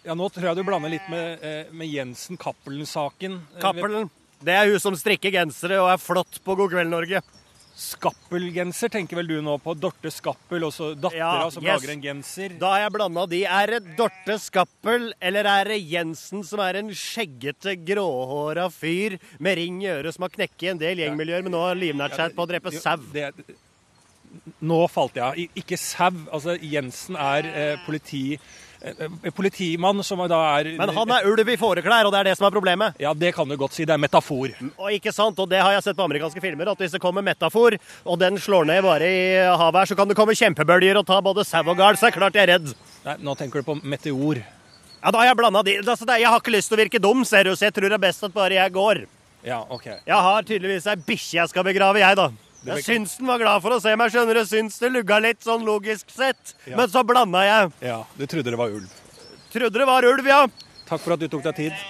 ja, 0.05 0.17
nå 0.19 0.27
tror 0.33 0.51
jeg 0.51 0.59
du 0.59 0.67
blander 0.67 0.91
litt 0.91 1.07
med, 1.13 1.45
eh, 1.45 1.71
med 1.73 1.89
Jensen 1.89 2.41
Cappelen-saken. 2.41 3.39
Eh, 3.55 3.61
Cappelen. 3.63 4.11
Det 4.45 4.53
er 4.53 4.69
hun 4.69 4.83
som 4.83 4.97
strikker 4.99 5.33
gensere 5.33 5.79
og 5.81 5.93
er 5.93 6.03
flott 6.03 6.41
på 6.45 6.57
God 6.59 6.75
kveld, 6.75 6.91
Norge. 6.91 7.23
Skappelgenser 7.75 8.91
tenker 8.95 9.19
vel 9.19 9.27
du 9.33 9.39
nå 9.43 9.57
på? 9.59 9.73
Dorte 9.75 10.11
Skappel, 10.15 10.63
også 10.63 10.93
dattera 10.95 11.19
Ja, 11.19 11.51
som 11.51 11.65
yes. 11.65 11.73
lager 11.73 11.93
en 11.97 12.05
genser. 12.05 12.55
Da 12.61 12.71
har 12.71 12.85
jeg 12.85 12.93
blanda 12.95 13.25
de. 13.27 13.41
Er 13.51 13.73
det 13.75 13.97
Dorte 13.99 14.37
Skappel, 14.39 15.09
eller 15.19 15.49
er 15.51 15.73
det 15.73 15.81
Jensen, 15.91 16.45
som 16.47 16.63
er 16.63 16.79
en 16.79 16.93
skjeggete, 16.95 17.75
gråhåra 17.83 18.69
fyr 18.71 19.19
med 19.43 19.59
ring 19.59 19.83
i 19.83 19.91
øret 19.91 20.15
som 20.15 20.29
har 20.29 20.35
knekket 20.37 20.69
i 20.69 20.71
en 20.71 20.83
del 20.85 21.03
gjengmiljøer, 21.03 21.43
men 21.43 21.57
nå 21.57 21.65
har 21.67 21.79
livnært 21.81 22.15
seg 22.15 22.37
på 22.37 22.47
å 22.47 22.51
drepe 22.53 22.75
sau? 22.79 22.95
Nå 24.65 24.79
falt 24.91 25.19
jeg 25.19 25.25
av. 25.25 25.59
Ikke 25.59 25.79
sau. 25.79 26.13
Altså, 26.31 26.55
Jensen 26.63 27.19
er 27.19 27.51
eh, 27.51 27.83
politi, 27.87 28.39
politimann 29.35 30.03
som 30.05 30.23
da 30.29 30.41
er 30.59 30.71
Men 30.79 30.93
han 30.97 31.13
er 31.17 31.29
ulv 31.31 31.49
i 31.49 31.57
fåreklær, 31.61 32.07
og 32.07 32.13
det 32.15 32.21
er 32.21 32.31
det 32.31 32.37
som 32.39 32.49
er 32.49 32.55
problemet. 32.55 32.99
Ja, 33.01 33.15
det 33.15 33.35
kan 33.37 33.49
du 33.49 33.57
godt 33.61 33.77
si. 33.77 33.87
Det 33.89 33.95
er 33.97 34.03
metafor. 34.03 34.53
Og 34.77 34.91
ikke 34.93 35.13
sant, 35.15 35.39
og 35.39 35.49
det 35.51 35.63
har 35.63 35.73
jeg 35.77 35.87
sett 35.87 35.99
på 35.99 36.07
amerikanske 36.07 36.43
filmer, 36.45 36.73
at 36.73 36.83
hvis 36.83 36.97
det 36.97 37.03
kommer 37.03 37.25
metafor, 37.25 37.79
og 38.05 38.19
den 38.21 38.39
slår 38.41 38.69
ned 38.69 38.83
bare 38.85 39.09
i 39.09 39.25
havet 39.49 39.81
her, 39.81 39.93
så 39.93 39.99
kan 39.99 40.11
det 40.11 40.19
komme 40.19 40.37
kjempebølger 40.37 41.01
og 41.01 41.07
ta 41.09 41.21
både 41.25 41.47
sau 41.49 41.65
og 41.65 41.79
gard, 41.81 41.99
så 42.01 42.09
er 42.09 42.15
det 42.15 42.21
klart 42.21 42.39
jeg 42.39 42.49
er 42.49 42.55
redd. 42.57 42.75
Nei, 43.05 43.19
nå 43.25 43.37
tenker 43.39 43.63
du 43.63 43.71
på 43.73 43.79
meteor. 43.83 44.43
Ja, 45.05 45.11
da 45.13 45.21
har 45.21 45.29
jeg 45.29 45.37
blanda 45.37 45.61
de. 45.65 45.77
Altså, 45.83 46.07
jeg 46.09 46.29
har 46.31 46.41
ikke 46.41 46.55
lyst 46.55 46.71
til 46.73 46.79
å 46.79 46.83
virke 46.85 47.01
dum, 47.03 47.25
ser 47.29 47.45
du, 47.45 47.53
så 47.57 47.69
jeg 47.69 47.77
tror 47.77 47.91
det 47.91 47.99
er 47.99 48.07
best 48.07 48.25
at 48.25 48.33
bare 48.37 48.57
jeg 48.57 48.73
går. 48.73 49.05
Ja, 49.45 49.61
OK. 49.69 49.91
Jeg 50.09 50.17
har 50.29 50.47
tydeligvis 50.49 50.87
ei 50.89 50.97
bikkje 50.97 51.43
jeg 51.43 51.53
skal 51.53 51.67
begrave, 51.67 52.01
jeg, 52.01 52.17
da. 52.17 52.31
Det 52.65 52.79
Jeg 52.79 52.85
syns 52.87 53.19
den 53.19 53.29
var 53.29 53.41
glad 53.43 53.61
for 53.61 53.77
å 53.77 53.81
se 53.83 53.93
meg, 54.01 54.13
skjønner 54.13 54.39
du. 54.41 54.45
Syns 54.49 54.79
det 54.81 54.89
lugga 54.93 55.19
litt, 55.21 55.43
sånn 55.45 55.67
logisk 55.67 56.09
sett. 56.13 56.55
Ja. 56.65 56.79
Men 56.79 56.89
så 56.89 57.03
blanda 57.05 57.43
jeg. 57.45 57.73
Ja, 57.85 57.99
Du 58.17 58.25
trodde 58.27 58.55
det 58.55 58.61
var 58.61 58.73
ulv. 58.73 58.89
Trodde 59.53 59.83
det 59.83 59.87
var 59.89 60.07
ulv, 60.09 60.27
ja. 60.27 60.41
Takk 60.89 61.03
for 61.05 61.15
at 61.17 61.21
du 61.21 61.29
tok 61.29 61.45
deg 61.45 61.59
tid. 61.59 61.85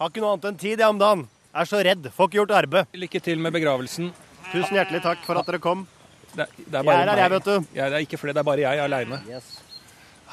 Har 0.00 0.10
ikke 0.10 0.24
noe 0.24 0.34
annet 0.34 0.50
enn 0.50 0.58
tid, 0.58 0.78
jeg, 0.82 0.88
om 0.88 0.98
dagen. 0.98 1.26
Er 1.54 1.70
så 1.70 1.78
redd. 1.86 2.10
Får 2.16 2.28
ikke 2.30 2.40
gjort 2.40 2.56
arbeid. 2.58 2.90
Lykke 2.98 3.22
til 3.22 3.38
med 3.38 3.54
begravelsen. 3.54 4.10
Tusen 4.50 4.74
hjertelig 4.74 5.04
takk 5.06 5.22
for 5.26 5.38
at 5.38 5.46
dere 5.46 5.62
kom. 5.62 5.86
Det, 6.34 6.48
det 6.58 6.66
er 6.66 6.82
Jeg 6.82 6.88
bare 6.90 7.04
er 7.04 7.12
her, 7.12 7.22
jeg, 7.22 7.34
vet 7.36 7.46
du. 7.46 7.70
Ja, 7.78 7.86
det 7.92 8.00
er 8.00 8.08
ikke 8.08 8.18
flere, 8.18 8.34
det 8.34 8.42
er 8.42 8.50
bare 8.50 8.66
jeg 8.66 8.82
aleine. 8.88 9.22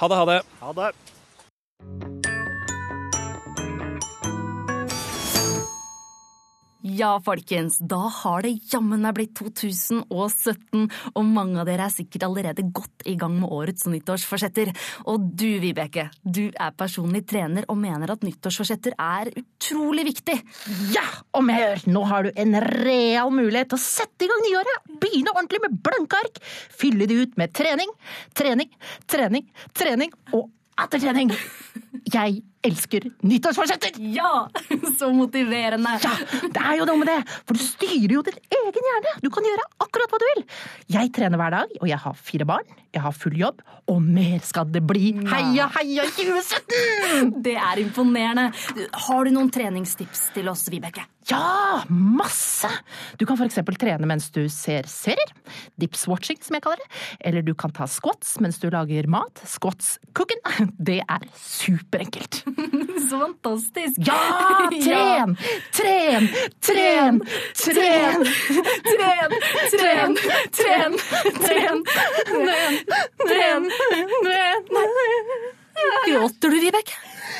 Ha 0.01 0.09
det, 0.09 0.17
ha 0.17 0.25
det. 0.33 0.41
Ha 0.65 0.73
det. 0.81 2.20
Ja, 6.81 7.19
folkens, 7.21 7.75
da 7.77 8.07
har 8.09 8.41
det 8.41 8.55
jammen 8.71 9.03
meg 9.05 9.13
blitt 9.13 9.35
2017, 9.37 10.87
og 11.13 11.27
mange 11.29 11.59
av 11.61 11.67
dere 11.69 11.85
er 11.85 11.93
sikkert 11.93 12.25
allerede 12.25 12.65
godt 12.73 13.05
i 13.05 13.13
gang 13.21 13.35
med 13.37 13.53
årets 13.53 13.85
nyttårsforsetter. 13.85 14.71
Og 15.11 15.27
du, 15.37 15.45
Vibeke, 15.61 16.07
du 16.25 16.47
er 16.49 16.73
personlig 16.77 17.21
trener 17.29 17.67
og 17.69 17.77
mener 17.83 18.15
at 18.15 18.25
nyttårsforsetter 18.25 18.97
er 18.97 19.29
utrolig 19.43 20.07
viktig. 20.09 20.39
Ja, 20.95 21.05
og 21.37 21.51
hører, 21.51 21.85
Nå 21.91 22.01
har 22.09 22.25
du 22.25 22.33
en 22.33 22.57
real 22.81 23.29
mulighet 23.33 23.69
til 23.69 23.77
å 23.77 23.83
sette 23.83 24.25
i 24.25 24.31
gang 24.31 24.41
nyåret! 24.47 24.93
Begynne 25.05 25.35
ordentlig 25.35 25.61
med 25.67 25.77
blanke 25.85 26.17
ark! 26.17 26.41
Fylle 26.81 27.05
det 27.09 27.19
ut 27.21 27.37
med 27.37 27.53
trening, 27.53 27.93
trening, 28.33 28.73
trening, 29.05 29.45
trening 29.77 30.17
og 30.33 30.49
atter 30.81 31.05
trening! 31.05 31.29
Jeg 32.09 32.41
elsker 32.67 33.07
nyttårsforsetter! 33.25 33.97
Ja! 34.13 34.47
Så 34.99 35.11
motiverende. 35.15 35.95
Ja, 36.03 36.13
det 36.53 36.61
er 36.61 36.79
jo 36.79 36.87
noe 36.89 37.01
med 37.01 37.09
det, 37.09 37.19
for 37.47 37.57
du 37.57 37.63
styrer 37.63 38.15
jo 38.17 38.23
din 38.25 38.37
egen 38.57 38.87
hjerne. 38.89 39.15
Du 39.23 39.29
kan 39.33 39.47
gjøre 39.47 39.67
akkurat 39.83 40.13
hva 40.13 40.21
du 40.21 40.27
vil. 40.29 40.43
Jeg 40.97 41.13
trener 41.15 41.41
hver 41.41 41.55
dag, 41.57 41.77
og 41.81 41.89
jeg 41.89 42.01
har 42.05 42.19
fire 42.29 42.47
barn, 42.49 42.75
jeg 42.91 43.05
har 43.05 43.15
full 43.15 43.37
jobb, 43.39 43.63
og 43.91 44.01
mer 44.03 44.41
skal 44.45 44.69
det 44.71 44.83
bli. 44.87 45.13
Heia, 45.31 45.69
heia 45.77 46.07
2017! 46.17 47.33
Det 47.45 47.55
er 47.57 47.81
imponerende. 47.81 48.51
Har 49.07 49.25
du 49.25 49.33
noen 49.33 49.49
treningstips 49.53 50.29
til 50.35 50.49
oss, 50.51 50.67
Vibeke? 50.71 51.07
Ja, 51.29 51.83
masse! 51.89 52.69
Du 53.17 53.25
kan 53.29 53.39
eksempel 53.45 53.77
trene 53.79 54.07
mens 54.09 54.29
du 54.33 54.41
ser 54.51 54.87
serier. 54.89 55.33
Dipswatching, 55.79 56.39
som 56.43 56.57
jeg 56.57 56.65
kaller 56.65 56.81
det. 56.81 57.01
Eller 57.29 57.45
du 57.45 57.53
kan 57.57 57.73
ta 57.75 57.87
squats 57.89 58.37
mens 58.41 58.59
du 58.61 58.69
lager 58.73 59.07
mat. 59.11 59.43
Squats-cooken. 59.47 60.41
Det 60.91 61.01
er 61.05 61.27
superenkelt. 61.37 62.41
Så 63.09 63.19
fantastisk. 63.25 63.97
Ja! 63.97 64.69
Tren! 64.83 65.37
Tren! 65.71 66.27
Tren! 66.61 67.21
Tren! 67.55 68.25
Tren! 68.91 69.29
Tren! 69.71 70.15
Tren! 70.51 70.97
Tren! 71.41 71.83
Tren! 73.27 73.71
Tren! 74.23 74.59
Gråter 76.07 76.49
du, 76.49 76.59
Vibeke? 76.59 76.97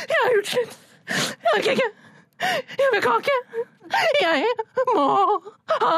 Jeg 0.09 0.17
er 0.25 0.37
utslitt. 0.39 0.77
Jeg 1.07 1.57
orker 1.57 1.71
ikke. 1.71 1.89
Jeg 2.79 2.93
vil 2.93 3.03
kake. 3.05 3.35
Jeg 4.21 4.45
må 4.95 5.07
ha 5.81 5.97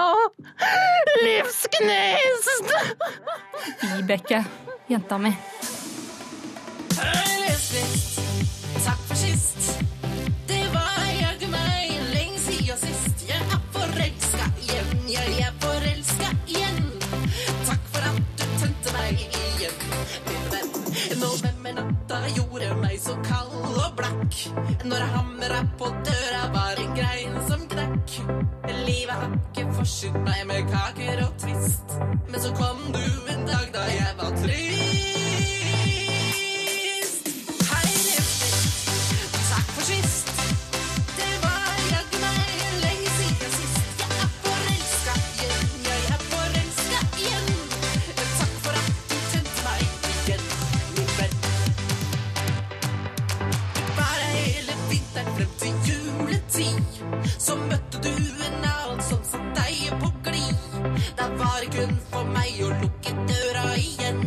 livsgnist! 1.23 2.73
Vibeke, 3.83 4.43
jenta 4.89 5.21
mi. 5.21 5.35
Takk 6.93 7.32
og 23.93 23.97
blakk. 23.97 24.35
Når 24.85 25.01
hamra 25.15 25.61
på 25.77 25.85
døra, 26.05 26.43
var 26.53 26.81
en 26.83 26.95
grein 26.97 27.35
som 27.49 27.67
knakk. 27.69 28.15
Livet 28.85 29.11
har 29.11 29.35
ikke 29.37 29.67
forsynt 29.77 30.21
meg 30.25 30.45
med 30.49 30.71
kaker 30.71 31.25
og 31.27 31.33
twist. 31.43 31.97
Men 32.29 32.41
så 32.41 32.53
kom 32.57 32.81
du 32.93 33.03
en 33.33 33.45
dag 33.47 33.69
da 33.75 33.85
jeg 33.91 34.15
var 34.21 34.37
trist. 34.41 35.62
Var 61.39 61.63
kun 61.75 61.93
for 62.11 62.23
meg 62.33 62.59
å 62.63 62.69
lukke 62.81 63.11
døra 63.29 63.65
igjen. 63.79 64.19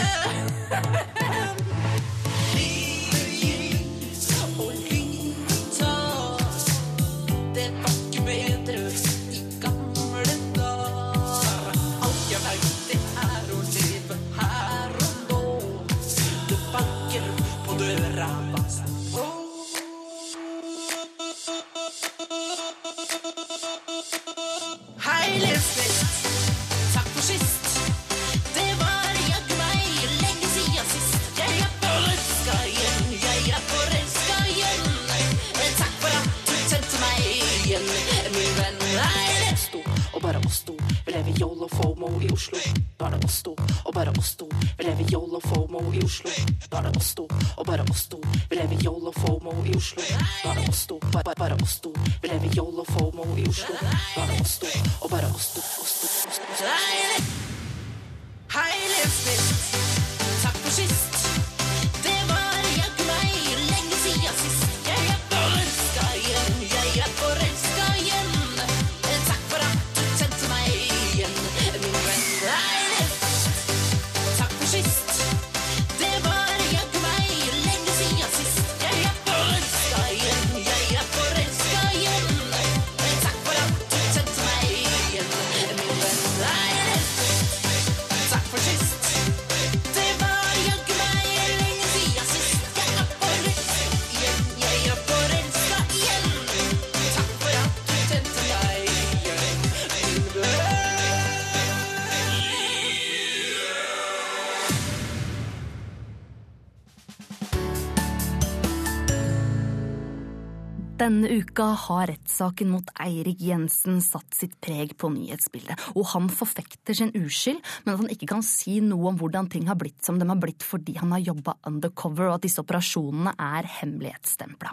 Denne 111.04 111.28
uka 111.28 111.66
har 111.76 112.06
rettssaken 112.08 112.70
mot 112.72 112.86
Eirik 113.04 113.42
Jensen 113.44 113.98
satt 114.00 114.32
sitt 114.32 114.54
preg 114.64 114.94
på 114.96 115.10
nyhetsbildet, 115.12 115.90
og 115.92 116.06
han 116.14 116.30
forfekter 116.32 116.96
sin 116.96 117.12
uskyld, 117.12 117.58
men 117.84 117.92
at 117.92 118.00
han 118.00 118.08
ikke 118.14 118.28
kan 118.30 118.44
si 118.46 118.78
noe 118.80 119.10
om 119.10 119.18
hvordan 119.20 119.50
ting 119.52 119.66
har 119.68 119.76
blitt 119.76 120.00
som 120.06 120.16
de 120.16 120.24
har 120.30 120.40
blitt 120.40 120.64
fordi 120.64 120.94
han 120.96 121.12
har 121.12 121.26
jobba 121.26 121.58
undercover, 121.68 122.30
og 122.30 122.38
at 122.38 122.46
disse 122.46 122.64
operasjonene 122.64 123.34
er 123.36 123.68
hemmelighetsstempla. 123.82 124.72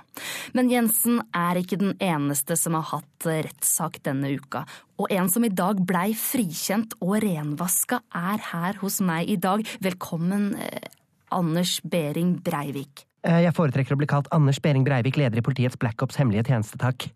Men 0.56 0.72
Jensen 0.72 1.20
er 1.36 1.60
ikke 1.60 1.82
den 1.84 1.98
eneste 2.00 2.56
som 2.56 2.80
har 2.80 2.88
hatt 2.94 3.28
rettssak 3.28 4.00
denne 4.08 4.32
uka, 4.32 4.64
og 5.04 5.12
en 5.12 5.28
som 5.36 5.44
i 5.44 5.52
dag 5.52 5.84
blei 5.84 6.14
frikjent 6.16 6.96
og 7.04 7.18
renvaska, 7.28 8.06
er 8.08 8.50
her 8.54 8.80
hos 8.80 9.04
meg 9.04 9.28
i 9.28 9.36
dag. 9.36 9.68
Velkommen, 9.84 10.54
eh, 10.56 10.92
Anders 11.28 11.82
Behring 11.84 12.38
Breivik. 12.40 13.11
Eh, 13.24 13.42
Jeg 13.46 13.54
foretrekker 13.58 13.94
å 13.96 14.00
bli 14.02 14.08
kalt 14.10 14.30
Anders 14.34 14.60
Behring 14.64 14.86
Breivik, 14.88 15.18
leder 15.20 15.42
i 15.42 15.46
politiets 15.46 15.78
Black 15.80 16.02
Ops 16.02 16.18
hemmelige 16.18 16.48
tjeneste, 16.50 16.80
takk. 16.82 17.10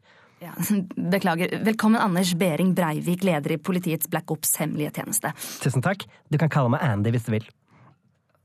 Ja, 0.43 0.51
beklager. 1.15 1.55
Velkommen, 1.65 1.97
Anders 2.01 2.33
Behring 2.37 2.73
Breivik, 2.77 3.23
leder 3.25 3.55
i 3.55 3.57
politiets 3.57 4.09
Black 4.11 4.29
Ops 4.33 4.55
hemmelige 4.61 4.91
tjeneste. 4.99 5.31
Tusen 5.63 5.81
takk. 5.85 6.05
Du 6.29 6.37
kan 6.41 6.51
kalle 6.53 6.69
meg 6.75 6.83
Andy 6.85 7.13
hvis 7.15 7.25
du 7.29 7.33
vil. 7.37 7.47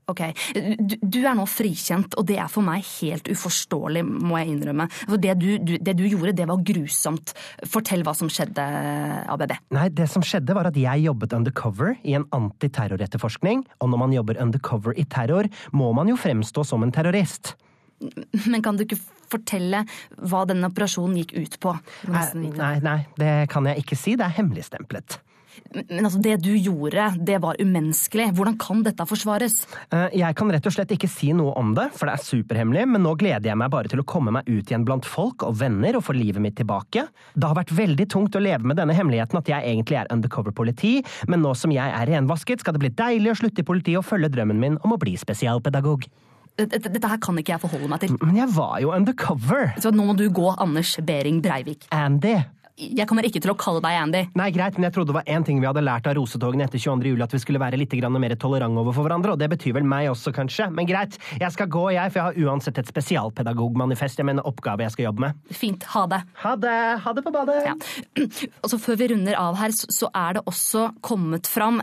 Ok, 0.09 0.21
du, 0.55 0.95
du 1.01 1.19
er 1.21 1.35
nå 1.37 1.45
frikjent, 1.47 2.15
og 2.19 2.25
det 2.27 2.39
er 2.41 2.49
for 2.51 2.65
meg 2.65 2.83
helt 2.99 3.29
uforståelig, 3.31 4.01
må 4.03 4.39
jeg 4.41 4.55
innrømme. 4.55 4.87
For 5.05 5.21
det 5.21 5.35
du, 5.39 5.47
du, 5.61 5.75
det 5.77 5.95
du 5.99 6.03
gjorde, 6.07 6.33
det 6.41 6.47
var 6.49 6.63
grusomt. 6.67 7.33
Fortell 7.69 8.03
hva 8.07 8.15
som 8.17 8.31
skjedde, 8.31 8.65
ABB. 9.31 9.55
Nei, 9.77 9.87
det 9.95 10.09
som 10.11 10.25
skjedde 10.25 10.57
var 10.57 10.71
at 10.71 10.79
jeg 10.79 11.05
jobbet 11.05 11.37
undercover 11.37 11.95
i 12.01 12.17
en 12.17 12.27
antiterroretterforskning, 12.35 13.63
og 13.79 13.93
når 13.93 14.03
man 14.03 14.17
jobber 14.17 14.41
undercover 14.43 14.97
i 14.97 15.07
terror, 15.07 15.49
må 15.71 15.91
man 15.95 16.11
jo 16.11 16.19
fremstå 16.19 16.65
som 16.67 16.83
en 16.83 16.93
terrorist. 16.93 17.55
Men 18.49 18.63
kan 18.65 18.77
du 18.77 18.87
ikke 18.87 18.99
fortelle 19.31 19.85
hva 20.17 20.45
denne 20.49 20.71
operasjonen 20.71 21.21
gikk 21.21 21.35
ut 21.37 21.59
på? 21.61 21.75
Nei, 22.11 22.25
nei, 22.57 22.75
nei, 22.83 22.99
det 23.21 23.35
kan 23.53 23.69
jeg 23.69 23.85
ikke 23.85 23.99
si, 23.99 24.17
det 24.19 24.27
er 24.27 24.39
hemmeligstemplet. 24.41 25.21
Men 25.89 26.05
altså, 26.07 26.19
det 26.23 26.37
du 26.43 26.51
gjorde, 26.55 27.09
det 27.27 27.37
var 27.43 27.59
umenneskelig. 27.61 28.29
Hvordan 28.37 28.57
kan 28.61 28.83
dette 28.85 29.05
forsvares? 29.07 29.55
Eh, 29.91 30.07
Jeg 30.21 30.35
kan 30.39 30.51
rett 30.51 30.67
og 30.67 30.73
slett 30.75 30.91
ikke 30.95 31.09
si 31.11 31.31
noe 31.37 31.53
om 31.59 31.73
det, 31.77 31.89
for 31.97 32.07
det 32.09 32.15
er 32.17 32.25
superhemmelig, 32.25 32.85
men 32.91 33.03
nå 33.05 33.13
gleder 33.19 33.51
jeg 33.51 33.59
meg 33.59 33.71
bare 33.73 33.91
til 33.91 34.01
å 34.03 34.07
komme 34.07 34.33
meg 34.35 34.47
ut 34.49 34.71
igjen 34.71 34.85
blant 34.87 35.07
folk 35.07 35.43
og 35.47 35.57
venner 35.59 35.97
og 35.99 36.05
få 36.07 36.15
livet 36.17 36.43
mitt 36.43 36.57
tilbake. 36.59 37.05
Det 37.35 37.47
har 37.47 37.57
vært 37.57 37.75
veldig 37.75 38.07
tungt 38.11 38.35
å 38.35 38.43
leve 38.43 38.67
med 38.67 38.79
denne 38.79 38.95
hemmeligheten 38.97 39.39
at 39.39 39.51
jeg 39.51 39.67
egentlig 39.73 39.99
er 40.01 40.11
undercover-politi, 40.13 40.97
men 41.31 41.43
nå 41.45 41.53
som 41.57 41.71
jeg 41.73 41.87
er 41.87 42.11
renvasket, 42.15 42.63
skal 42.63 42.75
det 42.77 42.83
bli 42.85 42.93
deilig 42.95 43.31
å 43.33 43.39
slutte 43.43 43.63
i 43.63 43.67
politiet 43.67 44.01
og 44.01 44.07
følge 44.07 44.31
drømmen 44.33 44.59
min 44.61 44.79
om 44.85 44.95
å 44.95 44.99
bli 45.01 45.15
spesialpedagog. 45.19 46.07
Dette, 46.59 46.81
dette 46.91 47.07
her 47.07 47.19
kan 47.23 47.37
ikke 47.39 47.53
jeg 47.55 47.61
forholde 47.63 47.87
meg 47.89 48.01
til. 48.03 48.17
Men 48.21 48.35
jeg 48.41 48.51
var 48.53 48.79
jo 48.83 48.91
undercover! 48.93 49.71
Så 49.81 49.93
nå 49.95 50.03
må 50.05 50.15
du 50.19 50.25
gå, 50.29 50.49
Anders 50.61 50.97
Behring 51.07 51.39
Breivik. 51.41 51.87
Andy. 51.95 52.35
Jeg 52.77 53.07
kommer 53.09 53.25
ikke 53.27 53.41
til 53.43 53.51
å 53.51 53.57
kalle 53.59 53.81
deg 53.83 53.97
Andy. 53.99 54.21
Nei, 54.39 54.49
greit, 54.55 54.77
men 54.77 54.87
jeg 54.87 54.93
trodde 54.95 55.11
det 55.11 55.17
var 55.19 55.27
én 55.29 55.43
ting 55.45 55.59
vi 55.61 55.67
hadde 55.67 55.83
lært 55.83 56.07
av 56.07 56.15
rosetogene 56.17 56.63
etter 56.65 56.79
22. 56.79 57.11
juli, 57.11 57.23
at 57.25 57.33
vi 57.35 57.39
skulle 57.43 57.59
være 57.61 57.77
litt 57.77 57.91
mer 57.91 58.35
tolerante 58.35 58.79
overfor 58.81 59.03
hverandre, 59.05 59.33
og 59.35 59.39
det 59.39 59.49
betyr 59.51 59.73
vel 59.73 59.83
meg 59.83 60.09
også, 60.09 60.31
kanskje. 60.33 60.69
Men 60.71 60.87
greit, 60.87 61.17
jeg 61.39 61.51
skal 61.51 61.67
gå, 61.67 61.91
jeg, 61.93 62.11
for 62.11 62.19
jeg 62.19 62.25
har 62.45 62.49
uansett 62.51 62.77
et 62.79 62.87
spesialpedagogmanifest, 62.87 64.17
jeg 64.21 64.25
mener 64.25 64.47
oppgave 64.47 64.85
jeg 64.85 64.91
skal 64.95 65.05
jobbe 65.09 65.25
med. 65.25 65.41
Fint. 65.51 65.83
Ha 65.95 66.05
det. 66.07 66.21
Ha 66.43 66.55
det. 66.55 66.77
Ha 67.03 67.13
det 67.17 67.23
på 67.25 67.33
badet. 67.35 67.57
Ja. 67.67 67.75
Og 68.63 68.69
så 68.71 68.79
Før 68.81 68.97
vi 68.97 69.07
runder 69.13 69.35
av 69.37 69.59
her, 69.61 69.69
så- 69.75 69.91
så 69.91 70.09
er 70.15 70.33
det 70.39 70.45
også 70.49 70.87
kommet 71.01 71.47
fram 71.47 71.81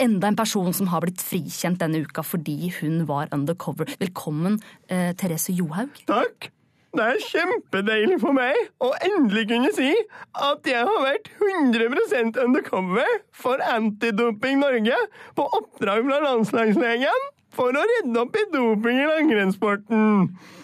enda 0.00 0.28
en 0.28 0.36
person 0.36 0.72
som 0.72 0.86
har 0.92 1.00
blitt 1.02 1.20
frikjent 1.22 1.78
denne 1.78 2.02
uka 2.06 2.22
fordi 2.22 2.72
hun 2.80 3.04
var 3.06 3.28
undercover. 3.32 3.86
Velkommen, 4.00 4.60
eh, 4.88 5.12
Therese 5.14 5.50
Johaug. 5.54 5.90
Takk. 6.06 6.50
Det 6.92 7.04
er 7.08 7.22
kjempedeilig 7.24 8.18
for 8.20 8.36
meg 8.36 8.56
å 8.84 8.90
endelig 9.06 9.46
kunne 9.48 9.70
si 9.72 9.92
at 10.36 10.66
jeg 10.68 10.84
har 10.84 11.04
vært 11.06 11.30
100% 11.40 12.36
undercover 12.42 13.14
for 13.32 13.62
Antidoping 13.64 14.60
Norge 14.60 14.98
på 15.38 15.46
oppdrag 15.56 16.04
fra 16.04 16.18
landslagslegen 16.26 17.30
for 17.56 17.72
å 17.76 17.84
rydde 17.88 18.20
opp 18.20 18.36
i 18.36 18.44
doping 18.52 19.00
i 19.00 19.08
langrennssporten. 19.08 20.04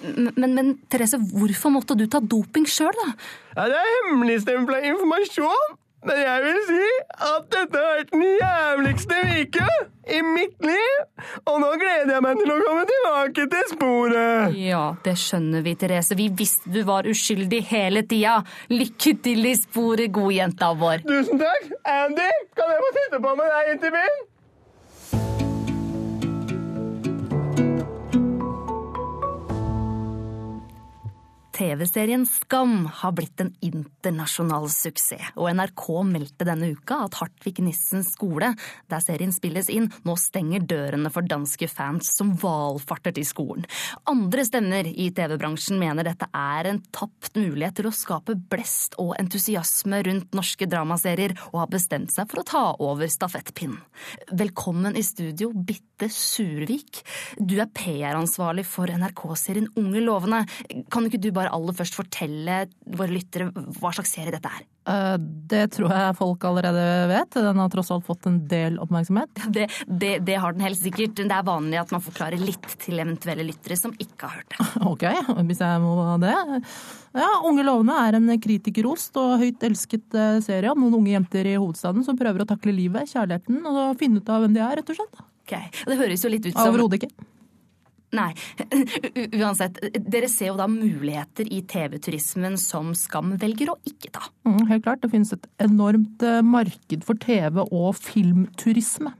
Men, 0.04 0.30
men, 0.36 0.54
men 0.56 0.70
Therese, 0.92 1.20
hvorfor 1.32 1.72
måtte 1.72 1.96
du 1.96 2.04
ta 2.08 2.20
doping 2.20 2.68
sjøl, 2.68 2.92
da? 2.96 3.08
Ja, 3.56 3.66
det 3.72 3.80
er 3.80 3.92
hemmeligstempla 3.96 4.82
informasjon, 4.92 5.76
men 6.06 6.18
jeg 6.22 6.42
vil 6.44 6.58
si 6.68 6.88
at 7.26 7.46
dette 7.54 7.80
har 7.80 7.96
vært 7.98 8.12
den 8.14 8.26
jævligste 8.38 9.16
uke 9.40 9.68
i 10.08 10.20
mitt 10.24 10.62
liv, 10.64 11.00
og 11.42 11.58
nå 11.60 11.72
gleder 11.80 12.14
jeg 12.14 12.24
meg 12.24 12.38
til 12.40 12.52
å 12.54 12.58
komme 12.62 12.84
tilbake 12.88 13.46
til 13.54 13.66
sporet. 13.72 14.56
Ja, 14.56 14.84
det 15.04 15.16
skjønner 15.20 15.66
vi, 15.66 15.74
Therese. 15.80 16.16
Vi 16.18 16.30
visste 16.38 16.72
du 16.72 16.80
var 16.88 17.08
uskyldig 17.10 17.60
hele 17.72 18.04
tida. 18.08 18.38
Lykke 18.72 19.16
til 19.26 19.50
i 19.50 19.54
sporet, 19.58 20.08
godjenta 20.14 20.72
vår. 20.78 21.04
Tusen 21.08 21.42
takk. 21.42 21.70
Andy, 21.98 22.30
kan 22.56 22.72
jeg 22.72 22.84
få 22.86 22.96
sitte 23.00 23.22
på 23.26 23.36
med 23.42 23.54
deg 23.56 23.72
inn 23.74 23.84
til 23.84 23.96
byen? 23.98 24.26
TV-serien 31.58 32.22
Skam 32.26 32.86
har 32.86 33.12
blitt 33.18 33.40
en 33.42 33.50
internasjonal 33.64 34.68
suksess, 34.70 35.32
og 35.34 35.48
NRK 35.58 35.86
meldte 36.06 36.46
denne 36.46 36.68
uka 36.76 37.00
at 37.08 37.16
Hartvig 37.18 37.58
Nissens 37.66 38.12
skole, 38.14 38.52
der 38.86 39.02
serien 39.02 39.34
spilles 39.34 39.70
inn, 39.72 39.88
nå 40.06 40.14
stenger 40.20 40.62
dørene 40.70 41.10
for 41.10 41.26
danske 41.26 41.66
fans 41.70 42.12
som 42.14 42.30
valfarter 42.38 43.16
til 43.16 43.26
skolen. 43.26 43.66
Andre 44.06 44.46
stemmer 44.46 44.86
i 44.86 45.08
TV-bransjen 45.10 45.80
mener 45.82 46.06
dette 46.06 46.30
er 46.30 46.70
en 46.70 46.80
tapt 46.94 47.34
mulighet 47.34 47.80
til 47.80 47.90
å 47.90 47.94
skape 47.96 48.38
blest 48.38 48.94
og 49.02 49.16
entusiasme 49.18 50.04
rundt 50.06 50.38
norske 50.38 50.70
dramaserier, 50.70 51.34
og 51.50 51.64
har 51.64 51.74
bestemt 51.74 52.14
seg 52.14 52.30
for 52.30 52.44
å 52.44 52.48
ta 52.54 52.64
over 52.78 53.10
stafettpinnen. 53.10 53.82
Velkommen 54.30 54.94
i 54.94 55.02
studio, 55.02 55.50
Bitte 55.50 55.87
Survik. 56.06 57.02
Du 57.42 57.56
er 57.58 57.66
PR-ansvarlig 57.74 58.62
for 58.68 58.86
NRK-serien 58.86 59.66
Unge 59.74 60.00
lovende. 60.06 60.44
Kan 60.94 61.10
ikke 61.10 61.18
du 61.18 61.32
bare 61.34 61.50
aller 61.50 61.74
først 61.74 61.98
fortelle 61.98 62.68
våre 62.86 63.10
lyttere 63.10 63.50
hva 63.50 63.90
slags 63.96 64.14
serie 64.14 64.30
dette 64.30 64.46
er? 64.54 64.66
Eh, 64.88 65.16
Det 65.48 65.64
tror 65.74 65.90
jeg 65.92 66.16
folk 66.16 66.44
allerede 66.48 66.84
vet. 67.10 67.34
Den 67.34 67.58
har 67.60 67.68
tross 67.72 67.90
alt 67.90 68.06
fått 68.06 68.26
en 68.30 68.38
del 68.48 68.78
oppmerksomhet. 68.80 69.42
Det, 69.52 69.66
det, 69.88 70.12
det 70.24 70.38
har 70.40 70.52
den 70.54 70.64
helt 70.64 70.78
sikkert. 70.80 71.16
Det 71.18 71.26
er 71.34 71.44
vanlig 71.46 71.80
at 71.80 71.92
man 71.94 72.04
forklarer 72.04 72.40
litt 72.40 72.64
til 72.80 73.00
eventuelle 73.02 73.44
lyttere 73.48 73.76
som 73.80 73.92
ikke 73.98 74.28
har 74.30 74.38
hørt 74.40 74.54
det. 74.54 74.68
Ok, 74.92 75.04
hvis 75.48 75.60
jeg 75.60 75.80
må 75.82 75.94
det. 76.22 76.34
Ja, 77.18 77.28
Unge 77.48 77.64
lovende 77.66 77.96
er 78.06 78.16
en 78.18 78.30
kritikerrost 78.40 79.16
og 79.20 79.38
høyt 79.42 79.64
elsket 79.66 80.14
eh, 80.16 80.38
serie 80.44 80.72
om 80.72 80.80
noen 80.84 81.00
unge 81.00 81.12
jenter 81.16 81.48
i 81.48 81.56
hovedstaden 81.58 82.04
som 82.06 82.18
prøver 82.18 82.44
å 82.44 82.48
takle 82.48 82.72
livet, 82.76 83.10
kjærligheten 83.10 83.64
og 83.68 83.98
finne 84.00 84.22
ut 84.22 84.30
av 84.32 84.44
hvem 84.44 84.54
de 84.56 84.62
er, 84.64 84.78
rett 84.80 84.92
og 84.94 85.00
slett. 85.00 85.24
Ok, 85.48 85.82
Det 85.88 85.96
høres 85.96 86.24
jo 86.24 86.30
litt 86.32 86.44
ut 86.44 86.52
som 86.52 86.68
Overhodet 86.68 87.00
ikke. 87.00 87.28
Nei. 88.16 88.30
Uansett, 89.40 89.80
dere 90.00 90.28
ser 90.32 90.52
jo 90.52 90.58
da 90.60 90.68
muligheter 90.70 91.48
i 91.52 91.60
TV-turismen 91.68 92.56
som 92.60 92.94
Skam 92.96 93.34
velger 93.40 93.72
å 93.72 93.78
ikke 93.88 94.12
ta. 94.16 94.28
Mm, 94.48 94.66
helt 94.70 94.84
klart. 94.86 95.02
Det 95.02 95.12
finnes 95.12 95.32
et 95.36 95.48
enormt 95.64 96.24
eh, 96.24 96.40
marked 96.44 97.04
for 97.04 97.20
TV- 97.20 97.64
og 97.66 97.96
filmturisme. 98.00 99.12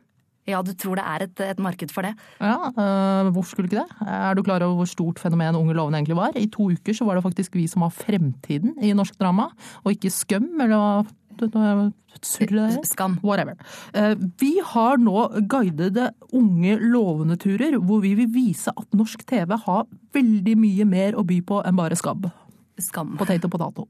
Ja, 0.49 0.62
du 0.64 0.72
tror 0.72 0.97
det 0.97 1.05
er 1.05 1.26
et, 1.26 1.41
et 1.45 1.61
marked 1.61 1.93
for 1.93 2.07
det? 2.07 2.14
Ja, 2.41 2.70
øh, 2.72 3.29
hvorfor 3.35 3.53
skulle 3.53 3.68
ikke 3.68 3.83
det? 3.83 4.09
Er 4.09 4.37
du 4.37 4.41
klar 4.47 4.64
over 4.64 4.81
hvor 4.81 4.89
stort 4.89 5.20
fenomen 5.20 5.59
Unge 5.59 5.76
lovende 5.76 6.01
egentlig 6.01 6.16
var? 6.16 6.39
I 6.41 6.49
to 6.49 6.70
uker 6.72 6.97
så 6.97 7.05
var 7.05 7.18
det 7.18 7.26
faktisk 7.26 7.59
vi 7.59 7.66
som 7.68 7.85
var 7.85 7.93
fremtiden 7.93 8.79
i 8.81 8.95
norsk 8.97 9.18
drama, 9.20 9.51
og 9.85 9.93
ikke 9.93 10.12
Skum, 10.14 10.49
eller 10.64 11.05
det- 11.39 11.53
det- 11.53 12.86
Skam. 12.86 13.18
Whatever. 13.22 13.57
Eh, 13.95 14.14
Vi 14.39 14.61
har 14.64 14.97
nå 14.97 15.28
guidede 15.49 16.11
unge 16.32 16.78
lovende 16.80 17.36
turer, 17.36 17.78
hvor 17.78 18.01
vi 18.01 18.14
vil 18.14 18.28
vise 18.28 18.68
at 18.68 18.91
norsk 18.93 19.24
TV 19.26 19.57
har 19.57 19.86
veldig 20.12 20.57
mye 20.57 20.84
mer 20.84 21.12
å 21.12 21.24
by 21.26 21.41
på 21.41 21.62
enn 21.64 21.76
bare 21.76 21.97
skabb. 21.97 22.30
Skam. 22.78 23.16
og 23.18 23.51
potato. 23.51 23.89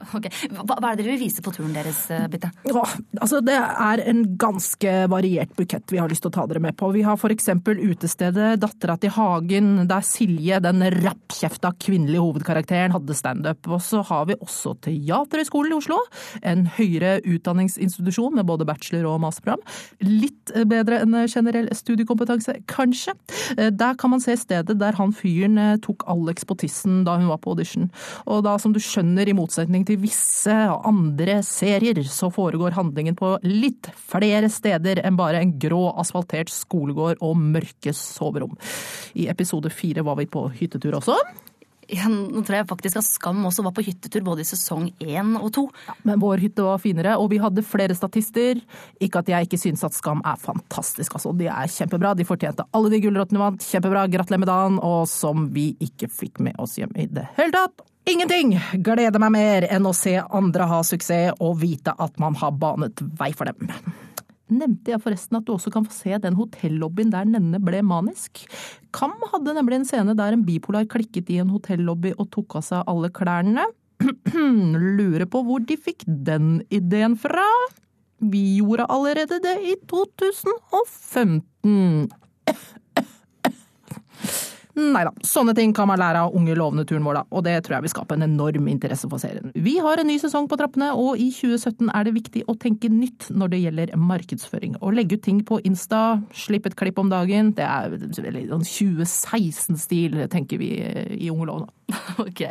Ok, 0.00 0.26
Hva, 0.56 0.76
er 0.78 0.96
det 0.96 1.04
dere 1.04 1.12
vil 1.12 1.20
vise 1.20 1.42
på 1.44 1.52
turen 1.54 1.74
deres, 1.76 2.02
eh, 2.10 2.26
Bitte? 2.30 2.50
Ja, 2.64 2.82
altså 3.20 3.40
det 3.44 3.56
er 3.56 4.02
en 4.08 4.22
ganske 4.40 4.94
variert 5.12 5.52
bukett 5.58 5.92
vi 5.92 6.00
har 6.00 6.08
lyst 6.10 6.24
til 6.24 6.32
å 6.32 6.36
ta 6.38 6.46
dere 6.48 6.62
med 6.62 6.76
på. 6.78 6.88
Vi 6.94 7.02
har 7.04 7.20
eksempel 7.30 7.78
utestedet 7.84 8.58
Dattera 8.60 8.96
til 9.00 9.12
Hagen, 9.14 9.86
der 9.90 10.04
Silje, 10.06 10.60
den 10.64 10.82
rappkjefta 11.04 11.72
kvinnelige 11.78 12.24
hovedkarakteren, 12.24 12.94
hadde 12.96 13.16
standup. 13.16 13.68
Og 13.68 13.82
så 13.84 14.02
har 14.08 14.26
vi 14.30 14.38
også 14.40 14.74
Teaterhøgskolen 14.86 15.74
i 15.74 15.78
Oslo, 15.78 16.00
en 16.42 16.66
høyere 16.78 17.20
utdanningsinstitusjon 17.22 18.34
med 18.38 18.48
både 18.48 18.66
bachelor- 18.68 19.08
og 19.12 19.20
masterprogram. 19.26 19.62
Litt 20.06 20.54
bedre 20.70 21.02
enn 21.04 21.16
generell 21.30 21.70
studiekompetanse, 21.76 22.60
kanskje. 22.70 23.14
Eh, 23.56 23.70
Der 23.70 23.94
kan 23.94 24.10
man 24.10 24.20
se 24.20 24.36
stedet 24.36 24.78
der 24.78 24.96
han 24.98 25.12
fyren 25.12 25.58
eh, 25.58 25.76
tok 25.76 26.04
Alex 26.08 26.44
på 26.44 26.56
tissen 26.58 27.04
da 27.04 27.16
hun 27.18 27.28
var 27.28 27.38
på 27.38 27.54
audition. 27.54 27.90
Og 28.26 28.44
da, 28.44 28.56
som 28.58 28.72
du 28.72 28.80
skjønner, 28.80 29.28
i 29.28 29.36
motsetning 29.36 29.84
til 29.86 29.89
visse 29.98 30.54
andre 30.86 31.40
serier, 31.46 32.02
så 32.06 32.30
foregår 32.32 32.76
handlingen 32.76 33.16
på 33.18 33.34
litt 33.46 33.90
flere 34.10 34.50
steder 34.52 35.02
enn 35.04 35.18
bare 35.18 35.42
en 35.42 35.56
grå 35.60 35.88
asfaltert 36.00 36.52
skolegård 36.52 37.22
og 37.24 37.38
mørke 37.40 37.94
soverom. 37.96 38.56
I 39.18 39.30
episode 39.32 39.72
fire 39.74 40.04
var 40.06 40.20
vi 40.20 40.28
på 40.30 40.46
hyttetur 40.60 41.00
også. 41.00 41.18
Ja, 41.90 42.06
nå 42.06 42.44
tror 42.46 42.60
jeg 42.60 42.68
faktisk 42.70 43.00
at 43.00 43.06
Skam 43.06 43.40
også 43.48 43.64
var 43.66 43.74
på 43.74 43.82
hyttetur 43.82 44.22
både 44.26 44.44
i 44.44 44.48
sesong 44.48 44.86
én 45.02 45.32
og 45.40 45.50
to. 45.56 45.64
Men 46.06 46.22
vår 46.22 46.42
hytte 46.44 46.62
var 46.62 46.78
finere, 46.82 47.16
og 47.18 47.32
vi 47.32 47.40
hadde 47.42 47.66
flere 47.66 47.96
statister. 47.98 48.60
Ikke 49.02 49.24
at 49.24 49.30
jeg 49.32 49.48
ikke 49.48 49.58
syns 49.58 49.82
at 49.86 49.96
Skam 49.96 50.22
er 50.22 50.38
fantastisk, 50.38 51.18
altså. 51.18 51.34
De 51.34 51.50
er 51.50 51.72
kjempebra. 51.72 52.14
De 52.14 52.26
fortjente 52.28 52.66
alle 52.76 52.92
de 52.94 53.02
gulrotene 53.02 53.40
de 53.40 53.42
vant. 53.42 53.70
Kjempebra. 53.72 54.06
Gratulerer 54.12 54.44
med 54.44 54.52
dagen. 54.52 54.78
Og 54.86 55.02
som 55.10 55.48
vi 55.54 55.72
ikke 55.82 56.10
fikk 56.14 56.38
med 56.46 56.58
oss 56.62 56.78
hjem 56.78 56.94
i 56.94 57.08
det 57.10 57.26
hele 57.40 57.56
tatt. 57.58 57.82
Ingenting 58.10 58.56
gleder 58.82 59.22
meg 59.22 59.30
mer 59.30 59.64
enn 59.70 59.84
å 59.86 59.92
se 59.94 60.16
andre 60.18 60.64
ha 60.66 60.80
suksess 60.86 61.36
og 61.38 61.60
vite 61.60 61.92
at 61.94 62.16
man 62.18 62.34
har 62.40 62.50
banet 62.58 62.98
vei 63.20 63.30
for 63.36 63.46
dem. 63.46 63.68
Nevnte 64.50 64.90
jeg 64.90 65.02
forresten 65.04 65.36
at 65.38 65.46
du 65.46 65.52
også 65.54 65.70
kan 65.70 65.84
få 65.86 65.94
se 65.94 66.18
den 66.18 66.34
hotellobbyen 66.34 67.12
der 67.12 67.28
Nenne 67.28 67.60
ble 67.62 67.82
manisk? 67.86 68.48
Kam 68.96 69.12
hadde 69.30 69.54
nemlig 69.54 69.76
en 69.78 69.86
scene 69.86 70.16
der 70.18 70.32
en 70.34 70.42
bipolar 70.46 70.88
klikket 70.90 71.30
i 71.30 71.38
en 71.42 71.52
hotellobby 71.54 72.10
og 72.16 72.30
tok 72.34 72.56
av 72.58 72.62
seg 72.66 72.80
alle 72.90 73.10
klærne. 73.14 73.64
Lurer 74.98 75.26
på 75.30 75.38
hvor 75.46 75.60
de 75.62 75.76
fikk 75.78 76.02
den 76.06 76.64
ideen 76.74 77.14
fra? 77.20 77.46
Vi 78.20 78.58
gjorde 78.58 78.90
allerede 78.90 79.38
det 79.44 79.56
i 79.70 79.76
2015. 79.86 82.10
Nei 84.80 85.02
da, 85.06 85.12
sånne 85.26 85.54
ting 85.56 85.74
kan 85.76 85.88
man 85.90 86.00
lære 86.00 86.24
av 86.24 86.36
unge 86.36 86.54
lovende 86.56 86.84
da, 86.88 87.24
og 87.28 87.44
det 87.44 87.56
tror 87.64 87.76
jeg 87.76 87.86
vil 87.86 87.92
skape 87.92 88.16
en 88.16 88.26
enorm 88.26 88.68
interesse 88.72 89.08
for 89.10 89.20
serien. 89.22 89.50
Vi 89.54 89.76
har 89.82 90.00
en 90.00 90.08
ny 90.08 90.16
sesong 90.22 90.48
på 90.48 90.58
trappene, 90.60 90.90
og 90.96 91.20
i 91.20 91.28
2017 91.34 91.90
er 91.92 92.06
det 92.06 92.14
viktig 92.16 92.44
å 92.48 92.56
tenke 92.60 92.90
nytt 92.92 93.28
når 93.34 93.52
det 93.52 93.62
gjelder 93.64 93.94
markedsføring. 93.96 94.78
Å 94.80 94.92
legge 94.94 95.18
ut 95.18 95.26
ting 95.26 95.42
på 95.46 95.60
Insta, 95.68 96.20
slippe 96.32 96.72
et 96.72 96.78
klipp 96.80 97.00
om 97.02 97.12
dagen, 97.12 97.52
det 97.58 97.66
er 97.66 97.92
veldig 97.92 98.46
sånn 98.54 98.66
2016-stil, 98.70 100.24
tenker 100.32 100.60
vi 100.62 100.72
i 100.80 101.30
Unge 101.30 101.50
lovende. 101.50 101.74
Ok. 102.26 102.42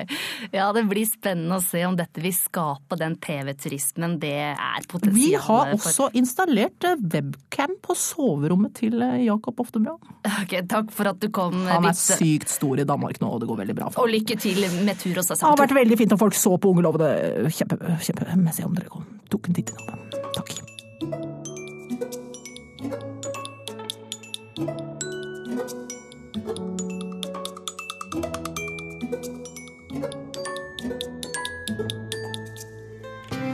Ja, 0.52 0.70
det 0.74 0.84
blir 0.90 1.06
spennende 1.08 1.60
å 1.60 1.64
se 1.64 1.82
om 1.88 1.96
dette 1.98 2.22
vil 2.24 2.34
skape 2.36 2.98
den 3.00 3.16
TV-turismen 3.22 4.18
det 4.22 4.34
er 4.52 4.88
potensialet 4.90 5.18
Vi 5.18 5.34
har 5.36 5.74
for. 5.74 5.76
også 5.78 6.10
installert 6.20 6.88
eh, 6.90 6.98
webcam 7.14 7.76
på 7.86 7.96
soverommet 7.98 8.76
til 8.80 9.02
eh, 9.06 9.20
Jakob 9.28 9.62
Oftebra. 9.62 9.96
Ok, 10.44 10.56
takk 10.70 10.94
for 10.96 11.12
at 11.14 11.22
du 11.22 11.30
kom. 11.34 11.56
Han 11.70 11.86
er 11.86 11.92
litt... 11.92 12.02
sykt 12.02 12.52
stor 12.54 12.82
i 12.82 12.88
Danmark 12.88 13.22
nå, 13.22 13.32
og 13.36 13.44
det 13.44 13.52
går 13.52 13.62
veldig 13.64 13.78
bra. 13.82 13.92
for 13.94 14.06
Og 14.06 14.14
lykke 14.16 14.40
til 14.40 14.66
med 14.86 15.00
tur 15.02 15.22
og 15.22 15.30
Det 15.30 15.40
har 15.44 15.62
vært 15.66 15.78
veldig 15.78 16.00
fint 16.00 16.18
om 16.18 16.22
folk 16.22 16.38
så 16.38 16.56
på 16.58 16.74
Unge 16.74 16.86
lovende. 16.86 17.14
Kjempe, 17.54 17.80
kjempe. 18.06 18.28
Men 18.36 18.52
se 18.56 18.68
om 18.68 18.76
dere 18.78 18.92
kom. 18.92 19.08
tok 19.30 19.50
en 19.50 19.62
titt 19.62 19.74
innom. 19.76 20.04
Takk. 20.38 20.69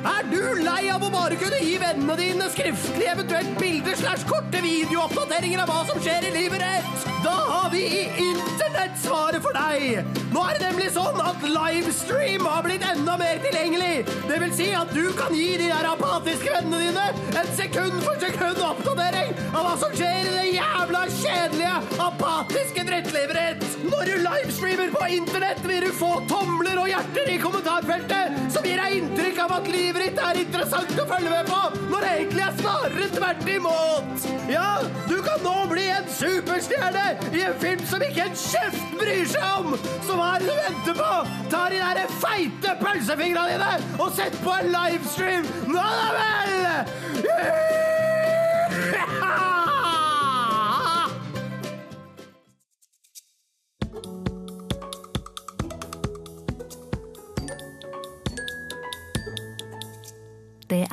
Er 0.06 0.28
du 0.30 0.42
lei 0.62 0.84
av 0.94 1.02
å 1.02 1.08
bare 1.10 1.38
kunne 1.42 1.58
gi 1.64 1.80
vennene 1.82 2.16
dine 2.20 2.46
skriftlig, 2.54 3.08
eventuelt 3.10 3.56
bilder 3.58 3.96
slash 3.98 4.26
korte 4.30 4.62
videooppdateringer 4.62 5.64
av 5.64 5.72
hva 5.72 5.80
som 5.88 5.98
skjer 6.04 6.28
i 6.30 6.34
livet 6.36 6.62
ditt? 6.62 7.08
Da 7.24 7.34
har 7.34 7.72
vi 7.74 7.82
i 7.88 8.04
Internett 8.28 9.00
svaret 9.02 9.42
for 9.42 9.58
deg! 9.58 10.06
Nå 10.36 10.44
er 10.46 10.60
det 10.60 10.68
nemlig 10.68 10.92
sånn 10.94 11.18
at 11.26 11.42
livestream 11.50 12.46
har 12.46 12.62
blitt 12.68 12.86
enda 12.86 13.18
mer 13.18 13.42
tilgjengelig. 13.48 14.06
Det 14.30 14.40
vil 14.44 14.54
si 14.54 14.70
at 14.78 14.94
du 14.94 15.10
kan 15.18 15.34
gi 15.34 15.56
de 15.64 15.72
der 15.72 15.90
apatiske 15.96 16.54
vennene 16.54 16.84
dine 16.84 17.40
en 17.42 17.54
sekund 17.58 17.98
for 18.06 18.22
sekund 18.22 18.62
oppdatering 18.70 19.34
av 19.56 19.62
hva 19.64 19.76
som 19.82 19.96
skjer 19.98 20.22
i 20.22 20.36
det 20.36 20.48
jævla 20.52 21.06
kjedelige, 21.18 21.80
apatiske 22.12 22.86
drittlivet 22.92 23.42
ditt. 23.42 23.65
Når 24.06 24.20
du 24.20 24.22
livestreamer 24.22 24.92
på 24.94 25.06
internett, 25.10 25.62
vil 25.66 25.82
du 25.82 25.94
få 25.98 26.12
tomler 26.30 26.78
og 26.78 26.86
hjerter 26.86 27.30
i 27.34 27.38
kommentarfeltet 27.42 28.36
som 28.54 28.66
gir 28.68 28.78
deg 28.78 29.00
inntrykk 29.00 29.40
av 29.42 29.54
at 29.56 29.70
livet 29.74 30.04
ditt 30.04 30.20
er 30.22 30.40
interessant 30.44 30.92
å 31.02 31.06
følge 31.10 31.32
med 31.32 31.48
på, 31.50 31.62
når 31.90 32.06
det 32.06 32.12
egentlig 32.12 32.44
er 32.46 32.60
snarere 32.60 33.08
tvert 33.16 33.50
imot. 33.56 34.28
Ja, 34.52 34.68
du 35.10 35.16
kan 35.26 35.42
nå 35.42 35.56
bli 35.72 35.88
en 35.90 36.12
superstjerne 36.20 37.06
i 37.32 37.42
en 37.48 37.58
film 37.64 37.82
som 37.90 38.06
ikke 38.06 38.28
en 38.28 38.38
kjeft 38.44 38.94
bryr 39.00 39.26
seg 39.32 39.48
om. 39.56 39.74
Så 40.06 40.20
hva 40.20 40.28
er 40.36 40.46
det 40.46 40.52
du 40.52 40.62
venter 40.68 41.00
på? 41.02 41.10
Ta 41.56 41.64
de 41.74 41.82
der 41.82 42.14
feite 42.22 42.76
pølsefingrene 42.84 43.56
dine 43.56 43.98
og 43.98 44.14
sett 44.20 44.38
på 44.46 44.54
en 44.60 44.70
livestream. 44.76 45.50
Nå 45.66 45.82
da 45.82 46.14
vel! 46.20 47.26
Det 47.26 47.85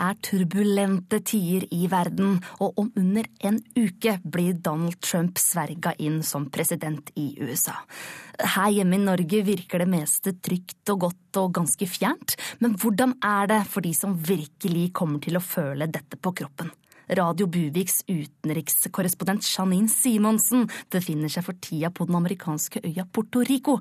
er 0.03 0.19
turbulente 0.25 1.21
tider 1.25 1.67
i 1.75 1.87
verden, 1.91 2.41
og 2.61 2.79
om 2.81 2.91
under 2.99 3.29
en 3.47 3.61
uke 3.77 4.17
blir 4.25 4.59
Donald 4.59 4.99
Trump 5.05 5.41
sverga 5.41 5.95
inn 6.03 6.21
som 6.27 6.49
president 6.53 7.13
i 7.19 7.31
USA. 7.41 7.77
Her 8.43 8.73
hjemme 8.75 8.99
i 8.99 9.05
Norge 9.05 9.43
virker 9.47 9.85
det 9.85 9.91
meste 9.93 10.35
trygt 10.43 10.93
og 10.93 11.07
godt 11.07 11.43
og 11.43 11.55
ganske 11.61 11.89
fjernt, 11.89 12.37
men 12.61 12.77
hvordan 12.77 13.17
er 13.23 13.51
det 13.55 13.63
for 13.71 13.85
de 13.85 13.95
som 13.97 14.19
virkelig 14.19 14.91
kommer 14.97 15.23
til 15.23 15.39
å 15.39 15.45
føle 15.45 15.91
dette 15.91 16.19
på 16.19 16.35
kroppen? 16.43 16.73
Radio 17.19 17.47
Buviks 17.47 18.01
utenrikskorrespondent 18.09 19.45
Janine 19.45 19.89
Simonsen 19.89 20.65
befinner 20.93 21.29
seg 21.29 21.45
for 21.45 21.59
tida 21.61 21.91
på 21.93 22.07
den 22.09 22.17
amerikanske 22.17 22.81
øya 22.89 23.05
Porto 23.05 23.43
Rico. 23.45 23.75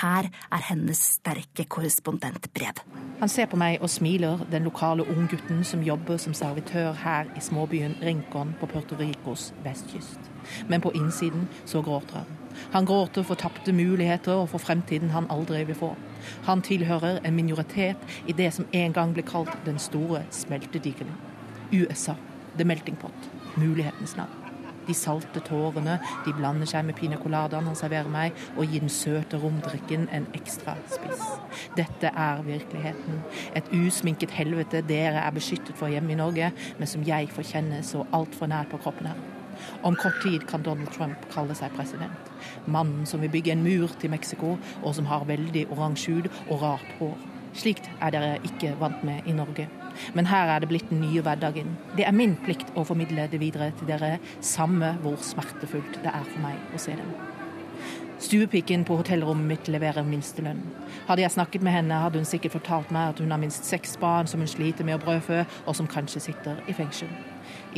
Her 0.00 0.28
er 0.28 0.62
hennes 0.70 1.02
sterke 1.18 1.66
korrespondentbrev. 1.68 2.80
Han 3.20 3.28
ser 3.28 3.50
på 3.50 3.58
meg 3.60 3.82
og 3.84 3.90
smiler, 3.92 4.40
den 4.48 4.64
lokale 4.64 5.04
unggutten 5.04 5.60
som 5.68 5.82
jobber 5.84 6.16
som 6.22 6.32
servitør 6.32 6.94
her 7.02 7.28
i 7.36 7.42
småbyen 7.44 7.98
Rincon 8.00 8.54
på 8.60 8.70
Puerto 8.72 8.96
Ricos 8.96 9.50
vestkyst. 9.64 10.32
Men 10.68 10.80
på 10.80 10.94
innsiden 10.96 11.48
så 11.68 11.82
gråter 11.84 12.22
han. 12.22 12.38
Han 12.72 12.88
gråter 12.88 13.26
for 13.26 13.36
tapte 13.36 13.72
muligheter 13.72 14.32
og 14.32 14.48
for 14.54 14.64
fremtiden 14.64 15.12
han 15.12 15.28
aldri 15.30 15.64
vil 15.68 15.76
få. 15.76 15.92
Han 16.48 16.64
tilhører 16.64 17.20
en 17.20 17.36
minoritet 17.36 18.16
i 18.26 18.32
det 18.32 18.48
som 18.54 18.70
en 18.72 18.96
gang 18.96 19.12
ble 19.12 19.26
kalt 19.28 19.52
den 19.68 19.78
store 19.78 20.24
smeltedigelen. 20.30 21.12
USA, 21.68 22.14
the 22.58 22.66
melting 22.66 22.98
pot, 23.00 23.30
mulighetens 23.56 24.16
navn. 24.18 24.44
De 24.88 24.94
salte 24.96 25.42
tårene 25.44 25.98
de 26.24 26.32
blander 26.32 26.68
seg 26.68 26.86
med 26.88 26.96
pina 26.96 27.18
coladaen 27.20 27.66
han 27.68 27.76
serverer 27.76 28.08
meg, 28.08 28.36
og 28.56 28.70
gir 28.70 28.80
den 28.80 28.92
søte 28.92 29.36
romdrikken 29.42 30.06
en 30.16 30.28
ekstra 30.36 30.78
spiss. 30.88 31.24
Dette 31.76 32.08
er 32.08 32.40
virkeligheten. 32.46 33.20
Et 33.58 33.68
usminket 33.76 34.32
helvete 34.38 34.80
dere 34.88 35.20
er 35.26 35.34
beskyttet 35.36 35.76
for 35.76 35.92
hjemme 35.92 36.14
i 36.14 36.20
Norge, 36.20 36.52
men 36.78 36.88
som 36.88 37.04
jeg 37.04 37.28
får 37.34 37.50
kjenne 37.50 37.82
så 37.84 38.06
altfor 38.16 38.48
nært 38.48 38.72
på 38.72 38.80
kroppen 38.80 39.10
her. 39.12 39.20
Om 39.82 39.96
kort 39.98 40.22
tid 40.22 40.46
kan 40.48 40.64
Donald 40.64 40.88
Trump 40.94 41.26
kalle 41.34 41.56
seg 41.58 41.74
president. 41.76 42.32
Mannen 42.64 43.04
som 43.10 43.20
vil 43.20 43.32
bygge 43.32 43.52
en 43.52 43.64
mur 43.66 43.92
til 44.00 44.10
Mexico, 44.14 44.56
og 44.82 44.94
som 44.96 45.10
har 45.10 45.28
veldig 45.28 45.66
oransje 45.74 46.14
hud 46.14 46.30
og 46.46 46.62
rart 46.62 46.96
hår. 47.00 47.18
Slikt 47.58 47.90
er 48.00 48.14
dere 48.14 48.38
ikke 48.46 48.76
vant 48.80 49.04
med 49.04 49.26
i 49.26 49.36
Norge. 49.36 49.68
Men 50.14 50.28
her 50.30 50.52
er 50.54 50.62
det 50.62 50.70
blitt 50.70 50.90
den 50.92 51.02
nye 51.04 51.22
hverdagen. 51.24 51.74
Det 51.96 52.06
er 52.06 52.16
min 52.16 52.36
plikt 52.44 52.70
å 52.78 52.86
formidle 52.88 53.28
det 53.32 53.40
videre 53.42 53.72
til 53.78 53.90
dere, 53.90 54.16
samme 54.40 54.94
hvor 55.02 55.18
smertefullt 55.22 56.00
det 56.04 56.12
er 56.12 56.24
for 56.28 56.44
meg 56.44 56.74
å 56.74 56.82
se 56.82 56.96
dem. 56.98 57.12
Stuepiken 58.18 58.82
på 58.84 58.96
hotellrommet 58.98 59.46
mitt 59.46 59.68
leverer 59.70 60.02
minstelønn. 60.02 60.58
Hadde 61.06 61.22
jeg 61.22 61.36
snakket 61.36 61.62
med 61.62 61.76
henne, 61.76 62.00
hadde 62.02 62.18
hun 62.18 62.26
sikkert 62.26 62.56
fortalt 62.56 62.90
meg 62.94 63.12
at 63.12 63.22
hun 63.22 63.30
har 63.30 63.38
minst 63.38 63.68
seks 63.68 63.94
barn 64.02 64.26
som 64.26 64.42
hun 64.42 64.50
sliter 64.50 64.86
med 64.86 64.98
å 64.98 65.02
brødfø, 65.04 65.44
og 65.66 65.76
som 65.78 65.86
kanskje 65.86 66.24
sitter 66.26 66.58
i 66.66 66.74
fengsel. 66.74 67.12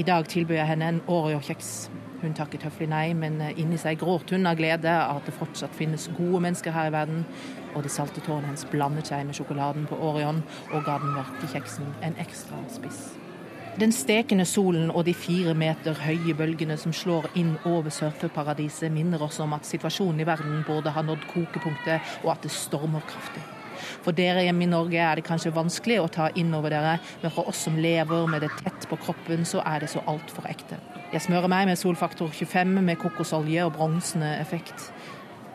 I 0.00 0.06
dag 0.08 0.28
tilbød 0.32 0.56
jeg 0.56 0.70
henne 0.72 0.94
en 0.94 1.02
Oreo-kjeks. 1.12 1.90
Hun 2.20 2.34
takket 2.36 2.66
høflig 2.66 2.90
nei, 2.92 3.14
men 3.16 3.38
inni 3.54 3.78
seg 3.80 4.00
gråt 4.02 4.34
hun 4.34 4.48
av 4.48 4.58
glede 4.58 4.92
av 4.92 5.22
at 5.22 5.28
det 5.28 5.36
fortsatt 5.38 5.72
finnes 5.76 6.10
gode 6.18 6.42
mennesker 6.44 6.74
her 6.74 6.90
i 6.90 6.92
verden, 6.92 7.24
og 7.72 7.86
de 7.86 7.92
salte 7.92 8.20
tårene 8.20 8.50
hennes 8.50 8.66
blandet 8.68 9.08
seg 9.08 9.24
med 9.24 9.38
sjokoladen 9.38 9.86
på 9.88 9.96
Orion 10.04 10.42
og 10.68 10.84
ga 10.84 10.98
den 11.00 11.14
mørke 11.16 11.48
kjeksen 11.48 11.88
en 12.04 12.18
ekstra 12.20 12.60
spiss. 12.68 13.10
Den 13.80 13.94
stekende 13.94 14.44
solen 14.44 14.90
og 14.90 15.06
de 15.06 15.14
fire 15.14 15.54
meter 15.56 15.96
høye 16.02 16.34
bølgene 16.36 16.76
som 16.76 16.92
slår 16.92 17.30
inn 17.38 17.54
over 17.64 17.88
surfeparadiset, 17.94 18.90
minner 18.92 19.22
oss 19.24 19.38
om 19.40 19.54
at 19.56 19.68
situasjonen 19.68 20.20
i 20.20 20.28
verden 20.28 20.64
burde 20.66 20.92
ha 20.92 21.04
nådd 21.06 21.24
kokepunktet, 21.30 22.12
og 22.24 22.34
at 22.34 22.44
det 22.44 22.52
stormer 22.52 23.06
kraftig. 23.08 23.44
For 24.04 24.12
dere 24.12 24.44
hjemme 24.44 24.66
i 24.66 24.70
Norge 24.70 25.00
er 25.00 25.16
det 25.16 25.24
kanskje 25.28 25.54
vanskelig 25.56 26.00
å 26.02 26.10
ta 26.12 26.28
inn 26.36 26.52
over 26.56 26.74
dere, 26.74 26.98
men 27.22 27.32
for 27.32 27.48
oss 27.48 27.64
som 27.68 27.78
lever 27.80 28.26
med 28.28 28.44
det 28.44 28.52
tett 28.58 28.90
på 28.90 29.00
kroppen, 29.00 29.46
så 29.48 29.64
er 29.64 29.86
det 29.86 29.94
så 29.94 30.04
altfor 30.10 30.50
ekte. 30.50 30.80
Jeg 31.12 31.24
smører 31.24 31.50
meg 31.50 31.66
med 31.66 31.74
solfaktor 31.76 32.28
25 32.30 32.82
med 32.86 32.96
kokosolje 32.96 33.64
og 33.64 33.72
bronsende 33.72 34.28
effekt. 34.40 34.92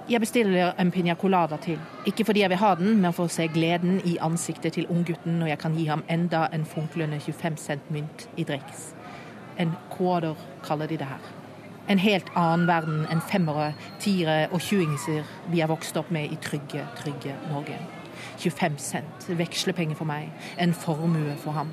Jeg 0.09 0.19
bestiller 0.19 0.73
en 0.79 0.91
piña 0.91 1.13
colada 1.13 1.55
til. 1.57 1.79
Ikke 2.05 2.25
fordi 2.25 2.41
jeg 2.41 2.49
vil 2.49 2.57
ha 2.57 2.75
den, 2.75 3.01
men 3.01 3.13
for 3.13 3.29
å 3.29 3.31
se 3.31 3.47
gleden 3.47 4.01
i 4.03 4.17
ansiktet 4.21 4.75
til 4.75 4.89
unggutten 4.91 5.39
når 5.39 5.53
jeg 5.53 5.61
kan 5.63 5.77
gi 5.79 5.85
ham 5.87 6.03
enda 6.11 6.49
en 6.53 6.65
funklende 6.65 7.21
25 7.23 7.57
cent 7.57 7.87
mynt 7.91 8.27
i 8.37 8.43
driks. 8.43 8.91
En 9.57 9.71
quarter 9.95 10.35
kaller 10.67 10.91
de 10.91 10.97
det 10.97 11.07
her. 11.07 11.31
En 11.89 12.03
helt 12.03 12.27
annen 12.35 12.67
verden 12.67 13.07
enn 13.07 13.23
femmere, 13.23 13.71
tiere 13.99 14.49
og 14.51 14.59
tjuingser 14.59 15.23
vi 15.47 15.63
er 15.63 15.71
vokst 15.71 15.95
opp 15.95 16.11
med 16.11 16.35
i 16.35 16.41
trygge, 16.43 16.83
trygge 16.99 17.39
Norge. 17.47 17.79
25 18.43 18.77
cent, 18.77 19.29
vekslepenger 19.29 19.95
for 19.95 20.05
meg, 20.05 20.33
en 20.59 20.73
formue 20.73 21.39
for 21.39 21.55
ham. 21.55 21.71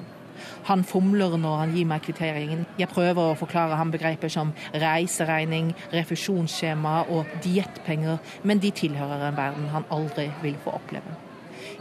Han 0.69 0.85
fomler 0.87 1.37
når 1.41 1.59
han 1.59 1.75
gir 1.77 1.89
meg 1.91 2.05
kvitteringen. 2.07 2.65
Jeg 2.79 2.91
prøver 2.93 3.33
å 3.33 3.39
forklare 3.39 3.79
ham 3.81 3.91
begreper 3.95 4.31
som 4.33 4.53
reiseregning, 4.75 5.73
refusjonsskjema 5.95 6.95
og 7.11 7.37
diettpenger, 7.45 8.23
men 8.47 8.63
de 8.63 8.71
tilhører 8.71 9.29
en 9.29 9.39
verden 9.39 9.69
han 9.75 9.89
aldri 9.91 10.29
vil 10.45 10.59
få 10.65 10.79
oppleve. 10.79 11.19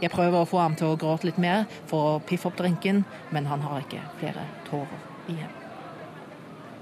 Jeg 0.02 0.10
prøver 0.10 0.42
å 0.42 0.48
få 0.48 0.62
ham 0.62 0.76
til 0.78 0.92
å 0.92 0.98
gråte 0.98 1.30
litt 1.30 1.40
mer 1.42 1.66
for 1.90 2.14
å 2.16 2.20
piffe 2.26 2.50
opp 2.50 2.58
drinken, 2.58 3.04
men 3.30 3.50
han 3.50 3.62
har 3.66 3.84
ikke 3.84 4.02
flere 4.18 4.46
tårer 4.70 5.10
igjen. 5.30 5.61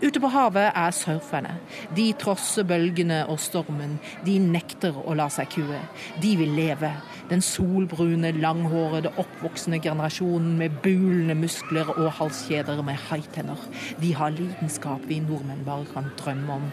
Ute 0.01 0.17
på 0.17 0.31
havet 0.33 0.71
er 0.73 0.95
surferne. 0.97 1.59
De 1.93 2.07
trosser 2.17 2.65
bølgene 2.65 3.19
og 3.29 3.37
stormen. 3.43 3.99
De 4.25 4.39
nekter 4.41 4.97
å 4.97 5.13
la 5.19 5.27
seg 5.29 5.51
kue. 5.53 5.81
De 6.23 6.31
vil 6.41 6.55
leve. 6.57 6.89
Den 7.29 7.45
solbrune, 7.45 8.31
langhårede, 8.41 9.13
oppvoksende 9.21 9.83
generasjonen 9.85 10.57
med 10.57 10.81
bulende 10.81 11.37
muskler 11.37 11.93
og 11.99 12.09
halskjeder 12.17 12.81
med 12.87 12.97
haitenner. 13.11 13.61
De 14.01 14.15
har 14.17 14.33
lidenskap 14.33 15.05
vi 15.11 15.21
nordmenn 15.21 15.67
bare 15.69 15.85
kan 15.93 16.09
drømme 16.23 16.57
om. 16.57 16.69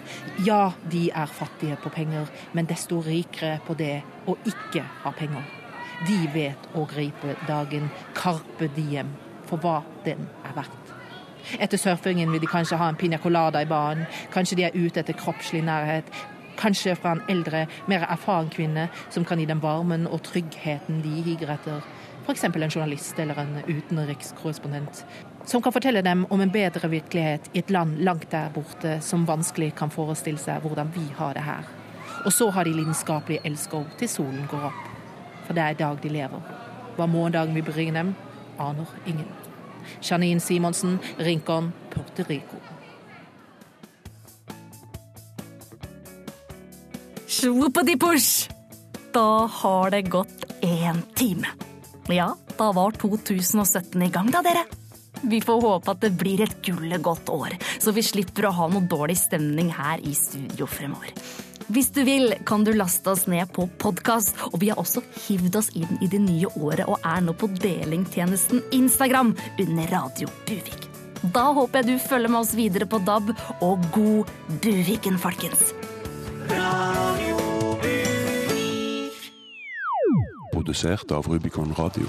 Ja, 0.47 0.71
de 0.87 1.09
er 1.11 1.27
fattige 1.27 1.75
på 1.83 1.91
penger, 1.91 2.31
men 2.55 2.71
desto 2.71 3.03
rikere 3.03 3.59
på 3.67 3.75
det 3.75 3.97
å 4.23 4.39
ikke 4.47 4.87
ha 5.03 5.11
penger. 5.19 5.43
De 6.07 6.21
vet 6.31 6.71
å 6.79 6.87
gripe 6.87 7.35
dagen, 7.49 7.91
carpe 8.15 8.71
diem, 8.77 9.11
for 9.49 9.59
hva 9.59 9.81
den 10.07 10.29
er 10.47 10.55
verdt. 10.61 10.96
Etter 11.59 11.77
surfingen 11.77 12.31
vil 12.31 12.41
de 12.41 12.49
kanskje 12.49 12.77
ha 12.77 12.89
en 12.89 12.97
piña 12.99 13.19
colada 13.21 13.61
i 13.61 13.69
baren. 13.69 14.05
Kanskje 14.33 14.57
de 14.57 14.65
er 14.67 14.75
ute 14.75 14.99
etter 14.99 15.17
kroppslig 15.17 15.63
nærhet. 15.63 16.09
Kanskje 16.57 16.95
fra 16.95 17.13
en 17.15 17.21
eldre, 17.29 17.67
mer 17.87 18.05
erfaren 18.09 18.49
kvinne 18.49 18.87
som 19.13 19.25
kan 19.25 19.39
gi 19.39 19.45
dem 19.45 19.61
varmen 19.61 20.07
og 20.07 20.23
tryggheten 20.25 21.03
de 21.05 21.21
higer 21.25 21.53
etter. 21.53 21.85
F.eks. 22.25 22.43
en 22.43 22.69
journalist 22.69 23.19
eller 23.19 23.39
en 23.39 23.61
utenrikskorrespondent. 23.67 25.05
Som 25.45 25.61
kan 25.61 25.71
fortelle 25.71 26.01
dem 26.03 26.25
om 26.29 26.41
en 26.41 26.51
bedre 26.51 26.89
virkelighet 26.89 27.49
i 27.53 27.59
et 27.59 27.69
land 27.71 28.01
langt 28.03 28.31
der 28.31 28.49
borte 28.51 28.97
som 29.01 29.23
vanskelig 29.27 29.71
kan 29.79 29.93
forestille 29.93 30.41
seg 30.41 30.59
hvordan 30.65 30.91
vi 30.95 31.05
har 31.15 31.37
det 31.37 31.45
her. 31.47 31.63
Og 32.25 32.33
så 32.33 32.49
har 32.51 32.67
de 32.67 32.75
lidenskapelige 32.75 33.45
elskov 33.47 33.85
til 33.97 34.09
solen 34.09 34.47
går 34.51 34.67
opp. 34.73 34.87
For 35.45 35.55
det 35.55 35.63
er 35.63 35.75
i 35.75 35.79
dag 35.79 36.03
de 36.03 36.11
lever. 36.11 36.55
Hva 36.97 37.05
morgendagen 37.07 37.55
vil 37.55 37.63
bringe 37.63 37.95
dem, 37.95 38.15
aner 38.59 38.97
ingen. 39.05 39.46
Janine 40.01 40.39
Simonsen, 40.39 40.99
Rincon, 41.17 41.71
Puerto 41.93 42.23
Rico. 42.27 42.59
Svopedipush! 47.27 48.49
Da 49.13 49.47
har 49.51 49.91
det 49.91 50.01
gått 50.01 50.43
én 50.61 51.01
time. 51.15 51.47
Ja, 52.07 52.35
da 52.57 52.71
var 52.71 52.91
2017 52.91 54.01
i 54.01 54.09
gang, 54.09 54.31
da, 54.31 54.41
dere. 54.45 54.63
Vi 55.21 55.41
får 55.41 55.61
håpe 55.61 55.91
at 55.91 56.01
det 56.03 56.13
blir 56.19 56.43
et 56.45 56.55
gullet 56.65 57.01
godt 57.01 57.29
år, 57.33 57.57
så 57.81 57.91
vi 57.95 58.05
slipper 58.05 58.47
å 58.47 58.53
ha 58.53 58.67
noe 58.71 58.85
dårlig 58.89 59.17
stemning 59.19 59.71
her 59.73 60.03
i 60.05 60.13
studio 60.15 60.69
fremover. 60.69 61.13
Hvis 61.67 61.89
du 61.91 62.03
vil, 62.07 62.31
kan 62.47 62.63
du 62.63 62.71
laste 62.71 63.11
oss 63.11 63.25
ned 63.27 63.49
på 63.51 63.65
podkast, 63.81 64.37
og 64.53 64.61
vi 64.61 64.69
har 64.71 64.79
også 64.79 65.01
hivd 65.27 65.57
oss 65.59 65.67
inn 65.75 65.99
i 65.99 66.07
det 66.07 66.21
nye 66.23 66.47
året 66.55 66.87
og 66.87 67.03
er 67.03 67.25
nå 67.25 67.35
på 67.35 67.49
delingtjenesten 67.59 68.63
Instagram 68.75 69.33
under 69.59 69.91
Radio 69.91 70.31
Buvik. 70.47 70.87
Da 71.35 71.49
håper 71.57 71.81
jeg 71.81 71.89
du 71.89 72.07
følger 72.07 72.31
med 72.31 72.39
oss 72.39 72.55
videre 72.55 72.87
på 72.87 73.01
DAB, 73.03 73.33
og 73.65 73.83
god 73.91 74.31
Buviken, 74.63 75.19
folkens! 75.19 75.73
Radio 76.47 77.43
Buvik. 77.83 79.23
Produsert 80.53 81.11
av 81.11 81.27
Rubicon 81.27 81.75
Radio. 81.75 82.07